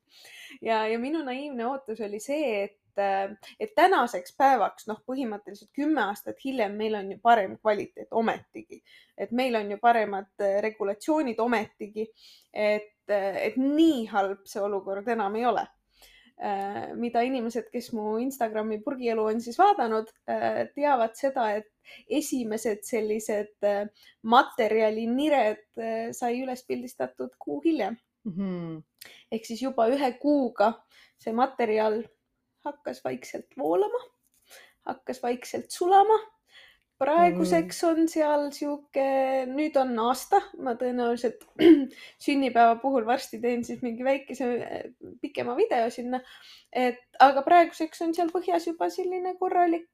ja, 0.61 0.85
ja 0.87 0.99
minu 0.99 1.23
naiivne 1.27 1.67
ootus 1.67 2.01
oli 2.05 2.21
see, 2.23 2.65
et 2.65 2.81
et 2.95 3.73
tänaseks 3.75 4.37
päevaks, 4.39 4.85
noh, 4.87 5.01
põhimõtteliselt 5.03 5.67
kümme 5.75 5.99
aastat 6.05 6.37
hiljem 6.39 6.77
meil 6.79 6.93
on 6.95 7.09
ju 7.11 7.17
parem 7.19 7.57
kvaliteet 7.59 8.07
ometigi, 8.15 8.79
et 9.19 9.33
meil 9.35 9.57
on 9.59 9.73
ju 9.73 9.77
paremad 9.81 10.45
regulatsioonid 10.63 11.41
ometigi, 11.43 12.05
et, 12.53 12.93
et 13.11 13.57
nii 13.59 14.05
halb 14.13 14.47
see 14.47 14.63
olukord 14.63 15.11
enam 15.11 15.35
ei 15.35 15.43
ole 15.49 15.65
mida 16.99 17.21
inimesed, 17.23 17.69
kes 17.71 17.93
mu 17.95 18.17
Instagrami 18.19 18.81
purgielu 18.83 19.23
on 19.31 19.39
siis 19.41 19.55
vaadanud, 19.59 20.09
äh, 20.29 20.65
teavad 20.75 21.15
seda, 21.15 21.47
et 21.55 21.69
esimesed 22.09 22.83
sellised 22.83 23.63
äh, 23.63 23.85
materjalinired 24.23 25.63
sai 26.17 26.41
üles 26.41 26.65
pildistatud 26.67 27.37
kuu 27.39 27.61
hiljem 27.65 27.95
mm. 28.25 28.33
-hmm. 28.33 29.09
ehk 29.31 29.45
siis 29.45 29.61
juba 29.61 29.87
ühe 29.93 30.11
kuuga 30.19 30.73
see 31.21 31.33
materjal 31.33 32.01
hakkas 32.65 33.03
vaikselt 33.05 33.57
voolama, 33.57 34.01
hakkas 34.89 35.21
vaikselt 35.23 35.71
sulama 35.71 36.17
praeguseks 37.01 37.81
Mm. 37.83 37.89
on 37.89 38.07
seal 38.11 38.45
sihuke, 38.55 39.07
nüüd 39.51 39.75
on 39.79 39.97
aasta, 39.99 40.39
ma 40.63 40.75
tõenäoliselt 40.79 41.43
sünnipäeva 42.25 42.77
puhul 42.81 43.05
varsti 43.07 43.39
teen 43.43 43.65
siis 43.67 43.81
mingi 43.83 44.05
väikese 44.05 44.47
eh, 44.63 44.85
pikema 45.21 45.55
video 45.57 45.89
sinna. 45.91 46.21
et 46.71 47.03
aga 47.23 47.43
praeguseks 47.43 48.01
on 48.03 48.15
seal 48.15 48.31
põhjas 48.31 48.67
juba 48.67 48.89
selline 48.91 49.35
korralik, 49.39 49.87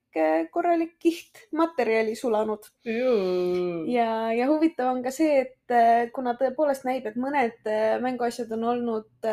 korralik 0.51 0.95
kiht 0.99 1.43
materjali 1.57 2.15
sulanud. 2.15 2.69
ja, 2.85 4.11
ja 4.37 4.47
huvitav 4.49 4.93
on 4.93 5.01
ka 5.03 5.13
see, 5.15 5.41
et 5.45 5.73
eh, 5.73 6.09
kuna 6.13 6.35
tõepoolest 6.37 6.85
näib, 6.85 7.09
et 7.09 7.17
mõned 7.17 7.65
eh, 7.65 7.97
mänguasjad 8.01 8.53
on 8.57 8.69
olnud 8.75 9.29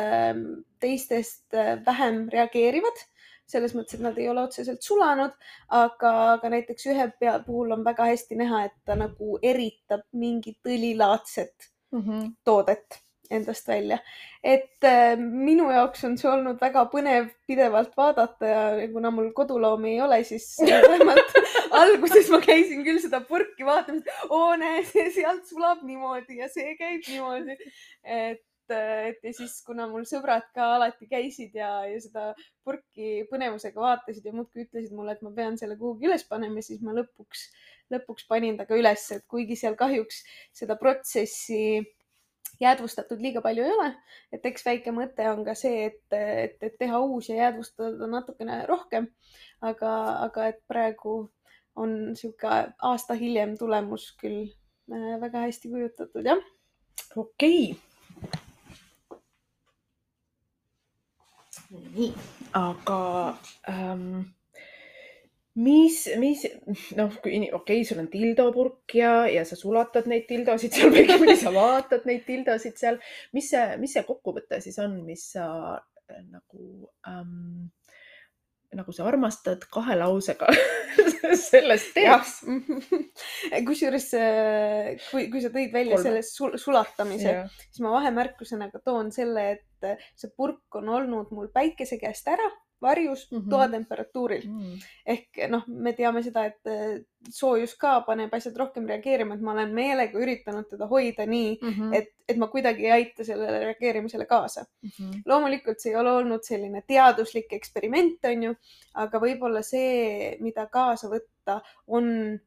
teistest 0.79 1.53
vähem 1.85 2.27
reageerivad 2.33 3.05
selles 3.49 3.75
mõttes, 3.77 3.97
et 3.97 4.05
nad 4.05 4.17
ei 4.17 4.29
ole 4.29 4.45
otseselt 4.45 4.85
sulanud, 4.85 5.35
aga, 5.81 6.13
aga 6.35 6.53
näiteks 6.55 6.89
ühe 6.93 7.09
pea 7.19 7.37
puhul 7.45 7.75
on 7.77 7.83
väga 7.85 8.09
hästi 8.11 8.39
näha, 8.39 8.63
et 8.69 8.77
ta 8.85 8.97
nagu 8.99 9.39
eritab 9.41 10.05
mingit 10.13 10.59
õlilaadset 10.65 11.69
mm 11.91 12.01
-hmm. 12.01 12.33
toodet 12.43 13.01
endast 13.29 13.67
välja. 13.67 13.97
et 14.43 14.83
äh, 14.83 15.17
minu 15.19 15.69
jaoks 15.71 16.03
on 16.07 16.17
see 16.17 16.29
olnud 16.31 16.61
väga 16.61 16.85
põnev 16.93 17.27
pidevalt 17.47 17.91
vaadata 17.97 18.47
ja 18.47 18.87
kuna 18.93 19.11
mul 19.11 19.31
koduloomi 19.35 19.91
ei 19.93 20.01
ole, 20.01 20.23
siis 20.23 20.47
vähemalt 20.89 21.35
alguses 21.81 22.29
ma 22.33 22.39
käisin 22.41 22.83
küll 22.87 23.01
seda 23.03 23.21
purki 23.21 23.65
vaatamas, 23.67 24.07
oo 24.29 24.55
näe, 24.57 24.83
see 24.87 25.09
sealt 25.19 25.45
sulab 25.45 25.83
niimoodi 25.85 26.39
ja 26.39 26.49
see 26.49 26.75
käib 26.79 27.05
niimoodi. 27.07 27.57
et 28.03 28.43
et 28.73 29.23
ja 29.23 29.33
siis, 29.35 29.59
kuna 29.65 29.87
mul 29.89 30.05
sõbrad 30.09 30.47
ka 30.55 30.73
alati 30.75 31.07
käisid 31.09 31.55
ja, 31.57 31.71
ja 31.89 31.99
seda 32.01 32.25
purki 32.65 33.25
põnevusega 33.31 33.81
vaatasid 33.81 34.25
ja 34.25 34.33
muudkui 34.35 34.65
ütlesid 34.67 34.95
mulle, 34.95 35.17
et 35.17 35.23
ma 35.25 35.33
pean 35.35 35.57
selle 35.59 35.77
kuhugi 35.79 36.09
üles 36.09 36.25
panema, 36.29 36.63
siis 36.65 36.81
ma 36.85 36.95
lõpuks, 36.97 37.45
lõpuks 37.93 38.27
panin 38.29 38.59
ta 38.59 38.67
ka 38.69 38.77
üles, 38.79 39.05
et 39.15 39.25
kuigi 39.31 39.57
seal 39.59 39.77
kahjuks 39.79 40.23
seda 40.61 40.77
protsessi 40.79 41.81
jäädvustatud 42.59 43.21
liiga 43.21 43.41
palju 43.41 43.63
ei 43.63 43.73
ole, 43.73 43.89
et 44.35 44.45
eks 44.45 44.65
väike 44.65 44.93
mõte 44.95 45.25
on 45.31 45.43
ka 45.47 45.55
see, 45.57 45.89
et, 45.89 46.01
et, 46.15 46.57
et 46.63 46.77
teha 46.79 46.99
uus 46.99 47.29
ja 47.31 47.43
jäädvustada 47.45 48.07
natukene 48.11 48.63
rohkem. 48.69 49.09
aga, 49.61 49.91
aga 50.25 50.47
et 50.53 50.61
praegu 50.67 51.17
on 51.75 51.95
niisugune 52.11 52.73
aasta 52.91 53.15
hiljem 53.19 53.57
tulemus 53.59 54.11
küll 54.21 54.47
äh, 54.47 55.19
väga 55.21 55.45
hästi 55.47 55.71
kujutatud, 55.71 56.25
jah. 56.25 56.43
okei 57.15 57.71
okay 57.71 57.88
nii, 61.69 62.09
aga 62.57 62.99
ähm, 63.69 64.21
mis, 65.59 65.99
mis 66.21 66.45
noh, 66.97 67.13
kui 67.21 67.35
okei 67.37 67.53
okay,, 67.59 67.83
sul 67.87 68.01
on 68.01 68.09
tildopurk 68.11 68.95
ja, 68.97 69.13
ja 69.29 69.45
sa 69.47 69.57
sulatad 69.59 70.09
neid 70.09 70.27
tildosid 70.29 70.75
seal 70.75 70.93
või 70.93 71.35
sa 71.39 71.53
vaatad 71.55 72.07
neid 72.09 72.25
tildosid 72.27 72.77
seal. 72.79 72.99
mis 73.37 73.51
see, 73.53 73.65
mis 73.81 73.93
see 73.97 74.05
kokkuvõte 74.07 74.61
siis 74.63 74.79
on, 74.81 74.99
mis 75.05 75.25
sa 75.35 75.49
äh, 75.77 76.23
nagu 76.29 76.89
ähm, 77.09 77.69
nagu 78.77 78.93
sa 78.93 79.07
armastad 79.09 79.63
kahe 79.73 79.95
lausega 79.97 80.49
sellest 81.49 81.93
teoks 81.95 82.35
kusjuures, 83.67 84.07
äh, 84.19 84.93
kui, 85.09 85.27
kui 85.33 85.41
sa 85.43 85.51
tõid 85.53 85.73
välja 85.73 85.97
Kolme. 85.97 86.05
selle 86.05 86.23
sul 86.25 86.57
sulatamise, 86.61 87.35
siis 87.65 87.83
ma 87.85 87.95
vahemärkusena 87.97 88.69
ka 88.73 88.81
toon 88.85 89.13
selle, 89.15 89.45
et 89.57 89.99
see 90.19 90.31
purk 90.35 90.79
on 90.81 90.91
olnud 90.99 91.33
mul 91.35 91.49
päikese 91.53 91.97
käest 92.01 92.27
ära 92.29 92.49
varjus 92.81 93.31
mm 93.31 93.37
-hmm. 93.37 93.49
toatemperatuuril 93.49 94.47
mm. 94.47 94.59
-hmm. 94.59 94.83
ehk 95.05 95.39
noh, 95.49 95.63
me 95.67 95.93
teame 95.93 96.23
seda, 96.23 96.45
et 96.45 96.67
äh, 96.67 97.01
soojus 97.29 97.75
ka 97.75 98.01
paneb 98.01 98.33
asjad 98.33 98.57
rohkem 98.57 98.87
reageerima, 98.87 99.35
et 99.35 99.41
ma 99.41 99.51
olen 99.51 99.73
meelega 99.73 100.19
üritanud 100.19 100.69
teda 100.69 100.87
hoida 100.87 101.25
nii 101.25 101.57
mm, 101.61 101.69
-hmm. 101.69 101.95
et, 101.95 102.13
et 102.27 102.37
ma 102.37 102.47
kuidagi 102.47 102.85
ei 102.85 102.91
aita 102.91 103.23
sellele 103.23 103.59
reageerimisele 103.65 104.25
kaasa 104.25 104.65
mm. 104.81 104.89
-hmm. 104.89 105.21
loomulikult 105.25 105.79
see 105.79 105.91
ei 105.91 105.99
ole 105.99 106.11
olnud 106.11 106.43
selline 106.43 106.83
teaduslik 106.87 107.53
eksperiment, 107.53 108.25
on 108.25 108.43
ju, 108.43 108.55
aga 108.93 109.19
võib-olla 109.19 109.61
see, 109.63 110.37
mida 110.39 110.67
kaasa 110.67 111.09
võtta, 111.09 111.61
on 111.87 112.39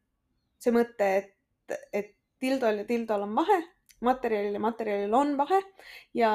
see 0.59 0.73
mõte, 0.73 1.17
et, 1.17 1.79
et 1.93 2.15
tildol 2.41 2.83
ja 2.83 2.85
tildol 2.85 3.23
on 3.23 3.35
vahe 3.35 3.63
materjalil 4.03 4.55
ja 4.55 4.61
materjalil 4.61 5.15
on 5.15 5.37
vahe 5.39 5.61
ja 6.15 6.33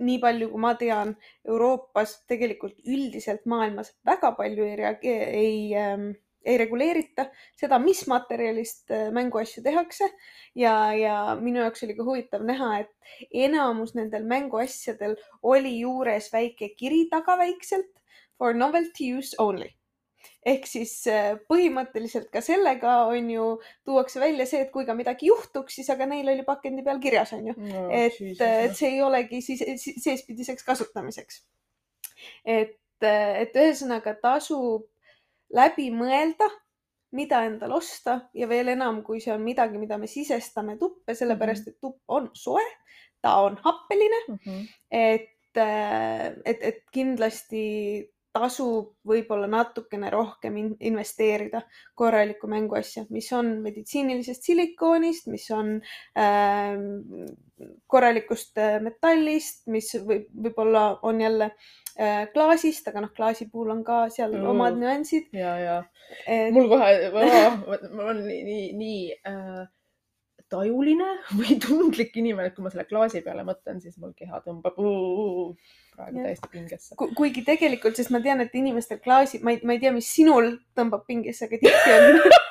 nii 0.00 0.18
palju, 0.22 0.50
kui 0.52 0.62
ma 0.62 0.74
tean, 0.80 1.14
Euroopas 1.48 2.16
tegelikult 2.30 2.78
üldiselt 2.86 3.46
maailmas 3.50 3.92
väga 4.06 4.32
palju 4.38 4.66
ei 4.66 4.76
reagee-, 4.80 5.30
ei 5.42 5.54
ähm, 5.76 6.10
ei 6.44 6.56
reguleerita 6.58 7.26
seda, 7.58 7.78
mis 7.82 8.00
materjalist 8.08 8.90
äh, 8.94 9.08
mänguasju 9.12 9.62
tehakse. 9.64 10.08
Ja, 10.56 10.92
ja 10.96 11.16
minu 11.40 11.60
jaoks 11.60 11.84
oli 11.84 11.96
ka 11.98 12.06
huvitav 12.06 12.44
näha, 12.48 12.70
et 12.84 13.26
enamus 13.46 13.92
nendel 13.98 14.24
mänguasjadel 14.28 15.18
oli 15.42 15.76
juures 15.82 16.30
väike 16.32 16.72
kiri 16.78 17.06
taga 17.12 17.36
väikselt 17.40 17.92
for 18.38 18.56
novelty 18.56 19.12
use 19.18 19.36
only 19.38 19.68
ehk 20.46 20.66
siis 20.68 20.92
äh, 21.10 21.34
põhimõtteliselt 21.50 22.30
ka 22.32 22.42
sellega 22.44 22.94
on 23.10 23.30
ju, 23.32 23.46
tuuakse 23.86 24.20
välja 24.22 24.46
see, 24.48 24.64
et 24.64 24.72
kui 24.74 24.86
ka 24.88 24.96
midagi 24.96 25.28
juhtuks, 25.28 25.76
siis 25.78 25.90
aga 25.92 26.08
neil 26.10 26.28
oli 26.32 26.44
pakendi 26.46 26.84
peal 26.86 27.00
kirjas, 27.02 27.34
on 27.36 27.50
ju 27.50 27.56
no,, 27.56 27.86
et, 27.94 28.16
et 28.46 28.76
see 28.76 28.94
ei 28.94 29.02
olegi 29.04 29.42
siis 29.44 29.64
seespidiseks 30.04 30.66
kasutamiseks. 30.66 31.42
et, 32.44 32.78
et 33.02 33.56
ühesõnaga 33.56 34.16
tasub 34.22 34.88
läbi 35.56 35.90
mõelda, 35.92 36.48
mida 37.16 37.42
endal 37.48 37.74
osta 37.80 38.20
ja 38.38 38.46
veel 38.48 38.70
enam, 38.76 39.02
kui 39.02 39.18
see 39.20 39.32
on 39.34 39.42
midagi, 39.42 39.80
mida 39.82 39.98
me 39.98 40.06
sisestame 40.08 40.76
tuppe, 40.78 41.16
sellepärast 41.18 41.66
mhm. 41.66 41.74
et 41.74 41.80
tupp 41.82 42.16
on 42.20 42.30
soe, 42.38 42.64
ta 43.20 43.36
on 43.44 43.58
happeline 43.64 44.22
mm, 44.28 44.38
-hmm. 44.46 44.64
et 44.90 45.28
et, 45.50 46.62
et 46.62 46.82
kindlasti 46.94 47.62
tasub 48.32 48.92
võib-olla 49.06 49.48
natukene 49.50 50.10
rohkem 50.12 50.56
in 50.60 50.70
investeerida 50.90 51.62
korralikku 51.98 52.50
mänguasja, 52.50 53.04
mis 53.10 53.30
on 53.36 53.56
meditsiinilisest 53.64 54.46
silikoonist, 54.46 55.26
mis 55.32 55.48
on 55.54 55.76
äh, 56.18 56.76
korralikust 57.90 58.58
äh, 58.62 58.78
metallist, 58.84 59.66
mis 59.72 59.90
võib, 60.06 60.28
võib-olla 60.46 60.84
on 61.06 61.20
jälle 61.20 61.50
äh, 61.50 62.28
klaasist, 62.34 62.86
aga 62.88 63.04
noh, 63.06 63.14
klaasi 63.16 63.50
puhul 63.50 63.74
on 63.74 63.82
ka 63.86 64.04
seal 64.14 64.36
mm. 64.36 64.46
omad 64.54 64.78
nüansid. 64.80 65.28
ja, 65.36 65.56
ja 65.60 65.76
et... 66.26 66.54
mul 66.54 66.70
kohe, 66.70 66.94
ma 67.90 68.08
olen 68.12 68.24
nii, 68.28 68.42
nii, 68.46 68.64
nii 68.78 69.04
äh, 69.26 69.68
tajuline 70.50 71.08
või 71.38 71.58
tundlik 71.62 72.16
inimene, 72.20 72.50
et 72.50 72.56
kui 72.56 72.66
ma 72.66 72.72
selle 72.72 72.86
klaasi 72.88 73.22
peale 73.26 73.44
mõtlen, 73.46 73.80
siis 73.82 73.96
mul 74.02 74.12
keha 74.18 74.42
tõmbab 74.46 74.78
uh, 74.82 75.54
praegu 75.96 76.24
täiesti 76.24 76.52
pingesse 76.52 76.98
Ku,. 76.98 77.10
kuigi 77.16 77.44
tegelikult, 77.46 77.98
sest 77.98 78.12
ma 78.14 78.22
tean, 78.24 78.42
et 78.44 78.54
inimestel 78.58 79.00
klaasi, 79.04 79.42
ma 79.44 79.54
ei, 79.54 79.62
ma 79.64 79.76
ei 79.76 79.82
tea, 79.82 79.94
mis 79.96 80.10
sinul 80.10 80.56
tõmbab 80.78 81.06
pingesse, 81.08 81.48
aga 81.48 81.60
tihti 81.62 81.96
on 81.96 82.22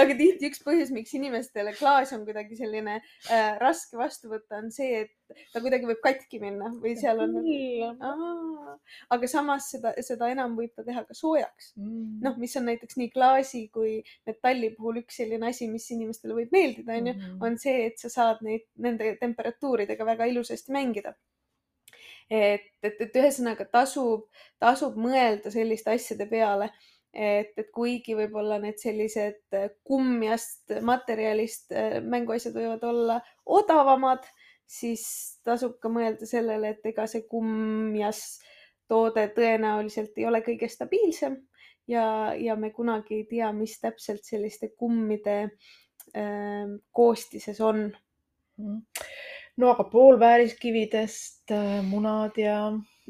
aga 0.00 0.16
tihti 0.18 0.50
üks 0.50 0.62
põhjus, 0.64 0.90
miks 0.94 1.12
inimestele 1.16 1.72
klaas 1.76 2.12
on 2.16 2.24
kuidagi 2.26 2.58
selline 2.58 2.98
äh, 2.98 3.56
raske 3.60 3.98
vastu 3.98 4.30
võtta, 4.30 4.60
on 4.60 4.72
see, 4.74 5.04
et 5.04 5.46
ta 5.52 5.62
kuidagi 5.64 5.88
võib 5.88 6.00
katki 6.04 6.40
minna 6.42 6.70
või 6.82 6.94
seal 6.98 7.20
on. 7.24 7.36
aga 9.14 9.30
samas 9.30 9.70
seda, 9.74 9.92
seda 10.06 10.30
enam 10.32 10.56
võib 10.58 10.74
ta 10.76 10.84
teha 10.86 11.04
ka 11.06 11.16
soojaks. 11.16 11.72
Mm.. 11.80 12.18
noh, 12.24 12.36
mis 12.40 12.56
on 12.60 12.68
näiteks 12.70 12.98
nii 13.00 13.12
klaasi 13.14 13.66
kui 13.74 13.98
metalli 14.28 14.72
puhul 14.76 15.02
üks 15.02 15.20
selline 15.22 15.50
asi, 15.50 15.70
mis 15.72 15.88
inimestele 15.94 16.36
võib 16.36 16.52
meeldida, 16.54 16.98
onju, 16.98 17.16
mm. 17.16 17.38
on 17.46 17.58
see, 17.62 17.86
et 17.90 18.02
sa 18.02 18.12
saad 18.12 18.44
neid 18.46 18.68
nende 18.82 19.16
temperatuuridega 19.22 20.06
väga 20.06 20.28
ilusasti 20.32 20.74
mängida. 20.76 21.16
Et, 22.26 22.64
et, 22.82 22.96
et 22.98 23.16
ühesõnaga 23.20 23.68
tasub, 23.70 24.24
tasub 24.58 24.96
mõelda 24.98 25.52
selliste 25.54 25.92
asjade 25.92 26.26
peale, 26.26 26.72
et, 27.16 27.52
et 27.56 27.70
kuigi 27.74 28.16
võib-olla 28.18 28.58
need 28.60 28.78
sellised 28.80 29.56
kummjast 29.86 30.76
materjalist 30.84 31.72
äh, 31.72 31.98
mänguasjad 32.04 32.56
võivad 32.56 32.84
olla 32.84 33.20
odavamad, 33.46 34.26
siis 34.66 35.06
tasub 35.46 35.78
ka 35.80 35.90
mõelda 35.92 36.28
sellele, 36.28 36.74
et 36.74 36.86
ega 36.92 37.06
see 37.10 37.24
kummjas 37.30 38.22
toode 38.90 39.28
tõenäoliselt 39.34 40.18
ei 40.18 40.26
ole 40.28 40.42
kõige 40.46 40.68
stabiilsem 40.70 41.38
ja, 41.90 42.34
ja 42.38 42.56
me 42.58 42.70
kunagi 42.74 43.22
ei 43.22 43.26
tea, 43.30 43.50
mis 43.56 43.78
täpselt 43.82 44.26
selliste 44.26 44.74
kummide 44.78 45.38
äh, 45.46 46.76
koostises 46.92 47.62
on 47.64 47.88
mm 48.60 48.82
no 49.56 49.72
aga 49.72 49.86
poolvääriskividest 49.92 51.52
äh, 51.54 51.80
munad 51.84 52.38
ja. 52.40 52.58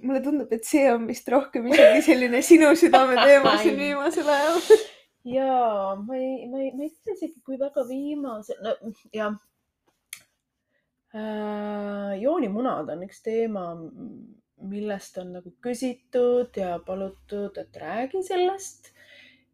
Mulle 0.02 0.20
tundub, 0.24 0.52
et 0.52 0.66
see 0.66 0.84
on 0.92 1.06
vist 1.08 1.28
rohkem 1.32 1.68
isegi 1.70 2.02
selline 2.10 2.42
sinu 2.44 2.72
südameteema 2.76 3.56
siin 3.62 3.78
viimasel 3.80 4.28
ajal. 4.32 4.60
Ja 5.26 5.96
ma 5.98 6.14
ei, 6.14 6.46
ma 6.50 6.60
ei, 6.62 6.72
ma 6.76 6.84
ei 6.86 6.92
tea 7.02 7.16
isegi, 7.16 7.40
kui 7.46 7.58
väga 7.58 7.82
viimase, 7.88 8.54
no 8.62 8.76
jah. 9.14 9.38
Äh,. 11.16 12.12
joonimunad 12.20 12.90
on 12.92 13.06
üks 13.06 13.22
teema, 13.24 13.64
millest 14.70 15.16
on 15.22 15.32
nagu 15.38 15.52
küsitud 15.64 16.58
ja 16.60 16.76
palutud, 16.86 17.56
et 17.58 17.80
räägi 17.80 18.22
sellest. 18.26 18.92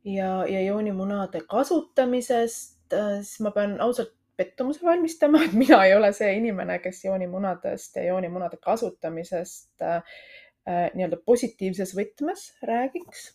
Ja, 0.04 0.42
ja 0.50 0.60
joonimunade 0.64 1.44
kasutamisest 1.48 2.92
äh,, 2.92 3.22
siis 3.22 3.38
ma 3.46 3.54
pean 3.54 3.78
ausalt 3.80 4.16
pettumuse 4.42 4.82
valmistama, 4.86 5.42
et 5.46 5.52
mina 5.56 5.82
ei 5.86 5.94
ole 5.94 6.12
see 6.16 6.32
inimene, 6.38 6.78
kes 6.82 7.04
joonimunadest 7.04 7.96
ja 8.00 8.08
joonimunade 8.10 8.58
kasutamisest 8.62 9.82
äh, 9.82 10.16
äh, 10.68 10.88
nii-öelda 10.94 11.20
positiivses 11.24 11.94
võtmes 11.98 12.48
räägiks 12.66 13.28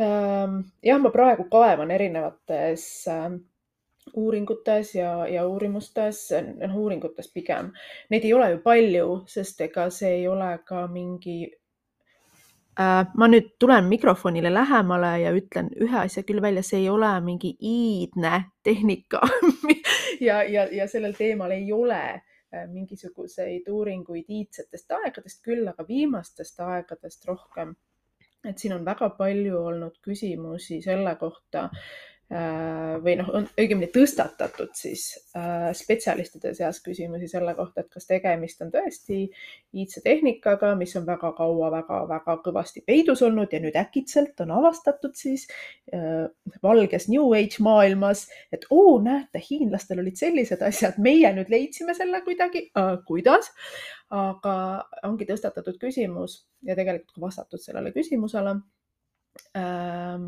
ähm,. 0.00 0.64
jah, 0.82 0.98
ma 1.02 1.14
praegu 1.14 1.46
kaevan 1.52 1.94
erinevates 1.94 2.88
äh, 3.12 3.30
uuringutes 4.14 4.94
ja, 4.94 5.12
ja 5.28 5.46
uurimustes, 5.46 6.28
noh 6.58 6.76
uuringutes 6.80 7.30
pigem. 7.32 7.72
Neid 8.10 8.24
ei 8.24 8.34
ole 8.34 8.50
ju 8.54 8.60
palju, 8.64 9.08
sest 9.28 9.60
ega 9.68 9.88
see 9.94 10.20
ei 10.20 10.28
ole 10.28 10.50
ka 10.68 10.86
mingi 10.92 11.42
ma 12.78 13.26
nüüd 13.26 13.48
tulen 13.58 13.88
mikrofonile 13.90 14.52
lähemale 14.54 15.12
ja 15.24 15.32
ütlen 15.34 15.70
ühe 15.82 15.98
asja 16.04 16.22
küll 16.22 16.42
välja, 16.42 16.62
see 16.62 16.84
ei 16.84 16.88
ole 16.88 17.10
mingi 17.20 17.56
iidne 17.58 18.44
tehnika 18.62 19.22
ja, 20.28 20.42
ja, 20.42 20.68
ja 20.72 20.86
sellel 20.88 21.16
teemal 21.18 21.50
ei 21.56 21.72
ole 21.72 21.98
äh, 21.98 22.68
mingisuguseid 22.70 23.66
uuringuid 23.68 24.30
iidsetest 24.30 24.94
aegadest, 25.00 25.42
küll 25.42 25.66
aga 25.66 25.86
viimastest 25.88 26.60
aegadest 26.62 27.26
rohkem. 27.26 27.74
et 28.46 28.58
siin 28.58 28.76
on 28.78 28.84
väga 28.86 29.10
palju 29.18 29.64
olnud 29.72 29.98
küsimusi 30.04 30.78
selle 30.82 31.16
kohta, 31.18 31.68
Äh, 31.70 32.17
või 32.28 33.14
noh, 33.16 33.28
on 33.32 33.46
õigemini 33.56 33.88
tõstatatud 33.88 34.74
siis 34.76 35.06
äh, 35.32 35.70
spetsialistide 35.76 36.50
seas 36.56 36.82
küsimusi 36.84 37.24
selle 37.30 37.54
kohta, 37.56 37.80
et 37.80 37.88
kas 37.94 38.04
tegemist 38.04 38.60
on 38.60 38.72
tõesti 38.74 39.22
iidse 39.72 40.02
tehnikaga, 40.04 40.74
mis 40.76 40.92
on 41.00 41.06
väga 41.08 41.32
kaua 41.38 41.70
väga-väga 41.72 42.36
kõvasti 42.44 42.84
peidus 42.84 43.24
olnud 43.24 43.52
ja 43.52 43.62
nüüd 43.64 43.78
äkitselt 43.80 44.40
on 44.44 44.52
avastatud 44.58 45.16
siis 45.16 45.46
äh, 45.94 46.28
valges 46.62 47.08
New 47.08 47.32
Age 47.32 47.64
maailmas, 47.64 48.26
et 48.52 48.68
oo, 48.68 48.98
näete, 49.00 49.40
hiinlastel 49.48 50.04
olid 50.04 50.20
sellised 50.20 50.60
asjad, 50.68 51.00
meie 51.00 51.32
nüüd 51.32 51.48
leidsime 51.48 51.96
selle 51.96 52.20
kuidagi 52.28 52.68
äh,, 52.76 52.98
kuidas? 53.08 53.54
aga 54.12 54.52
ongi 55.04 55.26
tõstatatud 55.28 55.76
küsimus 55.80 56.42
ja 56.64 56.72
tegelikult 56.76 57.20
vastatud 57.20 57.60
sellele 57.60 57.92
küsimusele 57.92 58.54
ähm, 59.58 60.24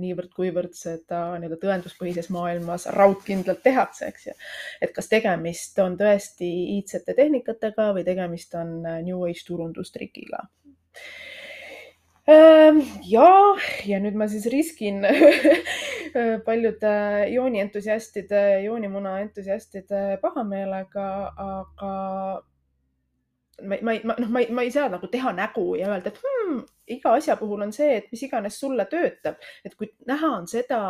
niivõrd-kuivõrd 0.00 0.74
seda 0.76 1.22
nii-öelda 1.40 1.58
tõenduspõhises 1.62 2.30
maailmas 2.34 2.86
raudkindlalt 2.96 3.62
tehakse, 3.64 4.10
eks 4.10 4.28
ju. 4.30 4.36
et 4.82 4.94
kas 4.96 5.10
tegemist 5.10 5.78
on 5.82 5.98
tõesti 6.00 6.48
iidsete 6.76 7.16
tehnikatega 7.18 7.90
või 7.96 8.06
tegemist 8.06 8.54
on 8.58 8.80
äh, 8.84 9.00
New 9.06 9.24
Age 9.28 9.46
turundustrikiga 9.48 10.44
ähm,. 12.30 12.82
ja, 13.08 13.30
ja 13.86 14.02
nüüd 14.02 14.18
ma 14.18 14.28
siis 14.30 14.46
riskin 14.52 15.02
paljude 16.48 16.92
joonientusiastide, 17.30 18.62
joonimuna 18.64 19.18
entusiastide 19.24 20.18
pahameelega, 20.22 21.08
aga 21.48 21.92
ma, 23.62 23.76
ma, 23.82 23.94
ma, 24.04 24.14
noh, 24.18 24.28
ma 24.28 24.42
ma 24.50 24.64
ei 24.64 24.72
saa 24.74 24.88
nagu 24.92 25.08
teha 25.10 25.32
nägu 25.36 25.74
ja 25.78 25.90
öelda, 25.92 26.12
et 26.12 26.20
hmm, 26.22 26.62
iga 26.90 27.12
asja 27.18 27.36
puhul 27.40 27.62
on 27.66 27.72
see, 27.72 27.96
et 27.98 28.10
mis 28.12 28.22
iganes 28.26 28.58
sulle 28.60 28.86
töötab, 28.90 29.38
et 29.64 29.74
kui 29.78 29.90
näha 30.08 30.30
on 30.40 30.48
seda 30.50 30.80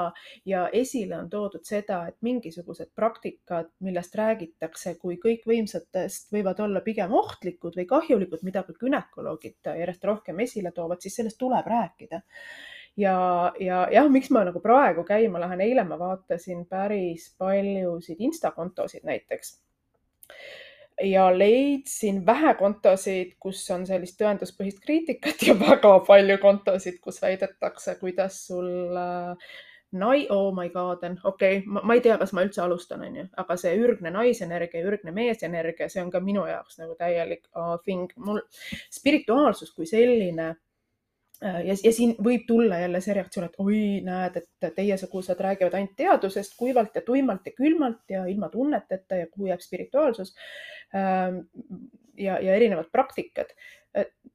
ja 0.49 0.67
esile 0.77 1.19
on 1.19 1.31
toodud 1.31 1.65
seda, 1.67 2.03
et 2.09 2.17
mingisugused 2.27 2.93
praktikad, 2.97 3.71
millest 3.87 4.17
räägitakse 4.19 4.97
kui 5.01 5.21
kõikvõimsatest, 5.23 6.31
võivad 6.35 6.61
olla 6.65 6.83
pigem 6.85 7.15
ohtlikud 7.17 7.79
või 7.79 7.87
kahjulikud, 7.91 8.45
mida 8.47 8.65
ka 8.67 8.77
gümnakoloogid 8.81 9.73
järjest 9.81 10.05
rohkem 10.05 10.41
esile 10.47 10.75
toovad, 10.77 11.01
siis 11.03 11.21
sellest 11.21 11.39
tuleb 11.41 11.67
rääkida. 11.67 12.23
Ja, 12.99 13.17
ja 13.63 13.85
jah, 13.93 14.09
miks 14.11 14.33
ma 14.35 14.43
nagu 14.45 14.61
praegu 14.61 15.05
käima 15.07 15.41
lähen, 15.41 15.63
eile 15.65 15.85
ma 15.87 15.97
vaatasin 15.99 16.67
päris 16.69 17.31
paljusid 17.39 18.21
Insta 18.21 18.51
kontosid 18.57 19.07
näiteks 19.07 19.55
ja 21.03 21.27
leidsin 21.39 22.27
vähe 22.27 22.55
kontosid, 22.59 23.35
kus 23.41 23.63
on 23.71 23.87
sellist 23.89 24.19
tõenduspõhist 24.21 24.81
kriitikat 24.85 25.43
ja 25.49 25.57
väga 25.59 25.97
palju 26.07 26.39
kontosid, 26.43 27.01
kus 27.05 27.21
väidetakse, 27.23 27.97
kuidas 28.01 28.39
sul 28.47 28.97
äh, 28.97 29.51
nai-, 29.93 30.27
oh 30.31 30.51
my 30.57 30.69
god, 30.71 31.05
okei 31.25 31.59
okay,, 31.59 31.83
ma 31.83 31.97
ei 31.97 32.05
tea, 32.05 32.17
kas 32.21 32.35
ma 32.37 32.45
üldse 32.47 32.63
alustan, 32.65 33.05
onju, 33.09 33.27
aga 33.43 33.59
see 33.61 33.77
ürgne 33.81 34.13
naisenergia, 34.15 34.87
ürgne 34.87 35.15
meesenergia, 35.17 35.91
see 35.93 36.03
on 36.05 36.11
ka 36.15 36.23
minu 36.25 36.47
jaoks 36.49 36.81
nagu 36.83 36.97
täielik 36.99 37.47
uh, 37.55 37.77
thing. 37.85 38.13
mul 38.17 38.43
spirituaalsus 38.93 39.73
kui 39.77 39.89
selline 39.91 40.51
äh, 40.53 40.59
ja, 41.41 41.75
ja 41.85 41.93
siin 41.93 42.15
võib 42.23 42.45
tulla 42.49 42.79
jälle 42.83 43.01
see 43.05 43.15
reaktsioon, 43.17 43.47
et 43.49 43.61
oi, 43.63 43.83
näed, 44.05 44.37
et 44.41 44.75
teiesugused 44.77 45.41
räägivad 45.41 45.77
ainult 45.79 45.97
teadusest 45.97 46.57
kuivalt 46.59 46.97
ja 46.99 47.03
tuimalt 47.07 47.47
ja 47.49 47.53
külmalt 47.57 48.13
ja 48.13 48.27
ilma 48.29 48.51
tunneteta 48.53 49.23
ja 49.23 49.29
kuhu 49.31 49.49
jääb 49.49 49.65
spirituaalsus. 49.65 50.35
Ähm, 50.95 51.45
ja, 52.21 52.39
ja 52.41 52.55
erinevad 52.55 52.91
praktikad. 52.93 53.55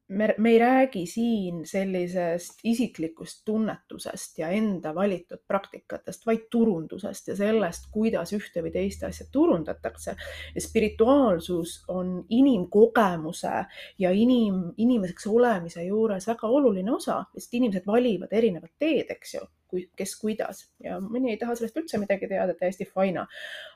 Me, 0.08 0.36
me 0.38 0.50
ei 0.50 0.60
räägi 0.60 1.06
siin 1.06 1.66
sellisest 1.66 2.60
isiklikust 2.64 3.42
tunnetusest 3.46 4.38
ja 4.38 4.50
enda 4.50 4.96
valitud 4.96 5.42
praktikatest, 5.48 6.26
vaid 6.26 6.46
turundusest 6.52 7.28
ja 7.28 7.36
sellest, 7.36 7.90
kuidas 7.92 8.34
ühte 8.38 8.64
või 8.66 8.72
teist 8.74 9.04
asja 9.04 9.26
turundatakse. 9.32 10.16
spirituaalsus 10.60 11.84
on 11.88 12.26
inimkogemuse 12.30 13.66
ja 14.00 14.12
inim, 14.12 14.74
inimeseks 14.78 15.28
olemise 15.28 15.84
juures 15.84 16.28
väga 16.28 16.48
oluline 16.48 16.92
osa, 16.92 17.24
sest 17.34 17.54
inimesed 17.54 17.86
valivad 17.88 18.34
erinevat 18.34 18.72
teed, 18.80 19.10
eks 19.10 19.34
ju 19.34 19.48
kes 19.72 20.16
kuidas 20.22 20.66
ja 20.84 21.00
mõni 21.04 21.34
ei 21.34 21.40
taha 21.42 21.56
sellest 21.58 21.78
üldse 21.82 22.00
midagi 22.02 22.30
teada, 22.32 22.56
täiesti 22.58 22.88
fine. 22.90 23.26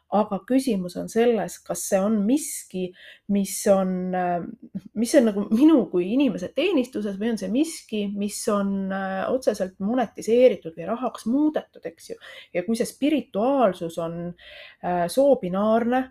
aga 0.09 0.39
küsimus 0.49 0.95
on 0.97 1.09
selles, 1.09 1.59
kas 1.61 1.83
see 1.91 1.99
on 2.01 2.15
miski, 2.25 2.87
mis 3.29 3.53
on, 3.69 4.15
mis 4.97 5.11
on 5.19 5.27
nagu 5.29 5.43
minu 5.51 5.83
kui 5.91 6.07
inimese 6.15 6.49
teenistuses 6.55 7.19
või 7.19 7.35
on 7.35 7.37
see 7.37 7.51
miski, 7.53 8.07
mis 8.17 8.39
on 8.49 8.89
äh, 8.89 9.19
otseselt 9.29 9.77
monetiseeritud 9.77 10.73
või 10.77 10.87
rahaks 10.89 11.27
muudetud, 11.29 11.85
eks 11.85 12.09
ju. 12.09 12.17
ja 12.53 12.65
kui 12.65 12.79
see 12.79 12.89
spirituaalsus 12.89 13.99
on 14.01 14.17
äh, 14.31 15.05
soobinaarne 15.13 16.07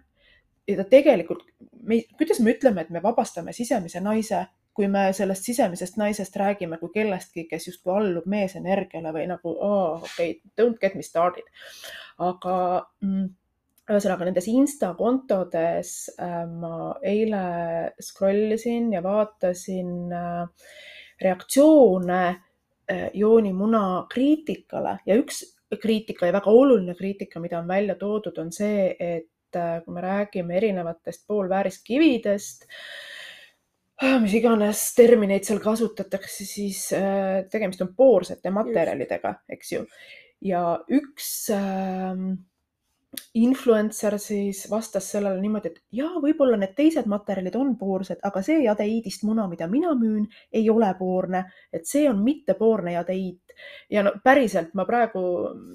ja 0.68 0.76
ta 0.76 0.87
tegelikult, 0.89 1.43
me, 1.83 2.03
kuidas 2.18 2.41
me 2.45 2.55
ütleme, 2.55 2.85
et 2.85 2.95
me 2.95 3.03
vabastame 3.03 3.55
sisemise 3.57 4.03
naise 4.05 4.45
kui 4.79 4.87
me 4.87 5.09
sellest 5.16 5.49
sisemisest 5.49 5.97
naisest 5.99 6.37
räägime 6.39 6.79
kui 6.79 6.93
kellestki, 6.95 7.49
kes 7.51 7.66
justkui 7.66 7.97
allub 7.99 8.29
meesenergiale 8.31 9.11
või 9.16 9.26
nagu 9.26 9.51
oh, 9.51 10.05
okei 10.07 10.37
okay,, 10.37 10.53
don't 10.61 10.79
get 10.79 10.95
me 10.95 11.03
started. 11.03 11.49
aga 12.22 12.55
mm, 13.03 13.24
ühesõnaga 13.91 14.29
nendes 14.29 14.47
Insta 14.53 14.93
kontodes 14.99 15.93
äh, 16.14 16.45
ma 16.47 16.93
eile 17.03 17.43
scroll 18.03 18.55
isin 18.55 18.93
ja 18.95 19.03
vaatasin 19.03 20.14
äh, 20.14 20.70
reaktsioone 21.26 22.22
äh, 22.29 23.09
joonimuna 23.18 23.83
kriitikale 24.14 24.99
ja 25.11 25.18
üks 25.18 25.43
kriitika 25.83 26.31
ja 26.31 26.39
väga 26.39 26.55
oluline 26.55 26.95
kriitika, 26.97 27.43
mida 27.43 27.59
on 27.59 27.66
välja 27.68 27.99
toodud, 27.99 28.39
on 28.39 28.55
see, 28.55 28.95
et 28.95 29.59
äh, 29.59 29.79
kui 29.83 29.99
me 29.99 30.07
räägime 30.07 30.61
erinevatest 30.62 31.26
poolvääriskividest 31.26 32.68
äh,, 32.68 33.18
mis 34.22 34.34
iganes 34.38 34.82
termineid 34.96 35.46
seal 35.46 35.62
kasutatakse, 35.62 36.46
siis 36.46 36.84
äh, 36.96 37.44
tegemist 37.51 37.82
on 37.82 37.94
poorsete 37.96 38.53
materjalidega, 38.55 39.34
eks 39.51 39.72
ju. 39.72 39.82
ja 40.44 40.62
üks 40.94 41.49
äh, 41.51 42.14
influencer 43.34 44.18
siis 44.18 44.66
vastas 44.70 45.11
sellele 45.12 45.40
niimoodi, 45.40 45.72
et 45.72 45.80
jaa, 46.01 46.20
võib-olla 46.22 46.59
need 46.61 46.74
teised 46.76 47.09
materjalid 47.11 47.57
on 47.57 47.74
poorsed, 47.80 48.20
aga 48.22 48.42
see 48.44 48.61
jadeiidist 48.64 49.24
muna, 49.26 49.49
mida 49.49 49.68
mina 49.70 49.94
müün, 49.99 50.26
ei 50.53 50.68
ole 50.70 50.90
poorne, 50.99 51.44
et 51.72 51.88
see 51.88 52.09
on 52.11 52.20
mittepoorne 52.24 52.94
jadeiit. 52.99 53.47
Ja 53.90 54.02
no 54.06 54.12
päriselt 54.24 54.74
ma 54.78 54.84
praegu 54.88 55.22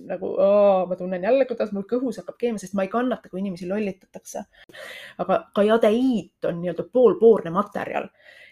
nagu, 0.10 0.36
ma 0.90 1.00
tunnen 1.00 1.24
jälle, 1.24 1.48
kuidas 1.50 1.74
mul 1.76 1.88
kõhus 1.90 2.22
hakkab 2.22 2.38
keema, 2.40 2.62
sest 2.62 2.78
ma 2.78 2.86
ei 2.86 2.92
kannata, 2.94 3.30
kui 3.30 3.42
inimesi 3.44 3.70
lollitatakse. 3.70 4.46
aga 5.24 5.44
ka 5.56 5.66
jadeiit 5.68 6.50
on 6.50 6.62
nii-öelda 6.62 6.88
poolpoorne 6.94 7.54
materjal 7.54 8.10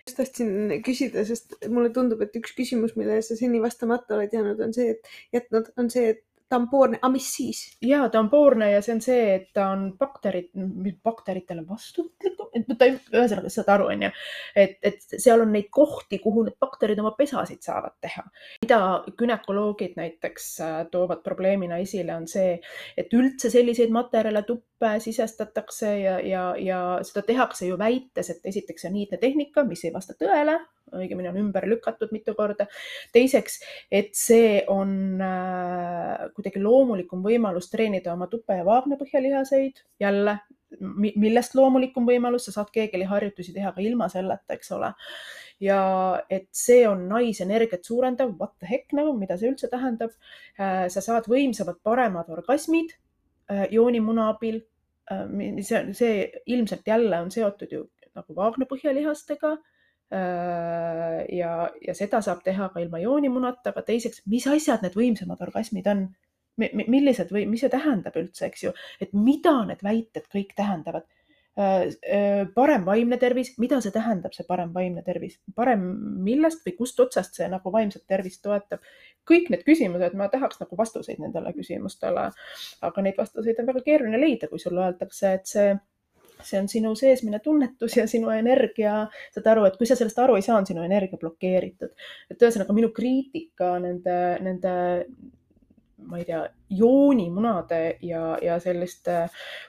just 0.07 0.17
tahtsin 0.17 0.82
küsida, 0.86 1.23
sest 1.27 1.55
mulle 1.69 1.91
tundub, 1.93 2.21
et 2.25 2.36
üks 2.39 2.55
küsimus, 2.57 2.95
millele 2.97 3.21
sa 3.25 3.38
seni 3.38 3.61
vastamata 3.61 4.17
oled 4.17 4.34
jäänud, 4.34 4.61
on 4.65 4.73
see, 4.73 4.95
et 4.95 5.11
jätnud, 5.38 5.69
on 5.77 5.91
see, 5.93 6.15
et 6.15 6.23
ta 6.52 6.58
on 6.60 6.68
poorne, 6.68 6.99
aga 6.99 7.10
mis 7.14 7.28
siis? 7.32 7.60
ja 7.86 8.04
ta 8.12 8.20
on 8.20 8.30
poorne 8.30 8.68
ja 8.74 8.82
see 8.84 8.95
on 8.97 9.02
see, 9.04 9.20
et 9.38 9.47
ta 9.56 9.70
on 9.72 9.86
bakterid, 9.99 10.49
bakteritele 11.04 11.64
vastuvõtlikum, 11.68 12.49
et 12.58 12.74
ta 12.76 12.89
ei, 12.89 12.97
ühesõnaga 13.14 13.52
saad 13.54 13.72
aru, 13.72 13.88
onju, 13.93 14.10
et, 14.60 14.76
et 14.84 15.16
seal 15.16 15.45
on 15.45 15.54
neid 15.56 15.70
kohti, 15.72 16.20
kuhu 16.24 16.43
need 16.47 16.58
bakterid 16.60 16.99
oma 16.99 17.14
pesasid 17.16 17.64
saavad 17.64 17.95
teha. 18.04 18.26
mida 18.66 18.82
gümnakoloogid 19.18 19.95
näiteks 19.99 20.49
äh, 20.66 20.76
toovad 20.91 21.24
probleemina 21.24 21.80
esile, 21.86 22.18
on 22.20 22.28
see, 22.28 22.58
et 22.97 23.16
üldse 23.16 23.54
selliseid 23.54 23.93
materjale 23.95 24.43
tuppe 24.47 24.97
sisestatakse 24.99 25.95
ja, 26.02 26.20
ja, 26.20 26.45
ja 26.60 26.82
seda 27.08 27.24
tehakse 27.32 27.72
ju 27.72 27.80
väites, 27.80 28.34
et 28.34 28.52
esiteks 28.52 28.89
on 28.91 28.99
iidne 28.99 29.22
tehnika, 29.24 29.64
mis 29.68 29.86
ei 29.88 29.95
vasta 29.95 30.18
tõele, 30.20 30.60
õigemini 30.95 31.29
on 31.32 31.39
ümber 31.41 31.67
lükatud 31.69 32.11
mitu 32.15 32.36
korda. 32.38 32.67
teiseks, 33.13 33.59
et 33.91 34.15
see 34.17 34.61
on 34.71 35.21
äh, 35.23 36.32
kuidagi 36.36 36.61
loomulikum 36.63 37.23
võimalus 37.25 37.69
treenida 37.71 38.13
oma 38.13 38.27
tupe 38.32 38.57
ja 38.59 38.65
vaagna 38.67 38.97
põhjalihaseid, 38.99 39.86
jälle 40.01 40.39
millest 40.79 41.55
loomulikum 41.55 42.05
võimalus, 42.07 42.45
sa 42.47 42.53
saad 42.55 42.69
keegeliharjutusi 42.71 43.51
teha 43.55 43.73
ka 43.75 43.84
ilma 43.84 44.07
selleta, 44.11 44.55
eks 44.55 44.71
ole. 44.77 44.93
ja 45.61 45.82
et 46.32 46.47
see 46.55 46.86
on 46.89 47.03
naisenergiat 47.09 47.84
suurendav, 47.86 48.32
what 48.39 48.55
the 48.57 48.69
heck 48.69 48.95
nagu, 48.97 49.13
mida 49.17 49.38
see 49.38 49.51
üldse 49.51 49.69
tähendab. 49.69 50.15
Äh, 50.59 50.88
sa 50.89 51.03
saad 51.03 51.27
võimsamad, 51.29 51.82
paremad 51.84 52.32
orgasmid 52.34 52.95
äh, 53.51 53.67
joonimuna 53.71 54.32
abil. 54.36 54.61
see, 55.11 55.79
see 55.97 56.11
ilmselt 56.45 56.86
jälle 56.88 57.17
on 57.19 57.32
seotud 57.34 57.71
ju 57.73 57.82
nagu 58.15 58.36
vaagna 58.36 58.63
põhjalihastega 58.69 59.57
Äh, 59.57 59.70
ja, 60.12 61.51
ja 61.88 61.93
seda 61.95 62.20
saab 62.26 62.41
teha 62.43 62.68
ka 62.74 62.82
ilma 62.84 62.99
joonimunata, 62.99 63.72
aga 63.72 63.84
teiseks, 63.88 64.26
mis 64.28 64.47
asjad 64.51 64.84
need 64.84 64.97
võimsamad 64.97 65.41
orgasmid 65.47 65.88
on? 65.88 66.09
millised 66.59 67.32
või 67.34 67.45
mis 67.49 67.64
see 67.64 67.72
tähendab 67.72 68.18
üldse, 68.20 68.49
eks 68.49 68.66
ju, 68.66 68.74
et 69.01 69.14
mida 69.16 69.53
need 69.66 69.80
väited 69.86 70.28
kõik 70.30 70.51
tähendavad? 70.57 71.07
Äh, 71.59 71.89
äh, 72.07 72.47
parem 72.55 72.86
vaimne 72.88 73.18
tervis, 73.20 73.49
mida 73.59 73.82
see 73.84 73.91
tähendab, 73.91 74.32
see 74.32 74.45
parem 74.47 74.70
vaimne 74.72 75.01
tervis, 75.03 75.34
parem 75.55 75.82
millest 76.24 76.64
või 76.64 76.78
kust 76.78 76.99
otsast 77.03 77.36
see 77.36 77.49
nagu 77.51 77.74
vaimset 77.74 78.05
tervist 78.07 78.39
toetab? 78.45 78.80
kõik 79.28 79.51
need 79.51 79.66
küsimused, 79.68 80.16
ma 80.18 80.30
tahaks 80.32 80.57
nagu 80.62 80.78
vastuseid 80.80 81.20
nendele 81.22 81.51
küsimustele, 81.53 82.24
aga 82.88 83.03
neid 83.03 83.20
vastuseid 83.20 83.59
on 83.62 83.68
väga 83.68 83.84
keeruline 83.86 84.18
leida, 84.18 84.47
kui 84.49 84.64
sulle 84.64 84.82
öeldakse, 84.88 85.34
et 85.38 85.51
see 85.51 85.68
see 86.48 86.60
on 86.62 86.70
sinu 86.72 86.94
seesmine 86.98 87.39
tunnetus 87.44 87.98
ja 87.98 88.08
sinu 88.08 88.32
energia, 88.36 89.06
saad 89.34 89.52
aru, 89.54 89.66
et 89.68 89.78
kui 89.80 89.89
sa 89.89 89.98
sellest 90.00 90.20
aru 90.20 90.38
ei 90.39 90.46
saa, 90.46 90.58
on 90.62 90.68
sinu 90.70 90.84
energia 90.86 91.20
blokeeritud. 91.22 91.94
et 92.32 92.42
ühesõnaga 92.42 92.76
minu 92.78 92.92
kriitika 92.96 93.76
nende, 93.84 94.18
nende 94.42 94.74
ma 96.08 96.18
ei 96.18 96.26
tea, 96.26 96.42
joonimunade 96.70 97.82
ja, 98.02 98.38
ja 98.42 98.60
selliste 98.60 99.28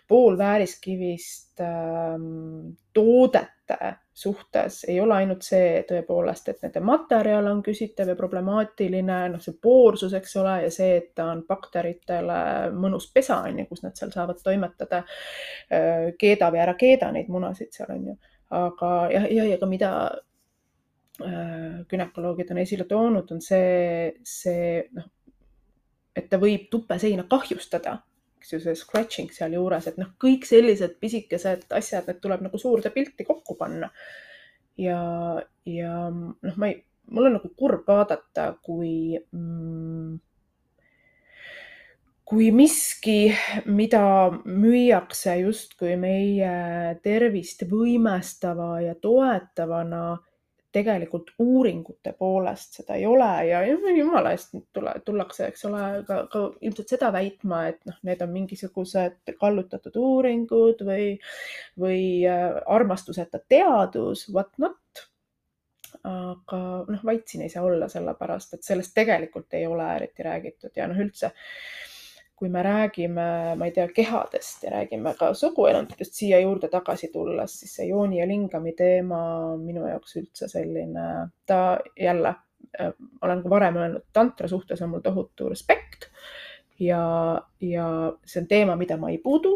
poolvääriskivist 0.08 1.60
ähm, 1.60 2.72
toodete 2.92 3.96
suhtes 4.14 4.82
ei 4.88 4.98
ole 5.00 5.14
ainult 5.14 5.44
see 5.46 5.82
tõepoolest, 5.88 6.50
et 6.52 6.64
nende 6.66 6.82
materjal 6.84 7.46
on 7.48 7.62
küsitav 7.64 8.10
ja 8.12 8.16
problemaatiline, 8.18 9.18
noh, 9.32 9.40
see 9.40 9.56
poorsus, 9.62 10.12
eks 10.18 10.36
ole, 10.42 10.56
ja 10.66 10.72
see, 10.72 10.98
et 10.98 11.08
ta 11.16 11.30
on 11.32 11.44
bakteritele 11.48 12.42
mõnus 12.76 13.08
pesa, 13.14 13.40
on 13.48 13.62
ju, 13.62 13.66
kus 13.70 13.82
nad 13.86 13.96
seal 13.96 14.12
saavad 14.12 14.42
toimetada. 14.44 15.02
Keeda 16.18 16.50
või 16.52 16.62
ära 16.66 16.76
keeda 16.78 17.08
neid 17.14 17.32
munasid 17.32 17.72
seal 17.72 17.94
on 17.96 18.12
ju, 18.12 18.18
aga 18.60 18.92
ja, 19.14 19.24
ja, 19.32 19.48
ja 19.54 19.58
ka 19.60 19.70
mida 19.70 19.94
gümnakoloogid 21.88 22.52
on 22.52 22.62
esile 22.62 22.84
toonud, 22.88 23.32
on 23.32 23.40
see, 23.44 24.12
see 24.26 24.80
noh, 24.96 25.08
et 26.16 26.28
ta 26.28 26.40
võib 26.40 26.68
tupeseina 26.72 27.24
kahjustada 27.30 27.96
eks 28.42 28.56
ju, 28.56 28.60
see 28.60 28.78
scratching 28.78 29.30
sealjuures, 29.30 29.86
et 29.86 30.00
noh, 30.02 30.10
kõik 30.20 30.46
sellised 30.48 30.98
pisikesed 31.00 31.68
asjad, 31.78 32.08
need 32.10 32.18
tuleb 32.22 32.42
nagu 32.42 32.58
suurde 32.58 32.90
pilti 32.90 33.26
kokku 33.28 33.54
panna. 33.60 33.92
ja, 34.80 34.98
ja 35.68 35.94
noh, 36.10 36.58
ma 36.58 36.68
ei, 36.72 36.80
mul 37.14 37.28
on 37.30 37.38
nagu 37.38 37.52
kurb 37.56 37.86
vaadata, 37.86 38.48
kui 38.66 39.14
mm, 39.14 40.18
kui 42.32 42.48
miski, 42.54 43.32
mida 43.68 44.02
müüakse 44.48 45.34
justkui 45.42 45.98
meie 46.00 46.52
tervist 47.04 47.66
võimestava 47.68 48.78
ja 48.80 48.94
toetavana 48.96 50.16
tegelikult 50.72 51.30
uuringute 51.42 52.14
poolest 52.18 52.78
seda 52.78 52.96
ei 52.96 53.06
ole 53.06 53.28
ja 53.48 53.60
jumala 53.66 54.32
eest 54.32 54.54
tule, 54.72 54.94
tullakse, 55.04 55.46
eks 55.50 55.66
ole, 55.68 55.82
ka, 56.08 56.22
ka 56.32 56.44
ilmselt 56.64 56.94
seda 56.94 57.12
väitma, 57.14 57.62
et 57.72 57.80
noh, 57.88 57.98
need 58.08 58.24
on 58.24 58.32
mingisugused 58.32 59.34
kallutatud 59.40 59.96
uuringud 60.00 60.84
või, 60.88 61.06
või 61.80 62.02
äh, 62.28 62.48
armastuseta 62.76 63.42
teadus, 63.48 64.26
what 64.32 64.52
not. 64.62 65.06
aga 66.02 66.58
noh, 66.88 67.02
vait 67.06 67.28
siin 67.28 67.44
ei 67.44 67.52
saa 67.52 67.62
olla, 67.68 67.86
sellepärast 67.92 68.56
et 68.56 68.64
sellest 68.66 68.94
tegelikult 68.96 69.54
ei 69.54 69.68
ole 69.70 69.86
eriti 69.96 70.24
räägitud 70.26 70.76
ja 70.76 70.88
noh, 70.90 70.98
üldse 71.04 71.30
kui 72.42 72.48
me 72.50 72.62
räägime, 72.66 73.24
ma 73.54 73.66
ei 73.68 73.70
tea, 73.70 73.84
kehadest 73.94 74.64
ja 74.66 74.72
räägime 74.72 75.12
ka 75.14 75.28
suguelunditest 75.38 76.16
siia 76.18 76.40
juurde 76.42 76.66
tagasi 76.72 77.12
tulles, 77.12 77.52
siis 77.60 77.76
see 77.78 77.86
jooni 77.86 78.18
ja 78.18 78.26
lingami 78.26 78.72
teema 78.74 79.20
on 79.52 79.62
minu 79.62 79.84
jaoks 79.86 80.16
üldse 80.18 80.48
selline, 80.50 81.04
ta 81.46 81.60
jälle, 81.94 82.32
äh, 82.80 82.90
olen 83.22 83.44
ka 83.44 83.52
varem 83.52 83.78
öelnud, 83.78 84.08
tantra 84.12 84.50
suhtes 84.50 84.82
on 84.82 84.90
mul 84.90 85.04
tohutu 85.06 85.52
respekt 85.52 86.08
ja, 86.82 87.04
ja 87.62 87.86
see 88.26 88.42
on 88.42 88.50
teema, 88.50 88.76
mida 88.80 88.98
ma 88.98 89.12
ei 89.14 89.22
puudu, 89.22 89.54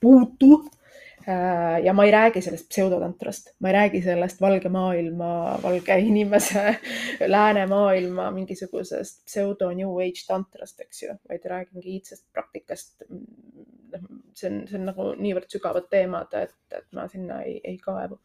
puutu 0.00 0.60
ja 1.84 1.92
ma 1.92 2.04
ei 2.04 2.10
räägi 2.10 2.42
sellest 2.44 2.68
pseudotantrast, 2.68 3.54
ma 3.60 3.68
ei 3.70 3.74
räägi 3.74 4.02
sellest 4.02 4.40
valge 4.40 4.68
maailma, 4.68 5.58
valge 5.62 5.96
inimese, 5.98 6.74
läänemaailma 7.36 8.30
mingisugusest 8.34 9.24
pseudo 9.24 9.70
new 9.72 9.96
age 10.04 10.26
tantrast, 10.28 10.80
eks 10.84 11.02
ju, 11.02 11.16
vaid 11.28 11.46
räägingi 11.48 11.96
iidsest 11.96 12.26
praktikast. 12.32 13.06
noh, 13.08 14.06
see 14.34 14.50
on, 14.50 14.60
see 14.68 14.78
on 14.80 14.88
nagu 14.90 15.08
niivõrd 15.16 15.48
sügavad 15.54 15.88
teemad, 15.90 16.32
et, 16.36 16.54
et 16.74 16.86
ma 16.92 17.08
sinna 17.08 17.40
ei, 17.46 17.60
ei 17.64 17.78
kaevu. 17.78 18.20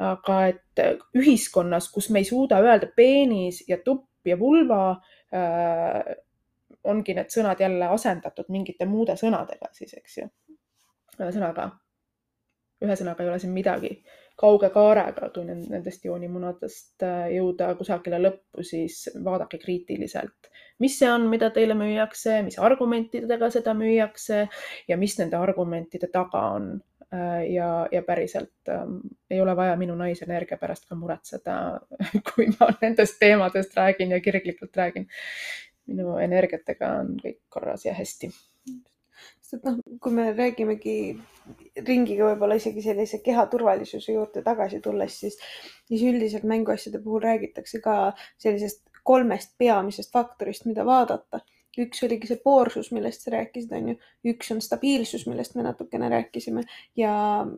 aga 0.00 0.40
et 0.52 0.82
ühiskonnas, 1.16 1.90
kus 1.92 2.10
me 2.10 2.22
ei 2.22 2.28
suuda 2.28 2.60
öelda 2.62 2.88
peenis 2.96 3.64
ja 3.68 3.80
tupp 3.84 4.06
ja 4.28 4.38
vulva 4.38 4.82
äh, 5.34 6.14
ongi 6.84 7.14
need 7.16 7.32
sõnad 7.32 7.60
jälle 7.60 7.90
asendatud 7.92 8.48
mingite 8.52 8.86
muude 8.88 9.16
sõnadega 9.20 9.68
siis, 9.76 9.92
eks 9.98 10.18
ju. 10.18 10.28
ühesõnaga, 11.20 11.70
ühesõnaga 12.84 13.24
ei 13.24 13.30
ole 13.30 13.38
siin 13.42 13.54
midagi 13.54 13.94
kauge 14.40 14.70
kaarega, 14.72 15.28
kui 15.34 15.44
nendest 15.44 16.04
joonimunadest 16.04 17.04
äh, 17.04 17.26
jõuda 17.36 17.74
kusagile 17.76 18.20
lõppu, 18.22 18.64
siis 18.64 19.02
vaadake 19.24 19.60
kriitiliselt, 19.60 20.48
mis 20.80 20.96
see 20.98 21.10
on, 21.12 21.26
mida 21.28 21.50
teile 21.52 21.76
müüakse, 21.76 22.40
mis 22.46 22.56
argumentidega 22.58 23.50
seda 23.52 23.74
müüakse 23.76 24.46
ja 24.88 24.96
mis 25.00 25.18
nende 25.20 25.36
argumentide 25.36 26.08
taga 26.12 26.46
on 26.56 26.72
Äh, 27.14 27.52
ja, 27.52 27.88
ja 27.92 28.02
päriselt 28.02 28.68
ähm, 28.68 28.98
ei 29.30 29.40
ole 29.40 29.56
vaja 29.56 29.76
minu 29.76 29.96
naisenergia 29.98 30.58
pärast 30.58 30.84
ka 30.86 30.94
muretseda, 30.94 31.54
kui 32.28 32.46
ma 32.52 32.68
nendest 32.82 33.16
teemadest 33.18 33.74
räägin 33.74 34.14
ja 34.14 34.20
kirglikult 34.20 34.76
räägin. 34.76 35.08
minu 35.90 36.12
energiatega 36.22 36.92
on 37.00 37.16
kõik 37.18 37.40
korras 37.48 37.84
ja 37.84 37.94
hästi. 37.96 38.30
Sest 39.50 39.66
noh, 39.66 39.78
kui 40.02 40.14
me 40.14 40.30
räägimegi 40.32 40.96
ringiga 41.86 42.28
võib-olla 42.30 42.58
isegi 42.60 42.82
sellise 42.84 43.18
keha 43.24 43.46
turvalisuse 43.50 44.14
juurde 44.14 44.44
tagasi 44.46 44.80
tulles, 44.84 45.16
siis, 45.24 45.38
siis 45.90 46.04
üldiselt 46.06 46.46
mänguasjade 46.48 47.02
puhul 47.02 47.24
räägitakse 47.24 47.82
ka 47.84 47.96
sellisest 48.38 48.84
kolmest 49.02 49.56
peamisest 49.58 50.12
faktorist, 50.14 50.68
mida 50.68 50.84
vaadata 50.86 51.40
üks 51.78 52.02
oligi 52.02 52.26
see 52.30 52.40
poorsus, 52.42 52.90
millest 52.94 53.24
sa 53.24 53.34
rääkisid, 53.34 53.70
on 53.76 53.92
ju, 53.92 53.98
üks 54.32 54.50
on 54.54 54.62
stabiilsus, 54.64 55.26
millest 55.30 55.54
me 55.54 55.64
natukene 55.66 56.08
rääkisime 56.10 56.64
ja, 56.98 57.12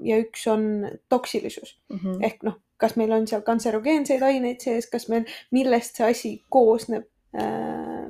ja 0.05 0.19
üks 0.21 0.45
on 0.53 0.67
toksilisus 1.13 1.79
mm 1.89 1.99
-hmm. 1.99 2.19
ehk 2.29 2.45
noh, 2.49 2.59
kas 2.77 2.97
meil 3.01 3.13
on 3.13 3.27
seal 3.27 3.45
kantserogeenseid 3.47 4.23
aineid 4.23 4.61
sees, 4.61 4.91
kas 4.91 5.09
meil, 5.09 5.25
millest 5.51 5.97
see 5.97 6.11
asi 6.11 6.33
koosneb 6.49 7.09
äh,. 7.35 8.07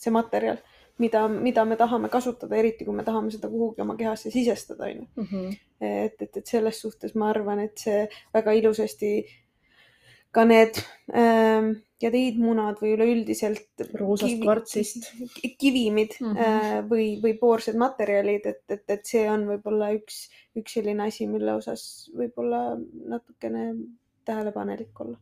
see 0.00 0.10
materjal, 0.10 0.56
mida, 1.00 1.26
mida 1.28 1.64
me 1.64 1.76
tahame 1.80 2.10
kasutada, 2.12 2.56
eriti 2.60 2.86
kui 2.86 2.96
me 2.96 3.04
tahame 3.06 3.32
seda 3.34 3.50
kuhugi 3.52 3.84
oma 3.84 3.96
kehasse 3.98 4.32
sisestada, 4.32 4.88
on 4.90 5.02
ju. 5.02 5.06
Mhm. 5.24 5.52
et, 5.80 6.22
et, 6.22 6.36
et 6.36 6.46
selles 6.46 6.80
suhtes 6.82 7.14
ma 7.16 7.30
arvan, 7.32 7.62
et 7.64 7.78
see 7.78 8.02
väga 8.34 8.52
ilusasti 8.58 9.14
ka 10.30 10.44
need 10.46 10.76
äh, 11.16 11.70
jadiidmunad 12.00 12.80
või 12.80 12.94
üleüldiselt 12.96 13.84
roosast 13.98 14.30
kivi, 14.30 14.42
kvartsist 14.44 15.08
kivimid 15.60 16.14
mm 16.20 16.36
-hmm. 16.36 16.84
või, 16.90 17.06
või 17.22 17.34
poorsed 17.40 17.76
materjalid, 17.80 18.46
et, 18.46 18.62
et, 18.68 18.84
et 18.88 19.06
see 19.06 19.26
on 19.30 19.44
võib-olla 19.48 19.90
üks, 19.96 20.22
üks 20.56 20.78
selline 20.78 21.08
asi, 21.08 21.26
mille 21.28 21.56
osas 21.58 21.82
võib-olla 22.16 22.78
natukene 23.14 23.66
tähelepanelik 24.24 25.00
olla 25.00 25.18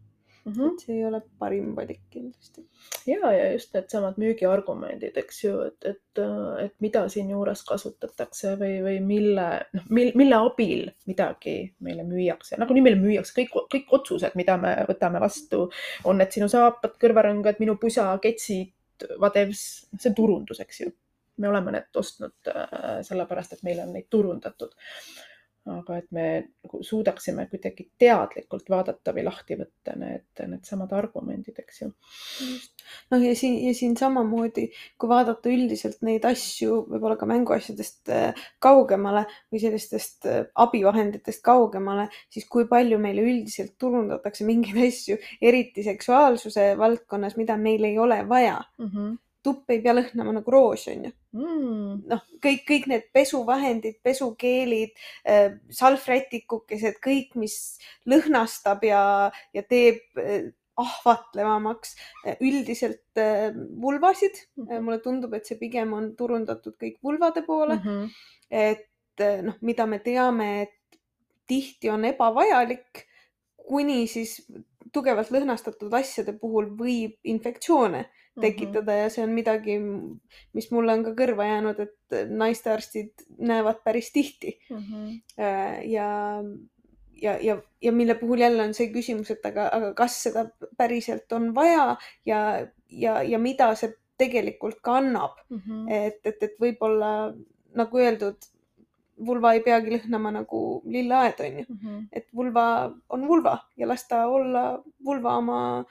mm. 0.48 0.54
-hmm. 0.54 0.72
et 0.72 0.84
see 0.84 0.96
ei 0.96 1.04
ole 1.06 1.20
parim 1.38 1.74
valik 1.76 2.00
kindlasti. 2.10 2.64
ja, 3.06 3.32
ja 3.32 3.52
just 3.52 3.74
needsamad 3.74 4.18
müügiargumendid, 4.20 5.16
eks 5.22 5.42
ju, 5.44 5.54
et, 5.68 5.88
et, 5.92 6.22
et 6.64 6.74
mida 6.84 7.04
siinjuures 7.08 7.64
kasutatakse 7.68 8.54
või, 8.60 8.78
või 8.84 9.00
mille, 9.04 9.48
noh, 9.72 9.90
mil, 9.90 10.12
mille 10.14 10.40
abil 10.48 10.86
midagi 11.06 11.56
meile 11.80 12.06
müüakse, 12.08 12.56
nagunii 12.60 12.84
meile 12.86 13.00
müüakse 13.00 13.36
kõik, 13.40 13.54
kõik 13.74 13.92
otsused, 14.00 14.34
mida 14.34 14.56
me 14.60 14.74
võtame 14.88 15.20
vastu, 15.20 15.68
on 16.04 16.18
need 16.18 16.32
sinu 16.34 16.48
saapad, 16.48 16.96
kõrvarõngad, 17.02 17.60
minu 17.62 17.76
pusa, 17.80 18.10
ketsid, 18.22 18.72
whatevs, 19.18 19.66
see 19.98 20.10
on 20.10 20.18
turundus, 20.18 20.60
eks 20.64 20.80
ju 20.80 20.94
me 21.38 21.48
oleme 21.48 21.70
need 21.70 21.98
ostnud 22.00 22.50
äh, 22.50 23.00
sellepärast, 23.06 23.52
et 23.54 23.62
meile 23.62 23.84
on 23.86 23.92
neid 23.94 24.08
turundatud 24.10 24.74
aga 25.72 25.98
et 26.00 26.06
me 26.14 26.26
nagu 26.64 26.80
suudaksime 26.84 27.46
kuidagi 27.50 27.88
teadlikult 28.00 28.70
vaadata 28.72 29.12
või 29.16 29.24
lahti 29.26 29.58
võtta 29.58 29.94
need, 29.98 30.26
needsamad 30.40 30.92
argumendid, 30.96 31.58
eks 31.62 31.82
ju. 31.82 31.90
noh, 33.12 33.22
ja 33.22 33.34
siin, 33.38 33.58
ja 33.66 33.74
siin 33.76 33.96
samamoodi, 33.98 34.68
kui 34.98 35.10
vaadata 35.10 35.52
üldiselt 35.52 36.02
neid 36.06 36.26
asju, 36.28 36.80
võib-olla 36.88 37.18
ka 37.20 37.28
mänguasjadest 37.30 38.12
äh, 38.14 38.42
kaugemale 38.64 39.26
või 39.52 39.62
sellistest 39.62 40.28
äh, 40.30 40.42
abivahenditest 40.66 41.44
kaugemale, 41.44 42.08
siis 42.32 42.48
kui 42.50 42.68
palju 42.70 43.00
meile 43.02 43.24
üldiselt 43.26 43.76
turundatakse 43.78 44.46
mingeid 44.48 44.82
asju, 44.88 45.18
eriti 45.40 45.86
seksuaalsuse 45.86 46.72
valdkonnas, 46.78 47.38
mida 47.40 47.56
meil 47.60 47.84
ei 47.84 47.98
ole 47.98 48.22
vaja 48.28 48.60
mm. 48.78 48.92
-hmm 48.92 49.16
tupp 49.48 49.72
ei 49.72 49.80
pea 49.84 49.94
lõhnama 49.96 50.34
nagu 50.36 50.52
roos, 50.52 50.84
onju 50.92 51.10
mm.. 51.32 51.96
noh, 52.12 52.22
kõik, 52.44 52.62
kõik 52.68 52.86
need 52.92 53.08
pesuvahendid, 53.16 53.98
pesukeelid 54.04 54.92
äh,, 55.24 55.56
salvrätikukesed, 55.80 57.00
kõik, 57.04 57.34
mis 57.40 57.58
lõhnastab 58.08 58.84
ja, 58.88 59.02
ja 59.56 59.64
teeb 59.64 60.20
äh, 60.20 60.50
ahvatlevamaks 60.78 61.96
äh, 61.96 62.36
üldiselt 62.44 63.02
vulvasid 63.82 64.36
mm. 64.36 64.66
-hmm. 64.66 64.84
mulle 64.84 65.00
tundub, 65.02 65.34
et 65.34 65.48
see 65.48 65.58
pigem 65.58 65.96
on 65.96 66.12
turundatud 66.16 66.76
kõik 66.78 67.00
vulvade 67.02 67.42
poole 67.46 67.80
mm. 67.80 67.88
-hmm. 67.88 68.10
et 68.50 68.86
noh, 69.42 69.56
mida 69.60 69.86
me 69.86 69.98
teame, 69.98 70.50
et 70.62 71.00
tihti 71.48 71.90
on 71.90 72.04
ebavajalik, 72.04 73.06
kuni 73.68 74.06
siis 74.06 74.38
tugevalt 74.92 75.32
lõhnastatud 75.32 75.92
asjade 75.98 76.32
puhul 76.40 76.70
võib 76.78 77.18
infektsioone 77.24 78.04
Tekitada 78.40 78.96
ja 79.02 79.10
see 79.12 79.24
on 79.24 79.34
midagi, 79.36 79.78
mis 80.54 80.70
mulle 80.74 80.94
on 80.94 81.04
ka 81.06 81.14
kõrva 81.18 81.46
jäänud, 81.48 81.80
et 81.84 82.18
naistearstid 82.30 83.26
näevad 83.38 83.82
päris 83.84 84.12
tihti 84.12 84.58
mm. 84.70 84.78
-hmm. 84.78 85.20
ja, 85.90 86.08
ja, 87.22 87.38
ja, 87.42 87.56
ja 87.82 87.92
mille 87.92 88.14
puhul 88.14 88.38
jälle 88.38 88.62
on 88.62 88.74
see 88.74 88.92
küsimus, 88.92 89.30
et 89.30 89.46
aga, 89.46 89.68
aga 89.72 89.94
kas 89.94 90.22
seda 90.22 90.48
päriselt 90.76 91.32
on 91.32 91.54
vaja 91.54 91.96
ja, 92.26 92.66
ja, 92.90 93.22
ja 93.22 93.38
mida 93.38 93.74
see 93.74 93.94
tegelikult 94.18 94.80
ka 94.82 94.98
annab 94.98 95.38
mm. 95.48 95.58
-hmm. 95.58 95.90
et, 95.92 96.20
et, 96.26 96.42
et 96.42 96.54
võib-olla 96.60 97.34
nagu 97.78 97.98
öeldud, 97.98 98.48
vulva 99.26 99.52
ei 99.54 99.60
peagi 99.62 99.92
lõhnama 99.94 100.32
nagu 100.34 100.60
lilleaed, 100.86 101.40
onju 101.40 101.64
mm. 101.68 101.78
-hmm. 101.82 102.06
et 102.12 102.26
vulva 102.34 102.66
on 103.08 103.28
vulva 103.28 103.58
ja 103.76 103.88
las 103.88 104.08
ta 104.08 104.26
olla 104.26 104.82
vulva 105.04 105.36
oma 105.36 105.84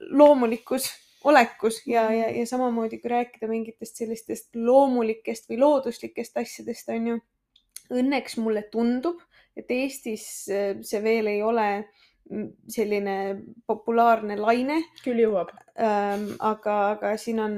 loomulikus 0.00 0.90
olekus 1.26 1.82
ja, 1.86 2.06
ja, 2.12 2.30
ja 2.30 2.46
samamoodi 2.46 3.00
kui 3.02 3.10
rääkida 3.10 3.48
mingitest 3.50 4.02
sellistest 4.02 4.56
loomulikest 4.56 5.50
või 5.50 5.60
looduslikest 5.62 6.42
asjadest, 6.42 6.92
on 6.94 7.12
ju. 7.12 7.20
Õnneks 7.96 8.34
mulle 8.42 8.64
tundub, 8.70 9.20
et 9.56 9.70
Eestis 9.70 10.24
äh, 10.50 10.72
see 10.82 11.02
veel 11.04 11.28
ei 11.30 11.42
ole 11.46 11.66
mm, 11.78 12.48
selline 12.72 13.16
populaarne 13.66 14.34
laine. 14.40 14.80
küll 15.04 15.22
jõuab 15.22 15.52
ähm,. 15.78 16.32
aga, 16.42 16.78
aga 16.96 17.12
siin 17.20 17.38
on 17.44 17.54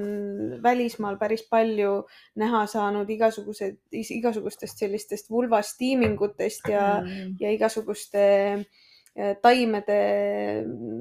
välismaal 0.63 1.17
päris 1.21 1.47
palju 1.49 2.03
näha 2.37 2.67
saanud 2.69 3.09
igasugused, 3.09 3.81
igasugustest 3.93 4.85
sellistest 4.85 5.33
vulvastiimingutest 5.33 6.69
ja 6.69 7.01
mm., 7.01 7.39
ja 7.41 7.55
igasuguste 7.57 8.27
äh, 8.59 9.33
taimede 9.43 10.03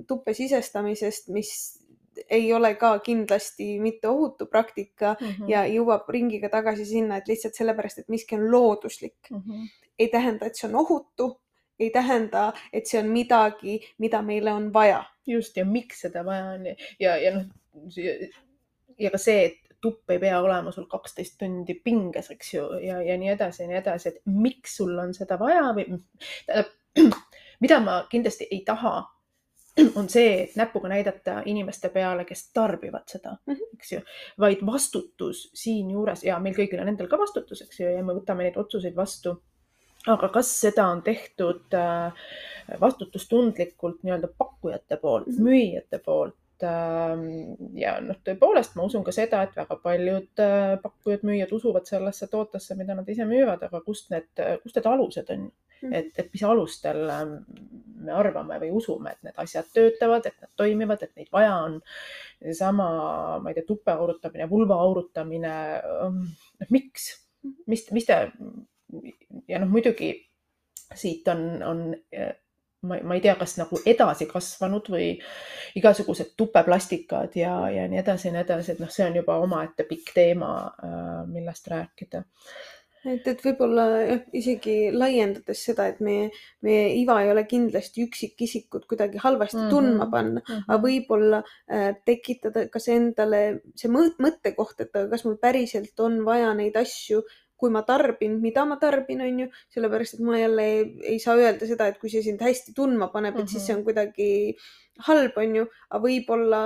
tuppe 0.08 0.34
sisestamisest, 0.34 1.30
mis 1.36 1.52
ei 2.30 2.54
ole 2.54 2.76
ka 2.76 3.00
kindlasti 3.00 3.80
mitte 3.80 4.08
ohutu 4.08 4.46
praktika 4.46 5.16
mm 5.20 5.28
-hmm. 5.28 5.50
ja 5.50 5.66
jõuab 5.66 6.10
ringiga 6.10 6.50
tagasi 6.50 6.86
sinna, 6.86 7.18
et 7.18 7.28
lihtsalt 7.28 7.56
sellepärast, 7.56 8.00
et 8.00 8.10
miski 8.10 8.36
on 8.36 8.52
looduslik 8.52 9.30
mm, 9.32 9.38
-hmm. 9.38 9.68
ei 10.00 10.08
tähenda, 10.08 10.46
et 10.46 10.56
see 10.56 10.70
on 10.70 10.76
ohutu, 10.76 11.42
ei 11.80 11.90
tähenda, 11.90 12.54
et 12.74 12.86
see 12.86 13.00
on 13.00 13.10
midagi, 13.10 13.80
mida 13.98 14.22
meile 14.22 14.54
on 14.54 14.74
vaja. 14.74 15.04
just 15.28 15.58
ja 15.58 15.66
miks 15.66 16.02
seda 16.02 16.26
vaja 16.26 16.46
on 16.46 16.66
ja, 17.00 17.18
ja 17.18 17.36
noh, 17.36 17.46
ja 19.00 19.12
ka 19.12 19.18
see, 19.18 19.46
et 19.46 19.68
tupp 19.82 20.10
ei 20.10 20.20
pea 20.20 20.40
olema 20.42 20.72
sul 20.72 20.86
kaksteist 20.90 21.38
tundi 21.38 21.74
pinges, 21.84 22.32
eks 22.32 22.54
ju, 22.54 22.64
ja, 22.82 23.02
ja 23.02 23.18
nii 23.18 23.30
edasi 23.30 23.64
ja 23.64 23.68
nii 23.68 23.78
edasi, 23.78 24.10
et 24.10 24.22
miks 24.26 24.78
sul 24.78 24.98
on 25.00 25.14
seda 25.14 25.38
vaja 25.40 25.74
või 25.76 26.00
tähendab, 26.46 26.74
mida 27.64 27.80
ma 27.80 28.00
kindlasti 28.10 28.48
ei 28.52 28.64
taha 28.66 29.02
on 29.96 30.10
see, 30.10 30.44
et 30.44 30.56
näpuga 30.56 30.90
näidata 30.90 31.42
inimeste 31.46 31.90
peale, 31.90 32.26
kes 32.26 32.50
tarbivad 32.54 33.06
seda 33.08 33.36
mm, 33.46 33.54
-hmm. 33.54 33.74
eks 33.74 33.92
ju, 33.92 34.02
vaid 34.40 34.66
vastutus 34.66 35.50
siinjuures 35.54 36.24
ja 36.24 36.40
meil 36.40 36.56
kõigil 36.56 36.82
on 36.82 36.88
endal 36.88 37.08
ka 37.08 37.20
vastutus, 37.20 37.62
eks 37.62 37.80
ju, 37.80 37.92
ja 37.92 38.04
me 38.04 38.14
võtame 38.14 38.48
neid 38.48 38.58
otsuseid 38.58 38.96
vastu. 38.96 39.42
aga 40.08 40.30
kas 40.30 40.50
seda 40.62 40.88
on 40.88 41.02
tehtud 41.04 41.74
äh, 41.74 42.14
vastutustundlikult 42.82 44.04
nii-öelda 44.04 44.28
pakkujate 44.38 44.98
poolt 44.98 45.28
mm, 45.28 45.34
-hmm. 45.34 45.44
müüjate 45.44 46.00
poolt? 46.06 46.36
Ähm, 46.66 47.28
ja 47.78 47.98
noh, 48.02 48.18
tõepoolest 48.26 48.78
ma 48.78 48.88
usun 48.88 49.04
ka 49.06 49.14
seda, 49.16 49.44
et 49.46 49.56
väga 49.58 49.78
paljud 49.84 50.42
äh, 50.44 50.74
pakkujad, 50.82 51.26
müüjad 51.28 51.54
usuvad 51.54 51.90
sellesse 51.90 52.30
tootesse, 52.32 52.78
mida 52.80 52.96
nad 52.98 53.10
ise 53.10 53.28
müüvad, 53.30 53.64
aga 53.68 53.82
kust 53.86 54.10
need, 54.14 54.30
kust 54.64 54.80
need 54.80 54.90
alused 54.90 55.34
on? 55.36 55.50
Mhm. 55.78 55.94
et, 55.94 56.08
et 56.18 56.30
mis 56.34 56.44
alustel 56.44 57.04
ähm, 57.14 57.34
me 58.02 58.14
arvame 58.18 58.58
või 58.64 58.72
usume, 58.80 59.12
et 59.14 59.28
need 59.28 59.38
asjad 59.38 59.68
töötavad, 59.76 60.26
et 60.26 60.40
nad 60.42 60.50
toimivad, 60.58 61.04
et 61.06 61.14
neid 61.20 61.30
vaja 61.34 61.54
on. 61.68 61.76
seesama, 62.42 62.88
ma 63.44 63.52
ei 63.52 63.58
tea, 63.58 63.68
tupe 63.68 63.94
aurutamine, 63.94 64.50
vulva 64.50 64.80
aurutamine, 64.82 65.54
ähm, 66.06 66.24
noh 66.62 66.74
miks, 66.74 67.12
mhm. 67.44 67.62
mis, 67.70 67.86
mis 67.94 68.10
te 68.10 68.20
ja 69.48 69.62
noh, 69.62 69.70
muidugi 69.70 70.14
siit 70.96 71.28
on, 71.28 71.48
on 71.68 71.82
ma, 72.82 73.00
ma 73.04 73.18
ei 73.18 73.22
tea, 73.22 73.36
kas 73.40 73.58
nagu 73.58 73.80
edasi 73.86 74.28
kasvanud 74.30 74.90
või 74.94 75.10
igasugused 75.80 76.34
tupeplastikad 76.38 77.36
ja, 77.40 77.58
ja 77.74 77.88
nii 77.90 78.02
edasi 78.04 78.30
ja 78.30 78.38
nii 78.38 78.46
edasi, 78.46 78.74
et 78.74 78.82
noh, 78.84 78.92
see 78.94 79.06
on 79.08 79.20
juba 79.22 79.38
omaette 79.44 79.88
pikk 79.90 80.14
teema, 80.16 80.52
äh, 80.84 81.22
millest 81.32 81.70
rääkida 81.74 82.24
et, 83.06 83.28
et 83.30 83.42
võib-olla 83.44 83.86
jah, 84.02 84.22
isegi 84.36 84.76
laiendades 84.96 85.62
seda, 85.70 85.88
et 85.92 86.00
meie, 86.04 86.30
meie 86.66 86.90
iva 87.00 87.20
ei 87.24 87.32
ole 87.32 87.44
kindlasti 87.50 88.06
üksikisikut 88.08 88.88
kuidagi 88.90 89.22
halvasti 89.24 89.58
mm 89.58 89.66
-hmm. 89.66 89.74
tundma 89.74 90.08
panna 90.12 90.42
mm, 90.42 90.46
-hmm. 90.54 90.64
aga 90.68 90.82
võib-olla 90.84 91.42
äh, 91.44 91.90
tekitada 92.06 92.68
kas 92.74 92.88
endale 92.94 93.42
see 93.76 93.92
mõttekoht, 93.92 94.82
et 94.82 94.92
kas 95.12 95.26
mul 95.26 95.38
päriselt 95.42 96.00
on 96.00 96.24
vaja 96.26 96.54
neid 96.54 96.76
asju, 96.76 97.24
kui 97.58 97.72
ma 97.74 97.82
tarbin, 97.88 98.38
mida 98.42 98.66
ma 98.70 98.78
tarbin, 98.82 99.22
on 99.26 99.40
ju, 99.44 99.48
sellepärast 99.74 100.18
et 100.18 100.26
ma 100.26 100.38
jälle 100.38 100.66
ei, 100.74 100.84
ei 101.14 101.20
saa 101.20 101.38
öelda 101.40 101.70
seda, 101.70 101.88
et 101.90 101.98
kui 102.02 102.12
see 102.14 102.22
sind 102.26 102.42
hästi 102.46 102.76
tundma 102.78 103.10
paneb 103.14 103.34
mm, 103.34 103.40
-hmm. 103.40 103.44
et 103.44 103.50
siis 103.50 103.66
see 103.66 103.76
on 103.76 103.84
kuidagi 103.84 104.30
halb, 105.08 105.38
on 105.38 105.56
ju, 105.62 105.66
aga 105.90 106.04
võib-olla 106.04 106.62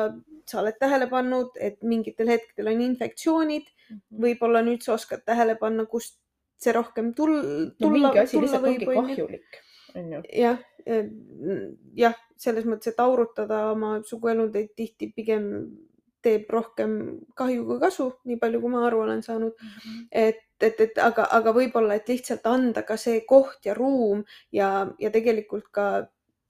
sa 0.48 0.60
oled 0.62 0.78
tähele 0.80 1.08
pannud, 1.12 1.56
et 1.60 1.80
mingitel 1.84 2.28
hetkedel 2.28 2.74
on 2.74 2.82
infektsioonid 2.82 3.64
mm 3.64 3.96
-hmm., 3.96 4.24
võib-olla 4.26 4.64
nüüd 4.68 4.84
sa 4.84 4.94
oskad 4.94 5.24
tähele 5.26 5.56
panna, 5.56 5.86
kust 5.86 6.20
see 6.62 6.74
rohkem 6.74 7.14
tul-, 7.14 7.72
tulla 7.80 8.12
no,. 8.14 8.26
ongi 8.68 8.86
kahjulik, 8.86 9.62
on 9.96 10.12
ju. 10.14 10.22
jah, 10.34 10.60
jah, 11.96 12.20
selles 12.38 12.66
mõttes, 12.66 12.92
et 12.92 13.00
aurutada 13.00 13.72
oma 13.72 14.02
suguelundeid 14.06 14.76
tihti 14.76 15.12
pigem 15.16 15.48
teeb 16.22 16.50
rohkem 16.54 16.96
kahju 17.38 17.66
kui 17.66 17.82
kasu, 17.82 18.08
nii 18.30 18.38
palju, 18.42 18.62
kui 18.62 18.74
ma 18.74 18.86
aru 18.88 19.04
olen 19.06 19.24
saanud 19.26 19.54
mm. 19.54 19.68
-hmm. 19.68 20.08
et, 20.12 20.42
et, 20.64 20.82
et 20.82 20.98
aga, 21.02 21.28
aga 21.38 21.54
võib-olla, 21.56 21.96
et 21.96 22.10
lihtsalt 22.10 22.46
anda 22.50 22.84
ka 22.88 22.98
see 22.98 23.22
koht 23.28 23.66
ja 23.66 23.76
ruum 23.78 24.24
ja, 24.52 24.88
ja 25.00 25.12
tegelikult 25.14 25.70
ka 25.72 25.88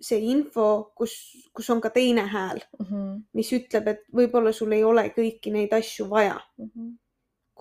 see 0.01 0.23
info, 0.31 0.91
kus, 0.97 1.13
kus 1.53 1.69
on 1.69 1.81
ka 1.81 1.91
teine 1.93 2.25
hääl 2.25 2.59
mm, 2.79 2.85
-hmm. 2.85 3.21
mis 3.37 3.51
ütleb, 3.53 3.87
et 3.87 4.01
võib-olla 4.13 4.53
sul 4.53 4.71
ei 4.73 4.83
ole 4.83 5.09
kõiki 5.15 5.53
neid 5.53 5.73
asju 5.73 6.09
vaja 6.09 6.39
mm. 6.57 6.71
-hmm 6.75 6.97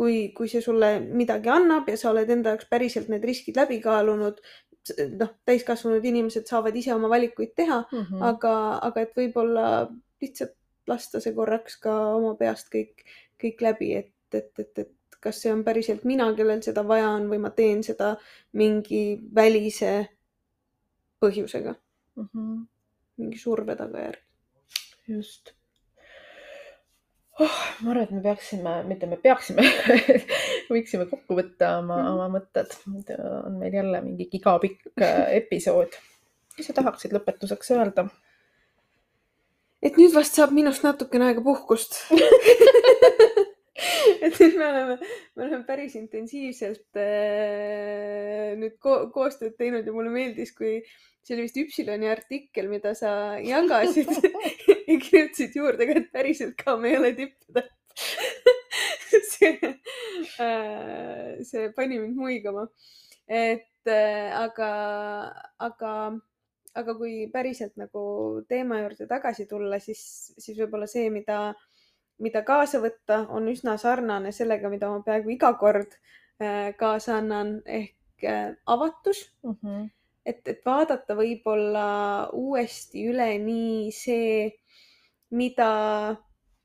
kui, 0.01 0.33
kui 0.33 0.49
see 0.49 0.63
sulle 0.65 0.95
midagi 1.01 1.51
annab 1.53 1.89
ja 1.91 1.97
sa 2.01 2.09
oled 2.11 2.31
enda 2.33 2.55
jaoks 2.55 2.69
päriselt 2.71 3.11
need 3.13 3.25
riskid 3.29 3.59
läbi 3.61 3.81
kaalunud, 3.85 4.39
noh, 5.21 5.33
täiskasvanud 5.45 6.07
inimesed 6.09 6.49
saavad 6.49 6.77
ise 6.81 6.95
oma 6.95 7.11
valikuid 7.13 7.53
teha 7.57 7.83
mm, 7.83 8.07
-hmm. 8.07 8.23
aga, 8.31 8.55
aga 8.89 9.01
et 9.05 9.13
võib-olla 9.17 9.67
lihtsalt 10.23 10.57
lasta 10.89 11.21
see 11.21 11.35
korraks 11.37 11.77
ka 11.85 11.93
oma 12.15 12.33
peast 12.39 12.73
kõik, 12.73 13.05
kõik 13.43 13.61
läbi, 13.67 13.93
et, 14.01 14.15
et, 14.33 14.51
et, 14.59 14.79
et 14.79 14.93
kas 15.21 15.43
see 15.43 15.53
on 15.53 15.63
päriselt 15.65 16.05
mina, 16.09 16.31
kellel 16.37 16.63
seda 16.65 16.85
vaja 16.87 17.13
on 17.19 17.29
või 17.31 17.41
ma 17.45 17.53
teen 17.57 17.85
seda 17.87 18.15
mingi 18.57 19.21
välise 19.35 19.93
põhjusega 21.21 21.75
mm. 21.75 22.29
-hmm. 22.29 22.61
mingi 23.21 23.39
surve 23.39 23.77
tagajärg. 23.77 24.23
just 25.09 25.53
oh,. 27.41 27.59
ma 27.83 27.91
arvan, 27.91 28.03
et 28.05 28.11
me 28.11 28.23
peaksime, 28.25 28.75
mitte 28.89 29.07
me 29.11 29.19
peaksime 29.21 29.67
võiksime 30.73 31.07
kokku 31.11 31.37
võtta 31.39 31.77
oma 31.83 31.97
mm, 31.97 32.07
-hmm. 32.07 32.15
oma 32.15 32.29
mõtted. 32.39 32.75
on 33.45 33.61
meil 33.61 33.77
jälle 33.81 34.01
mingi 34.07 34.29
gigapikk 34.33 35.03
äh, 35.03 35.23
episood. 35.43 36.01
mis 36.57 36.67
sa 36.67 36.77
tahaksid 36.77 37.13
lõpetuseks 37.17 37.77
öelda? 37.77 38.09
et 39.83 39.97
nüüd 39.97 40.15
vast 40.15 40.37
saab 40.37 40.57
minust 40.57 40.85
natukene 40.85 41.31
aega 41.31 41.45
puhkust 41.45 42.01
et 44.25 44.37
nüüd 44.41 44.57
me 44.59 44.67
oleme, 44.67 44.97
me 45.37 45.47
oleme 45.47 45.65
päris 45.69 45.97
intensiivselt 45.99 47.01
äh, 47.01 48.53
nüüd 48.61 48.77
ko 48.83 49.03
koostööd 49.15 49.57
teinud 49.61 49.87
ja 49.87 49.95
mulle 49.95 50.13
meeldis, 50.13 50.53
kui 50.57 50.79
see 51.25 51.37
oli 51.37 51.47
vist 51.47 51.59
Üpsiloni 51.61 52.09
artikkel, 52.11 52.71
mida 52.73 52.95
sa 52.99 53.13
jagasid 53.45 54.11
ja 54.89 54.97
kirjutasid 55.01 55.57
juurde 55.57 55.89
ka, 55.89 55.99
et 56.01 56.11
päriselt 56.15 56.57
ka 56.61 56.77
me 56.81 56.93
ei 56.93 57.01
ole 57.01 57.13
tippudel 57.19 57.69
see 59.31 59.59
äh,, 60.39 61.41
see 61.45 61.71
pani 61.77 61.99
mind 61.99 62.17
muigama. 62.17 62.69
et 63.27 63.89
äh, 63.89 64.31
aga, 64.35 64.71
aga, 65.63 65.93
aga 66.75 66.95
kui 66.99 67.27
päriselt 67.33 67.77
nagu 67.81 68.03
teema 68.49 68.81
juurde 68.83 69.07
tagasi 69.11 69.47
tulla, 69.51 69.79
siis, 69.83 70.03
siis 70.39 70.59
võib-olla 70.59 70.89
see, 70.91 71.11
mida, 71.15 71.53
mida 72.21 72.43
kaasa 72.47 72.81
võtta, 72.83 73.25
on 73.29 73.49
üsna 73.49 73.77
sarnane 73.81 74.33
sellega, 74.33 74.69
mida 74.73 74.91
ma 74.93 75.01
peaaegu 75.07 75.33
iga 75.37 75.55
kord 75.61 75.97
äh, 76.43 76.71
kaasa 76.77 77.17
annan 77.19 77.61
ehk 77.67 78.29
äh, 78.29 78.53
avatus 78.67 79.25
mm. 79.43 79.57
-hmm 79.63 79.89
et, 80.27 80.41
et 80.49 80.65
vaadata 80.67 81.17
võib-olla 81.19 81.85
uuesti 82.37 83.07
üle 83.11 83.31
nii 83.43 83.91
see, 83.95 84.51
mida, 85.37 85.71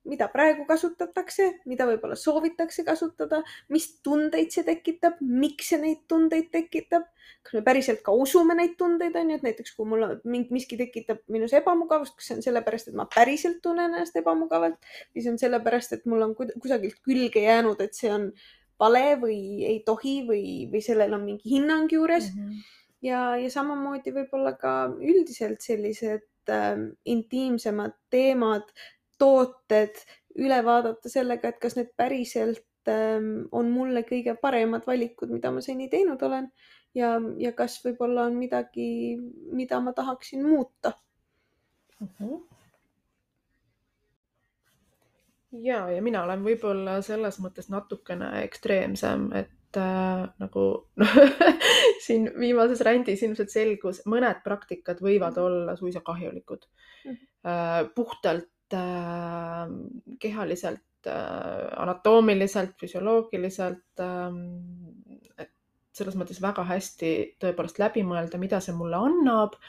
mida 0.10 0.28
praegu 0.32 0.66
kasutatakse, 0.70 1.48
mida 1.70 1.88
võib-olla 1.90 2.18
soovitakse 2.20 2.86
kasutada, 2.88 3.42
mis 3.74 3.88
tundeid 4.06 4.54
see 4.54 4.66
tekitab, 4.68 5.20
miks 5.22 5.72
see 5.72 5.82
neid 5.82 6.04
tundeid 6.12 6.52
tekitab, 6.54 7.08
kas 7.46 7.58
me 7.58 7.64
päriselt 7.66 8.04
ka 8.06 8.14
usume 8.16 8.58
neid 8.58 8.76
tundeid, 8.80 9.16
on 9.20 9.34
ju, 9.34 9.40
et 9.40 9.48
näiteks 9.48 9.76
kui 9.78 9.90
mul 9.90 10.06
miski 10.26 10.78
tekitab 10.80 11.24
minus 11.32 11.56
ebamugavust, 11.58 12.18
kas 12.20 12.30
see 12.30 12.38
on 12.40 12.46
sellepärast, 12.46 12.92
et 12.92 13.00
ma 13.00 13.08
päriselt 13.12 13.62
tunnen 13.66 13.94
ennast 13.94 14.18
ebamugavalt 14.22 14.78
või 15.14 15.26
see 15.26 15.34
on 15.34 15.42
sellepärast, 15.42 15.98
et 15.98 16.08
mul 16.10 16.30
on 16.30 16.38
kusagilt 16.38 17.02
külge 17.06 17.46
jäänud, 17.46 17.82
et 17.82 17.98
see 17.98 18.14
on 18.14 18.32
vale 18.82 19.06
või 19.22 19.40
ei 19.68 19.78
tohi 19.88 20.20
või, 20.28 20.46
või 20.72 20.82
sellel 20.84 21.14
on 21.16 21.24
mingi 21.28 21.48
hinnang 21.56 21.92
juures 21.92 22.32
mm. 22.34 22.50
-hmm 22.50 22.82
ja, 23.06 23.22
ja 23.40 23.52
samamoodi 23.54 24.14
võib-olla 24.16 24.56
ka 24.60 24.74
üldiselt 24.98 25.64
sellised 25.66 26.52
äh, 26.52 26.74
intiimsemad 27.12 27.96
teemad, 28.14 28.68
tooted 29.18 30.00
üle 30.36 30.62
vaadata 30.66 31.10
sellega, 31.12 31.50
et 31.50 31.60
kas 31.64 31.78
need 31.80 31.92
päriselt 31.98 32.92
äh, 32.92 33.20
on 33.52 33.72
mulle 33.72 34.04
kõige 34.08 34.36
paremad 34.42 34.88
valikud, 34.88 35.32
mida 35.32 35.52
ma 35.52 35.64
seni 35.64 35.90
teinud 35.92 36.22
olen 36.28 36.50
ja, 36.96 37.16
ja 37.40 37.54
kas 37.56 37.80
võib-olla 37.86 38.28
on 38.30 38.40
midagi, 38.40 38.90
mida 39.56 39.80
ma 39.84 39.96
tahaksin 39.96 40.44
muuta 40.48 40.96
uh. 42.02 42.12
-huh 42.20 42.44
ja, 45.64 45.86
ja 45.90 46.02
mina 46.04 46.24
olen 46.26 46.44
võib-olla 46.44 47.00
selles 47.06 47.38
mõttes 47.44 47.70
natukene 47.72 48.32
ekstreemsem, 48.44 49.30
et 49.38 49.80
äh, 49.80 50.26
nagu 50.42 50.66
noh 51.00 51.16
siin 52.06 52.28
viimases 52.40 52.82
rändis 52.86 53.24
ilmselt 53.26 53.54
selgus, 53.54 54.02
mõned 54.10 54.42
praktikad 54.44 55.02
võivad 55.04 55.38
mhm. 55.38 55.46
olla 55.46 55.78
suisa 55.80 56.04
kahjulikud 56.06 56.68
mm. 57.06 57.18
äh,. 57.48 57.80
puhtalt 57.96 58.50
kehaliselt 60.22 61.10
äh,, 61.10 61.68
anatoomiliselt, 61.82 62.76
füsioloogiliselt 62.80 64.04
äh,. 64.04 64.40
et 65.38 65.52
selles 65.96 66.18
mõttes 66.20 66.42
väga 66.44 66.66
hästi 66.68 67.12
tõepoolest 67.42 67.80
läbi 67.80 68.04
mõelda, 68.08 68.40
mida 68.42 68.60
see 68.64 68.76
mulle 68.78 69.00
annab 69.10 69.60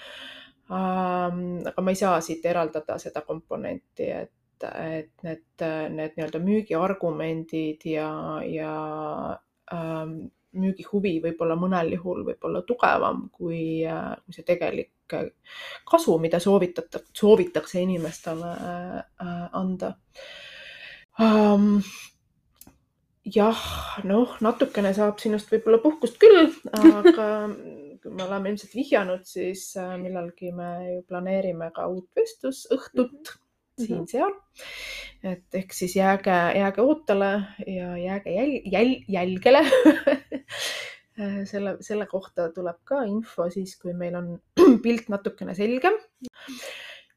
ähm,. 0.70 1.62
aga 1.66 1.82
ma 1.84 1.94
ei 1.94 2.02
saa 2.02 2.20
siit 2.24 2.46
eraldada 2.46 2.98
seda 3.02 3.22
komponenti, 3.26 4.10
et 4.10 4.32
et 4.64 5.10
need, 5.20 5.42
need 5.92 6.14
nii-öelda 6.16 6.38
müügiargumendid 6.40 7.82
ja, 7.90 8.08
ja 8.48 8.72
ähm, 9.72 10.14
müügihuvi 10.60 11.16
võib-olla 11.24 11.56
mõnel 11.58 11.92
juhul 11.96 12.24
võib 12.26 12.48
olla 12.48 12.62
tugevam 12.66 13.26
kui, 13.32 13.84
äh, 13.86 14.16
kui 14.24 14.36
see 14.36 14.46
tegelik 14.46 15.16
äh, 15.16 15.30
kasu, 15.88 16.16
mida 16.22 16.40
soovitatakse, 16.42 17.12
soovitakse 17.16 17.80
inimestele 17.84 18.52
äh, 18.56 19.46
anda. 19.56 19.94
Um, 21.22 21.80
jah, 23.24 23.62
noh, 24.04 24.36
natukene 24.44 24.92
saab 24.96 25.22
sinust 25.22 25.50
võib-olla 25.52 25.80
puhkust 25.84 26.20
küll, 26.20 26.52
aga 26.76 27.30
kui 28.02 28.12
me 28.12 28.26
oleme 28.26 28.52
ilmselt 28.52 28.76
vihjanud, 28.76 29.24
siis 29.26 29.70
millalgi 30.02 30.52
me 30.54 30.70
ju 30.92 31.00
planeerime 31.08 31.72
ka 31.74 31.88
uut 31.90 32.08
vestlusõhtut 32.16 33.10
mm 33.10 33.24
-hmm 33.24 33.45
siin-seal. 33.80 34.34
et 35.26 35.60
ehk 35.60 35.72
siis 35.74 35.96
jääge, 35.96 36.36
jääge 36.58 36.82
ootele 36.82 37.30
ja 37.66 37.96
jääge 37.98 38.34
jäl, 38.36 38.52
jäl, 38.72 38.92
jälgele 39.08 39.64
selle, 41.50 41.76
selle 41.80 42.06
kohta 42.06 42.50
tuleb 42.54 42.82
ka 42.84 43.02
info 43.08 43.48
siis, 43.52 43.76
kui 43.80 43.94
meil 43.96 44.16
on 44.18 44.34
pilt 44.84 45.08
natukene 45.12 45.54
selgem. 45.56 45.96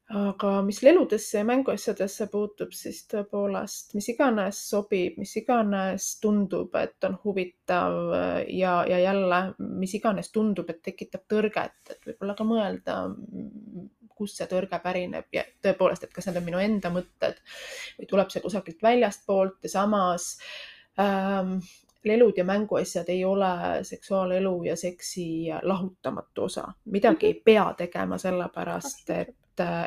aga 0.10 0.64
mis 0.66 0.80
leludesse 0.82 1.38
ja 1.38 1.46
mänguasjadesse 1.46 2.26
puutub, 2.32 2.72
siis 2.74 3.04
tõepoolest, 3.12 3.92
mis 3.94 4.08
iganes 4.10 4.58
sobib, 4.72 5.20
mis 5.22 5.36
iganes 5.38 6.08
tundub, 6.24 6.74
et 6.82 7.06
on 7.06 7.20
huvitav 7.24 8.16
ja, 8.50 8.72
ja 8.90 8.98
jälle, 9.04 9.42
mis 9.60 9.94
iganes 10.00 10.32
tundub, 10.34 10.72
et 10.74 10.82
tekitab 10.82 11.28
tõrget, 11.30 11.78
et 11.94 12.10
võib-olla 12.10 12.34
ka 12.40 12.48
mõelda 12.48 12.98
kust 14.20 14.40
see 14.40 14.48
tõrge 14.52 14.80
pärineb 14.84 15.28
ja 15.34 15.46
tõepoolest, 15.64 16.06
et 16.06 16.16
kas 16.16 16.30
need 16.30 16.40
on 16.42 16.48
minu 16.48 16.62
enda 16.64 16.92
mõtted 16.94 17.40
või 17.98 18.10
tuleb 18.12 18.34
see 18.34 18.44
kusagilt 18.44 18.84
väljastpoolt 18.84 19.64
ja 19.66 19.74
samas 19.80 20.32
ähm, 21.00 21.58
lelud 22.04 22.38
ja 22.38 22.46
mänguasjad 22.48 23.10
ei 23.12 23.26
ole 23.26 23.52
seksuaalelu 23.84 24.54
ja 24.70 24.76
seksi 24.80 25.50
lahutamatu 25.62 26.48
osa, 26.48 26.68
midagi 26.86 27.32
ei 27.32 27.42
pea 27.46 27.68
tegema 27.78 28.18
sellepärast, 28.22 29.10
et 29.10 29.36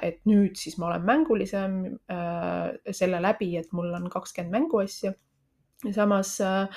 et 0.02 0.18
nüüd 0.28 0.58
siis 0.60 0.74
ma 0.76 0.90
olen 0.90 1.04
mängulisem 1.08 1.76
äh, 2.12 2.74
selle 2.92 3.22
läbi, 3.24 3.54
et 3.56 3.70
mul 3.72 3.88
on 3.96 4.10
kakskümmend 4.12 4.52
mänguasja. 4.52 5.14
ja 5.84 5.92
samas 5.94 6.34
äh, 6.44 6.68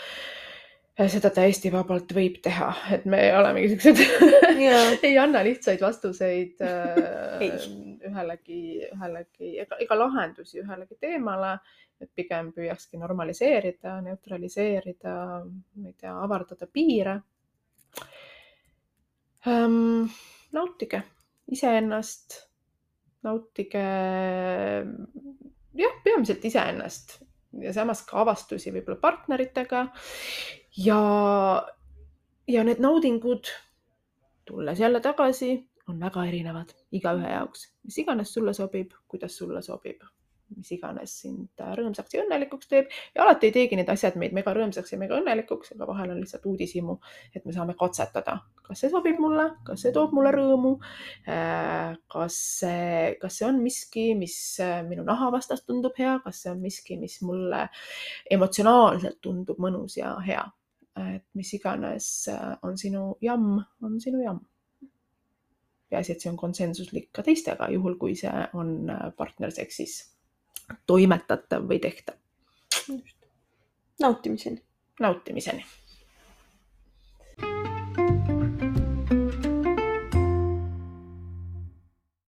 seda 0.96 1.30
täiesti 1.36 1.70
vabalt 1.74 2.12
võib 2.16 2.38
teha, 2.44 2.70
et 2.96 3.04
me 3.10 3.20
olemegi 3.36 3.74
siuksed 3.74 4.00
ei 5.10 5.18
anna 5.20 5.42
lihtsaid 5.44 5.82
vastuseid 5.84 6.64
äh, 6.64 7.42
ühelegi, 8.08 8.60
ühelegi 8.94 9.52
ega, 9.66 9.80
ega 9.84 9.98
lahendusi 10.00 10.62
ühelegi 10.64 10.96
teemale. 11.02 11.58
et 12.00 12.10
pigem 12.12 12.50
püüakski 12.52 13.00
normaliseerida, 13.00 14.02
neutraliseerida, 14.04 15.12
ma 15.80 15.88
ei 15.88 15.94
tea, 15.96 16.12
avardada 16.12 16.68
piire. 16.68 17.14
Ähm,. 19.48 20.10
nautige 20.52 21.00
iseennast, 21.56 22.36
nautige 23.24 23.86
jah, 25.80 25.96
peamiselt 26.04 26.44
iseennast. 26.52 27.22
Ja 27.64 27.72
samas 27.72 28.04
ka 28.04 28.20
avastusi 28.26 28.74
võib-olla 28.76 29.00
partneritega 29.00 29.86
ja, 30.78 31.00
ja 32.48 32.64
need 32.64 32.82
naudingud, 32.84 33.52
tulles 34.46 34.80
jälle 34.80 35.00
tagasi, 35.02 35.70
on 35.90 36.00
väga 36.00 36.26
erinevad 36.26 36.76
igaühe 36.96 37.32
jaoks, 37.32 37.70
mis 37.86 37.98
iganes 38.02 38.34
sulle 38.34 38.54
sobib, 38.54 38.94
kuidas 39.08 39.38
sulle 39.38 39.62
sobib. 39.62 40.04
Mis 40.56 40.70
iganes 40.76 41.10
sind 41.24 41.62
rõõmsaks 41.78 42.14
ja 42.14 42.22
õnnelikuks 42.22 42.68
teeb. 42.70 42.92
Ja 43.16 43.24
alati 43.24 43.48
ei 43.50 43.54
teegi 43.56 43.80
need 43.80 43.88
asjad 43.90 44.14
meid 44.22 44.34
mega 44.38 44.54
rõõmsaks 44.54 44.94
ja 44.94 45.00
mega 45.02 45.18
õnnelikuks, 45.18 45.72
aga 45.74 45.88
vahel 45.90 46.12
on 46.14 46.20
lihtsalt 46.22 46.46
uudishimu, 46.46 46.94
et 47.34 47.48
me 47.50 47.54
saame 47.54 47.74
katsetada, 47.80 48.36
kas 48.68 48.84
see 48.84 48.92
sobib 48.94 49.18
mulle, 49.20 49.48
kas 49.66 49.82
see 49.82 49.94
toob 49.96 50.14
mulle 50.14 50.30
rõõmu. 50.36 50.76
Äh, 51.26 51.98
kas 52.14 52.38
see, 52.60 53.16
kas 53.22 53.40
see 53.42 53.48
on 53.50 53.58
miski, 53.64 54.06
mis 54.20 54.38
äh, 54.62 54.84
minu 54.86 55.04
naha 55.08 55.32
vastas 55.34 55.66
tundub 55.66 55.98
hea, 55.98 56.20
kas 56.24 56.44
see 56.46 56.54
on 56.54 56.62
miski, 56.62 57.00
mis 57.02 57.18
mulle 57.26 57.66
emotsionaalselt 58.38 59.18
tundub 59.26 59.58
mõnus 59.66 59.98
ja 59.98 60.14
hea 60.30 60.46
et 60.96 61.26
mis 61.34 61.54
iganes 61.58 62.10
äh, 62.32 62.58
on 62.64 62.78
sinu 62.78 63.16
jamm, 63.22 63.62
on 63.82 64.00
sinu 64.02 64.24
jamm. 64.24 64.44
peaasi, 65.90 66.12
et 66.12 66.22
see 66.22 66.32
on 66.32 66.38
konsensuslik 66.38 67.12
ka 67.14 67.24
teistega, 67.24 67.70
juhul 67.72 67.98
kui 68.02 68.16
see 68.20 68.32
on 68.54 68.90
äh, 68.90 69.08
partnerseksis 69.18 69.98
toimetatav 70.88 71.68
või 71.70 71.80
tehtav. 71.80 72.16
nautimiseni. 74.02 74.62
nautimiseni 75.00 75.66